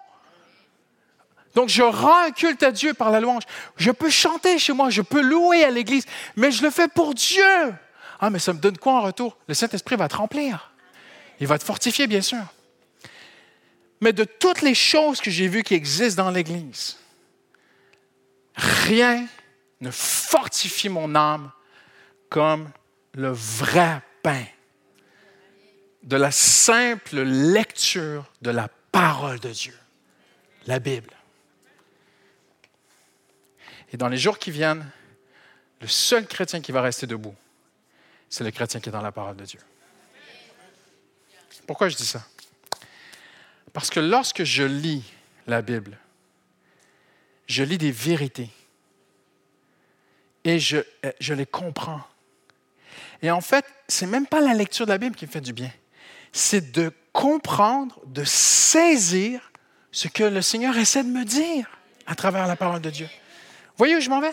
Donc, 1.55 1.69
je 1.69 1.83
rends 1.83 2.25
un 2.25 2.31
culte 2.31 2.63
à 2.63 2.71
Dieu 2.71 2.95
par 2.95 3.11
la 3.11 3.21
louange. 3.21 3.43
Je 3.77 3.91
peux 3.91 4.11
chanter 4.11 4.59
chez 4.59 4.73
moi, 4.73 4.91
je 4.91 5.03
peux 5.03 5.23
louer 5.23 5.65
à 5.65 5.71
l'Église, 5.71 6.05
mais 6.37 6.51
je 6.53 6.63
le 6.63 6.71
fais 6.71 6.89
pour 6.89 7.15
Dieu. 7.15 7.75
Ah, 8.21 8.31
mais 8.31 8.39
ça 8.39 8.53
me 8.53 8.59
donne 8.59 8.79
quoi 8.79 8.95
en 8.95 9.03
retour? 9.03 9.37
Le 9.49 9.55
Saint-Esprit 9.55 9.97
va 9.97 10.09
te 10.09 10.17
remplir. 10.17 10.73
Il 11.41 11.47
va 11.47 11.59
te 11.59 11.65
fortifier, 11.65 12.07
bien 12.07 12.21
sûr. 12.21 12.43
Mais 14.01 14.13
de 14.13 14.25
toutes 14.25 14.63
les 14.63 14.75
choses 14.75 15.21
que 15.21 15.31
j'ai 15.31 15.49
vues 15.49 15.63
qui 15.63 15.75
existent 15.75 16.23
dans 16.23 16.31
l'Église, 16.31 16.97
rien 18.57 19.27
ne 19.81 19.91
fortifie 19.91 20.89
mon 20.89 21.15
âme 21.15 21.51
comme 22.29 22.71
le 23.15 23.31
vrai 23.31 24.03
pain 24.23 24.45
de 26.03 26.17
la 26.17 26.31
simple 26.31 27.23
lecture 27.23 28.31
de 28.43 28.51
la 28.51 28.69
parole 28.93 29.41
de 29.41 29.51
Dieu, 29.51 29.77
la 30.67 30.79
Bible. 30.79 31.13
Et 33.93 33.97
dans 33.97 34.09
les 34.09 34.19
jours 34.19 34.39
qui 34.39 34.51
viennent, 34.51 34.89
le 35.81 35.87
seul 35.87 36.27
chrétien 36.27 36.61
qui 36.61 36.73
va 36.73 36.83
rester 36.83 37.07
debout, 37.07 37.35
c'est 38.29 38.45
le 38.45 38.51
chrétien 38.51 38.81
qui 38.81 38.89
est 38.89 38.93
dans 38.93 39.03
la 39.03 39.13
parole 39.13 39.37
de 39.37 39.45
Dieu. 39.45 39.61
Pourquoi 41.67 41.89
je 41.89 41.97
dis 41.97 42.07
ça? 42.07 42.25
Parce 43.73 43.91
que 43.91 44.01
lorsque 44.01 44.45
je 44.45 44.63
lis 44.63 45.05
la 45.47 45.63
Bible, 45.63 45.99
je 47.47 47.63
lis 47.63 47.79
des 47.79 47.93
vérités 47.93 48.51
et 50.45 50.59
je, 50.59 50.83
les 51.35 51.47
comprends. 51.47 52.03
Et 53.23 53.31
en 53.31 53.41
fait, 53.41 53.65
ce 53.89 54.05
n'est 54.05 54.11
même 54.11 54.27
pas 54.27 54.41
la 54.41 54.55
lecture 54.55 54.87
de 54.87 54.93
la 54.93 54.99
Bible 54.99 55.17
qui 55.17 55.27
me 55.27 55.31
fait 55.31 55.41
du 55.41 55.53
bien. 55.53 55.71
C'est 56.33 56.73
de 56.73 56.93
comprendre, 57.13 58.01
de 58.07 58.25
saisir 58.25 59.51
ce 59.91 60.09
que 60.09 60.23
le 60.23 60.43
Seigneur 60.43 60.77
essaie 60.77 61.03
de 61.03 61.09
me 61.09 61.25
dire 61.25 61.67
à 62.07 62.15
travers 62.15 62.47
la 62.47 62.57
parole 62.57 62.81
de 62.81 62.91
Dieu. 62.91 63.09
Voyez 63.77 63.97
où 63.97 64.01
je 64.01 64.11
m'en 64.11 64.21
vais? 64.21 64.33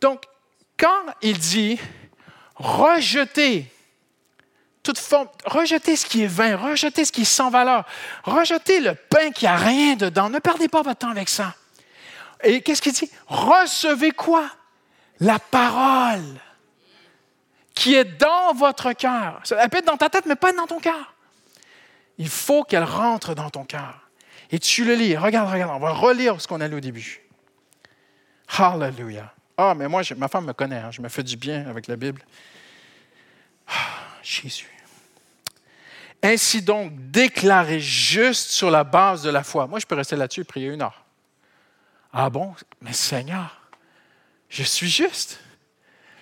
Donc, 0.00 0.24
quand 0.78 1.04
il 1.20 1.38
dit 1.38 1.78
rejeter 2.56 3.70
toute 4.82 4.98
forme, 4.98 5.28
rejetez 5.44 5.96
ce 5.96 6.06
qui 6.06 6.22
est 6.22 6.28
vain, 6.28 6.56
rejetez 6.56 7.04
ce 7.04 7.12
qui 7.12 7.22
est 7.22 7.24
sans 7.24 7.50
valeur, 7.50 7.86
rejetez 8.24 8.80
le 8.80 8.94
pain 8.94 9.30
qui 9.30 9.44
n'a 9.44 9.56
rien 9.56 9.94
dedans. 9.94 10.28
Ne 10.28 10.38
perdez 10.38 10.68
pas 10.68 10.82
votre 10.82 10.98
temps 10.98 11.10
avec 11.10 11.28
ça. 11.28 11.54
Et 12.42 12.62
qu'est-ce 12.62 12.82
qu'il 12.82 12.92
dit? 12.92 13.10
Recevez 13.28 14.10
quoi? 14.10 14.50
La 15.20 15.38
parole 15.38 16.40
qui 17.74 17.94
est 17.94 18.04
dans 18.04 18.52
votre 18.54 18.92
cœur. 18.92 19.42
Elle 19.58 19.68
peut 19.68 19.78
être 19.78 19.86
dans 19.86 19.96
ta 19.96 20.08
tête, 20.08 20.26
mais 20.26 20.36
pas 20.36 20.52
dans 20.52 20.66
ton 20.66 20.78
cœur. 20.78 21.14
Il 22.18 22.28
faut 22.28 22.64
qu'elle 22.64 22.84
rentre 22.84 23.34
dans 23.34 23.50
ton 23.50 23.64
cœur. 23.64 24.08
Et 24.50 24.58
tu 24.58 24.84
le 24.84 24.94
lis. 24.94 25.16
Regarde, 25.16 25.50
regarde, 25.50 25.72
on 25.74 25.78
va 25.78 25.92
relire 25.92 26.40
ce 26.40 26.46
qu'on 26.46 26.60
a 26.60 26.68
lu 26.68 26.76
au 26.76 26.80
début. 26.80 27.22
Hallelujah. 28.58 29.32
Ah, 29.56 29.74
mais 29.74 29.88
moi, 29.88 30.02
ma 30.16 30.28
femme 30.28 30.46
me 30.46 30.52
connaît, 30.52 30.78
hein. 30.78 30.90
je 30.90 31.00
me 31.00 31.08
fais 31.08 31.22
du 31.22 31.36
bien 31.36 31.68
avec 31.68 31.86
la 31.86 31.96
Bible. 31.96 32.22
Ah, 33.66 33.72
Jésus. 34.22 34.68
Ainsi 36.22 36.62
donc, 36.62 36.92
déclaré 37.10 37.80
juste 37.80 38.50
sur 38.50 38.70
la 38.70 38.84
base 38.84 39.22
de 39.22 39.30
la 39.30 39.42
foi. 39.42 39.66
Moi, 39.66 39.78
je 39.78 39.86
peux 39.86 39.94
rester 39.94 40.16
là-dessus 40.16 40.42
et 40.42 40.44
prier 40.44 40.68
une 40.68 40.82
heure. 40.82 41.04
Ah 42.12 42.28
bon? 42.30 42.54
Mais 42.80 42.92
Seigneur, 42.92 43.60
je 44.48 44.62
suis 44.62 44.88
juste. 44.88 45.40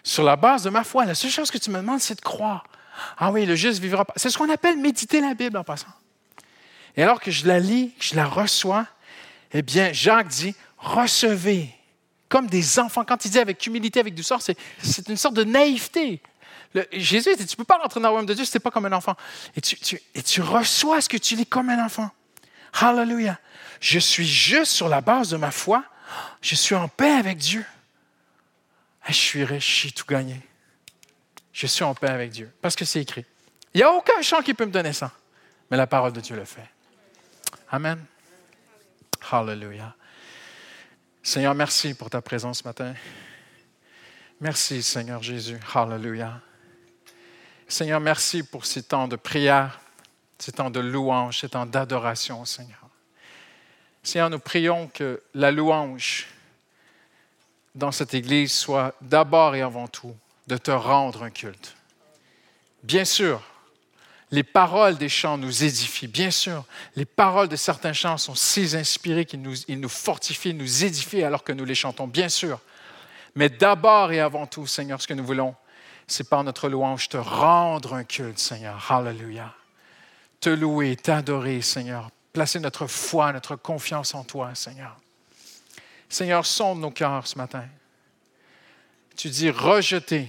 Sur 0.03 0.25
la 0.25 0.37
base 0.37 0.63
de 0.63 0.71
ma 0.71 0.85
foi, 0.85 1.05
la 1.05 1.15
seule 1.15 1.31
chose 1.31 1.51
que 1.51 1.59
tu 1.59 1.71
me 1.71 1.77
demandes, 1.77 2.01
c'est 2.01 2.17
de 2.17 2.21
croire. 2.21 2.65
Ah 3.19 3.31
oui, 3.31 3.47
le 3.47 3.55
juste 3.55 3.81
vivra 3.81 4.05
pas. 4.05 4.13
C'est 4.17 4.31
ce 4.31 4.39
qu'on 4.39 4.51
appelle 4.51 4.77
méditer 4.77 5.21
la 5.21 5.35
Bible 5.35 5.57
en 5.57 5.65
passant. 5.65 5.93
Et 6.97 7.03
alors 7.03 7.21
que 7.21 7.31
je 7.31 7.47
la 7.47 7.61
lis, 7.61 7.93
que 7.99 8.05
je 8.05 8.15
la 8.15 8.27
reçois, 8.27 8.87
eh 9.53 9.63
bien, 9.63 9.93
Jacques 9.93 10.29
dit, 10.29 10.55
recevez 10.79 11.71
comme 12.29 12.47
des 12.47 12.79
enfants. 12.79 13.05
Quand 13.05 13.25
il 13.25 13.31
dit 13.31 13.39
avec 13.39 13.67
humilité, 13.67 14.01
avec 14.01 14.15
douceur, 14.15 14.41
c'est, 14.43 14.57
une 15.09 15.17
sorte 15.17 15.35
de 15.35 15.45
naïveté. 15.45 16.21
Jésus 16.93 17.35
dit, 17.37 17.47
tu 17.47 17.55
ne 17.55 17.57
peux 17.57 17.65
pas 17.65 17.79
rentrer 17.79 18.01
dans 18.01 18.09
le 18.09 18.13
royaume 18.13 18.27
de 18.27 18.35
Dieu 18.35 18.45
si 18.45 18.53
tu 18.53 18.61
pas 18.61 18.71
comme 18.71 18.87
un 18.87 18.93
enfant. 18.93 19.17
Et 19.57 19.61
tu, 19.61 20.01
et 20.15 20.23
tu 20.23 20.41
reçois 20.41 21.01
ce 21.01 21.09
que 21.09 21.17
tu 21.17 21.37
lis 21.37 21.47
comme 21.47 21.69
un 21.69 21.85
enfant. 21.85 22.11
Hallelujah. 22.81 23.39
Je 23.81 23.99
suis 23.99 24.27
juste 24.27 24.73
sur 24.73 24.89
la 24.89 25.01
base 25.01 25.31
de 25.31 25.37
ma 25.37 25.51
foi. 25.51 25.85
Je 26.41 26.55
suis 26.55 26.75
en 26.75 26.89
paix 26.89 27.11
avec 27.11 27.39
Dieu. 27.39 27.65
Je 29.11 29.17
suis 29.17 29.45
riche, 29.45 29.83
j'ai 29.83 29.91
tout 29.91 30.05
gagné. 30.07 30.41
Je 31.53 31.67
suis 31.67 31.83
en 31.83 31.95
paix 31.95 32.09
avec 32.09 32.31
Dieu. 32.31 32.53
Parce 32.63 32.77
que 32.77 32.85
c'est 32.85 33.01
écrit. 33.01 33.25
Il 33.75 33.79
n'y 33.79 33.83
a 33.83 33.91
aucun 33.91 34.23
chant 34.23 34.41
qui 34.41 34.55
peut 34.55 34.65
me 34.65 34.71
donner 34.71 34.93
ça. 34.93 35.13
Mais 35.71 35.77
la 35.77 35.87
parole 35.87 36.13
de 36.13 36.21
Dieu 36.21 36.37
le 36.37 36.45
fait. 36.45 36.69
Amen. 37.71 38.05
Hallelujah. 39.31 39.95
Seigneur, 41.23 41.55
merci 41.55 41.95
pour 41.95 42.09
ta 42.09 42.23
présence 42.23 42.61
ce 42.61 42.65
matin. 42.65 42.95
Merci, 44.41 44.83
Seigneur 44.83 45.23
Jésus. 45.23 45.59
Hallelujah. 45.75 46.41
Seigneur, 47.69 48.01
merci 48.01 48.43
pour 48.43 48.65
ces 48.65 48.83
temps 48.83 49.07
de 49.07 49.17
prière, 49.17 49.81
ces 50.39 50.53
temps 50.53 50.71
de 50.71 50.81
louange, 50.81 51.41
ces 51.41 51.49
temps 51.49 51.67
d'adoration, 51.67 52.45
Seigneur. 52.45 52.89
Seigneur, 54.03 54.31
nous 54.31 54.39
prions 54.39 54.89
que 54.89 55.23
la 55.35 55.51
louange 55.51 56.27
dans 57.75 57.93
cette 57.93 58.15
Église 58.15 58.53
soit 58.53 58.95
d'abord 59.01 59.55
et 59.55 59.63
avant 59.63 59.89
tout 59.89 60.15
de 60.47 60.57
te 60.57 60.71
rendre 60.71 61.23
un 61.23 61.31
culte. 61.31 61.77
Bien 62.83 63.05
sûr, 63.05 63.43
les 64.31 64.43
paroles 64.43 64.97
des 64.97 65.09
chants 65.09 65.39
nous 65.39 65.65
édifient. 65.65 66.07
Bien 66.07 66.31
sûr, 66.31 66.65
les 66.97 67.05
paroles 67.05 67.49
de 67.49 67.57
certains 67.57 67.93
chants 67.93 68.17
sont 68.17 68.35
si 68.35 68.77
inspirées 68.77 69.25
qu'ils 69.25 69.43
nous, 69.43 69.89
fortifient, 69.89 70.55
nous 70.55 70.85
édifient 70.85 71.25
alors 71.25 71.43
que 71.43 71.53
nous 71.53 71.65
les 71.65 71.75
chantons. 71.75 72.07
Bien 72.07 72.29
sûr. 72.29 72.61
Mais 73.35 73.49
d'abord 73.49 74.13
et 74.13 74.21
avant 74.21 74.47
tout, 74.47 74.67
Seigneur, 74.67 75.01
ce 75.01 75.07
que 75.07 75.15
nous 75.15 75.25
voulons, 75.25 75.55
c'est 76.07 76.29
par 76.29 76.43
notre 76.45 76.69
louange 76.69 77.09
te 77.09 77.17
rendre 77.17 77.95
un 77.95 78.05
culte, 78.05 78.39
Seigneur. 78.39 78.85
Hallelujah. 78.91 79.53
Te 80.41 80.51
louer, 80.51 80.97
t'adorer, 80.97 81.61
Seigneur. 81.61 82.11
Placer 82.33 82.61
notre 82.61 82.87
foi, 82.87 83.33
notre 83.33 83.57
confiance 83.57 84.15
en 84.15 84.25
toi, 84.25 84.55
Seigneur. 84.55 84.97
Seigneur, 86.11 86.45
sonde 86.45 86.81
nos 86.81 86.91
cœurs 86.91 87.27
ce 87.27 87.39
matin. 87.39 87.65
Tu 89.17 89.31
dis 89.31 89.49
rejeter 89.49 90.29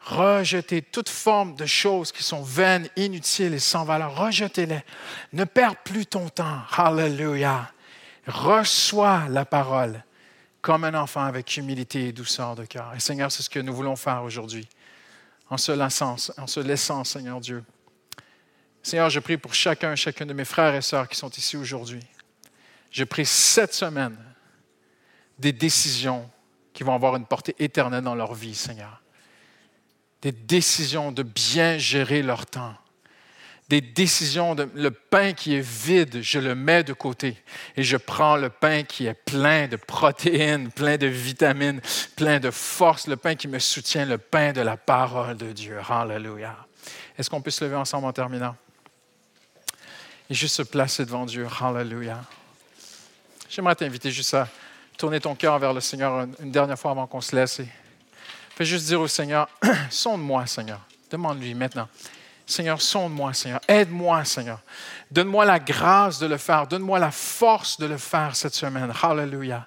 Rejetez 0.00 0.80
toute 0.80 1.08
forme 1.08 1.54
de 1.54 1.66
choses 1.66 2.12
qui 2.12 2.22
sont 2.22 2.42
vaines, 2.42 2.88
inutiles 2.96 3.52
et 3.52 3.58
sans 3.58 3.84
valeur. 3.84 4.16
Rejetez-les. 4.16 4.80
Ne 5.32 5.44
perds 5.44 5.82
plus 5.82 6.06
ton 6.06 6.28
temps. 6.28 6.62
Hallelujah. 6.76 7.70
Reçois 8.26 9.26
la 9.28 9.44
parole 9.44 10.02
comme 10.62 10.84
un 10.84 10.94
enfant 10.94 11.24
avec 11.24 11.56
humilité 11.56 12.08
et 12.08 12.12
douceur 12.12 12.54
de 12.54 12.64
cœur. 12.64 12.92
Et 12.96 13.00
Seigneur, 13.00 13.30
c'est 13.30 13.42
ce 13.42 13.50
que 13.50 13.60
nous 13.60 13.74
voulons 13.74 13.96
faire 13.96 14.22
aujourd'hui, 14.22 14.68
en 15.50 15.56
se 15.56 15.72
laissant, 15.72 16.16
en 16.36 16.46
se 16.46 16.60
laissant, 16.60 17.04
Seigneur 17.04 17.40
Dieu. 17.40 17.64
Seigneur, 18.82 19.10
je 19.10 19.20
prie 19.20 19.36
pour 19.36 19.54
chacun, 19.54 19.94
chacun 19.94 20.26
de 20.26 20.32
mes 20.32 20.44
frères 20.44 20.74
et 20.74 20.82
sœurs 20.82 21.08
qui 21.08 21.16
sont 21.16 21.30
ici 21.30 21.56
aujourd'hui. 21.56 22.02
Je 22.90 23.04
prie 23.04 23.26
cette 23.26 23.74
semaine 23.74 24.16
des 25.38 25.52
décisions 25.52 26.28
qui 26.72 26.84
vont 26.84 26.94
avoir 26.94 27.16
une 27.16 27.26
portée 27.26 27.54
éternelle 27.58 28.04
dans 28.04 28.14
leur 28.14 28.34
vie, 28.34 28.54
Seigneur 28.54 29.02
des 30.22 30.32
décisions 30.32 31.12
de 31.12 31.22
bien 31.22 31.78
gérer 31.78 32.22
leur 32.22 32.46
temps, 32.46 32.74
des 33.68 33.80
décisions 33.80 34.54
de 34.54 34.68
le 34.74 34.90
pain 34.90 35.34
qui 35.34 35.54
est 35.54 35.60
vide, 35.60 36.22
je 36.22 36.38
le 36.38 36.54
mets 36.54 36.82
de 36.82 36.94
côté 36.94 37.36
et 37.76 37.82
je 37.82 37.98
prends 37.98 38.36
le 38.36 38.48
pain 38.48 38.82
qui 38.82 39.06
est 39.06 39.14
plein 39.14 39.68
de 39.68 39.76
protéines, 39.76 40.70
plein 40.70 40.96
de 40.96 41.06
vitamines, 41.06 41.80
plein 42.16 42.40
de 42.40 42.50
force, 42.50 43.06
le 43.06 43.16
pain 43.16 43.34
qui 43.34 43.46
me 43.46 43.58
soutient, 43.58 44.06
le 44.06 44.16
pain 44.16 44.52
de 44.52 44.62
la 44.62 44.78
parole 44.78 45.36
de 45.36 45.52
Dieu. 45.52 45.78
Hallelujah. 45.86 46.56
Est-ce 47.18 47.28
qu'on 47.28 47.42
peut 47.42 47.50
se 47.50 47.62
lever 47.62 47.76
ensemble 47.76 48.06
en 48.06 48.12
terminant? 48.12 48.56
Et 50.30 50.34
juste 50.34 50.56
se 50.56 50.62
placer 50.62 51.04
devant 51.04 51.26
Dieu. 51.26 51.46
Hallelujah. 51.60 52.24
J'aimerais 53.50 53.74
t'inviter 53.74 54.10
juste 54.10 54.32
à 54.32 54.48
tourner 54.98 55.20
ton 55.20 55.34
cœur 55.34 55.58
vers 55.58 55.72
le 55.72 55.80
Seigneur 55.80 56.26
une 56.40 56.50
dernière 56.50 56.78
fois 56.78 56.90
avant 56.90 57.06
qu'on 57.06 57.20
se 57.20 57.34
laisse. 57.34 57.62
Fais 58.50 58.64
juste 58.64 58.86
dire 58.86 59.00
au 59.00 59.06
Seigneur, 59.06 59.48
sonde-moi, 59.90 60.46
Seigneur. 60.46 60.80
Demande-lui 61.10 61.54
maintenant. 61.54 61.88
Seigneur, 62.44 62.82
sonde-moi, 62.82 63.32
Seigneur. 63.32 63.60
Aide-moi, 63.68 64.24
Seigneur. 64.24 64.60
Donne-moi 65.10 65.46
la 65.46 65.58
grâce 65.58 66.18
de 66.18 66.26
le 66.26 66.36
faire. 66.36 66.66
Donne-moi 66.66 66.98
la 66.98 67.10
force 67.10 67.78
de 67.78 67.86
le 67.86 67.96
faire 67.96 68.36
cette 68.36 68.54
semaine. 68.54 68.92
Hallelujah. 69.02 69.66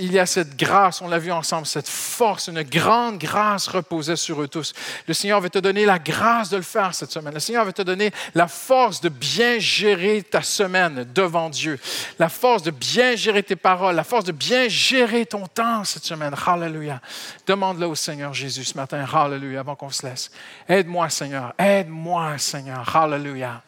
Il 0.00 0.12
y 0.12 0.18
a 0.18 0.26
cette 0.26 0.56
grâce, 0.56 1.00
on 1.00 1.06
l'a 1.06 1.20
vu 1.20 1.30
ensemble, 1.30 1.66
cette 1.66 1.88
force, 1.88 2.48
une 2.48 2.62
grande 2.62 3.18
grâce 3.18 3.68
reposait 3.68 4.16
sur 4.16 4.42
eux 4.42 4.48
tous. 4.48 4.72
Le 5.06 5.14
Seigneur 5.14 5.40
veut 5.40 5.50
te 5.50 5.60
donner 5.60 5.84
la 5.84 6.00
grâce 6.00 6.50
de 6.50 6.56
le 6.56 6.64
faire 6.64 6.92
cette 6.92 7.12
semaine. 7.12 7.34
Le 7.34 7.40
Seigneur 7.40 7.64
veut 7.64 7.72
te 7.72 7.82
donner 7.82 8.10
la 8.34 8.48
force 8.48 9.00
de 9.00 9.08
bien 9.08 9.60
gérer 9.60 10.24
ta 10.24 10.42
semaine 10.42 11.06
devant 11.14 11.50
Dieu. 11.50 11.78
La 12.18 12.28
force 12.28 12.64
de 12.64 12.72
bien 12.72 13.14
gérer 13.14 13.44
tes 13.44 13.56
paroles. 13.56 13.94
La 13.94 14.04
force 14.04 14.24
de 14.24 14.32
bien 14.32 14.68
gérer 14.68 15.24
ton 15.24 15.46
temps 15.46 15.84
cette 15.84 16.04
semaine. 16.04 16.34
Hallelujah. 16.46 17.00
Demande-le 17.46 17.86
au 17.86 17.94
Seigneur 17.94 18.34
Jésus 18.34 18.64
ce 18.64 18.76
matin. 18.76 19.04
Hallelujah. 19.12 19.60
Avant 19.60 19.76
qu'on 19.76 19.90
se 19.90 20.04
laisse. 20.04 20.32
Aide-moi, 20.68 21.08
Seigneur. 21.10 21.54
Aide-moi, 21.58 22.38
Seigneur. 22.38 22.96
Hallelujah 22.96 23.62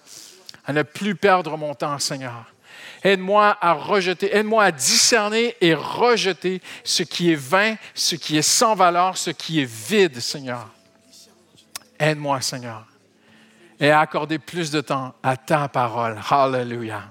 à 0.70 0.72
ne 0.72 0.82
plus 0.84 1.16
perdre 1.16 1.56
mon 1.56 1.74
temps, 1.74 1.98
Seigneur. 1.98 2.44
Aide-moi 3.02 3.58
à 3.60 3.72
rejeter, 3.72 4.36
aide-moi 4.36 4.62
à 4.62 4.70
discerner 4.70 5.56
et 5.60 5.74
rejeter 5.74 6.62
ce 6.84 7.02
qui 7.02 7.32
est 7.32 7.36
vain, 7.36 7.74
ce 7.92 8.14
qui 8.14 8.38
est 8.38 8.42
sans 8.42 8.76
valeur, 8.76 9.18
ce 9.18 9.30
qui 9.30 9.60
est 9.60 9.68
vide, 9.68 10.20
Seigneur. 10.20 10.68
Aide-moi, 11.98 12.40
Seigneur. 12.40 12.86
Et 13.80 13.90
à 13.90 13.98
accorder 13.98 14.38
plus 14.38 14.70
de 14.70 14.80
temps 14.80 15.12
à 15.24 15.36
ta 15.36 15.66
parole. 15.66 16.20
Hallelujah. 16.30 17.10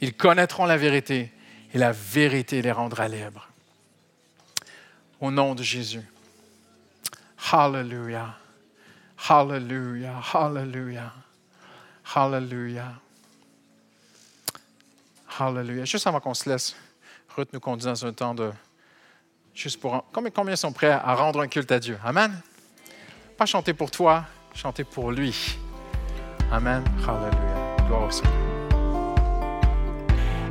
Ils 0.00 0.14
connaîtront 0.14 0.66
la 0.66 0.76
vérité 0.76 1.32
et 1.74 1.78
la 1.78 1.90
vérité 1.90 2.62
les 2.62 2.70
rendra 2.70 3.08
libres. 3.08 3.48
Au 5.20 5.32
nom 5.32 5.56
de 5.56 5.64
Jésus. 5.64 6.06
Hallelujah. 7.50 8.36
Hallelujah. 9.28 10.20
Hallelujah. 10.32 11.12
Hallelujah. 12.14 12.94
Hallelujah. 15.38 15.84
Juste 15.84 16.06
avant 16.06 16.20
qu'on 16.20 16.34
se 16.34 16.48
laisse, 16.48 16.76
Ruth 17.36 17.52
nous 17.52 17.60
conduit 17.60 17.86
dans 17.86 18.06
un 18.06 18.12
temps 18.12 18.34
de. 18.34 18.52
Juste 19.54 19.80
pour. 19.80 20.04
Combien, 20.12 20.30
combien 20.30 20.56
sont 20.56 20.72
prêts 20.72 20.90
à 20.90 21.14
rendre 21.14 21.40
un 21.40 21.48
culte 21.48 21.72
à 21.72 21.78
Dieu? 21.78 21.98
Amen? 22.04 22.40
Pas 23.36 23.46
chanter 23.46 23.74
pour 23.74 23.90
toi, 23.90 24.24
chanter 24.54 24.84
pour 24.84 25.10
lui. 25.10 25.58
Amen. 26.50 26.84
Hallelujah. 27.06 27.76
Gloire 27.86 28.04
au 28.04 28.10
Seigneur. 28.10 28.55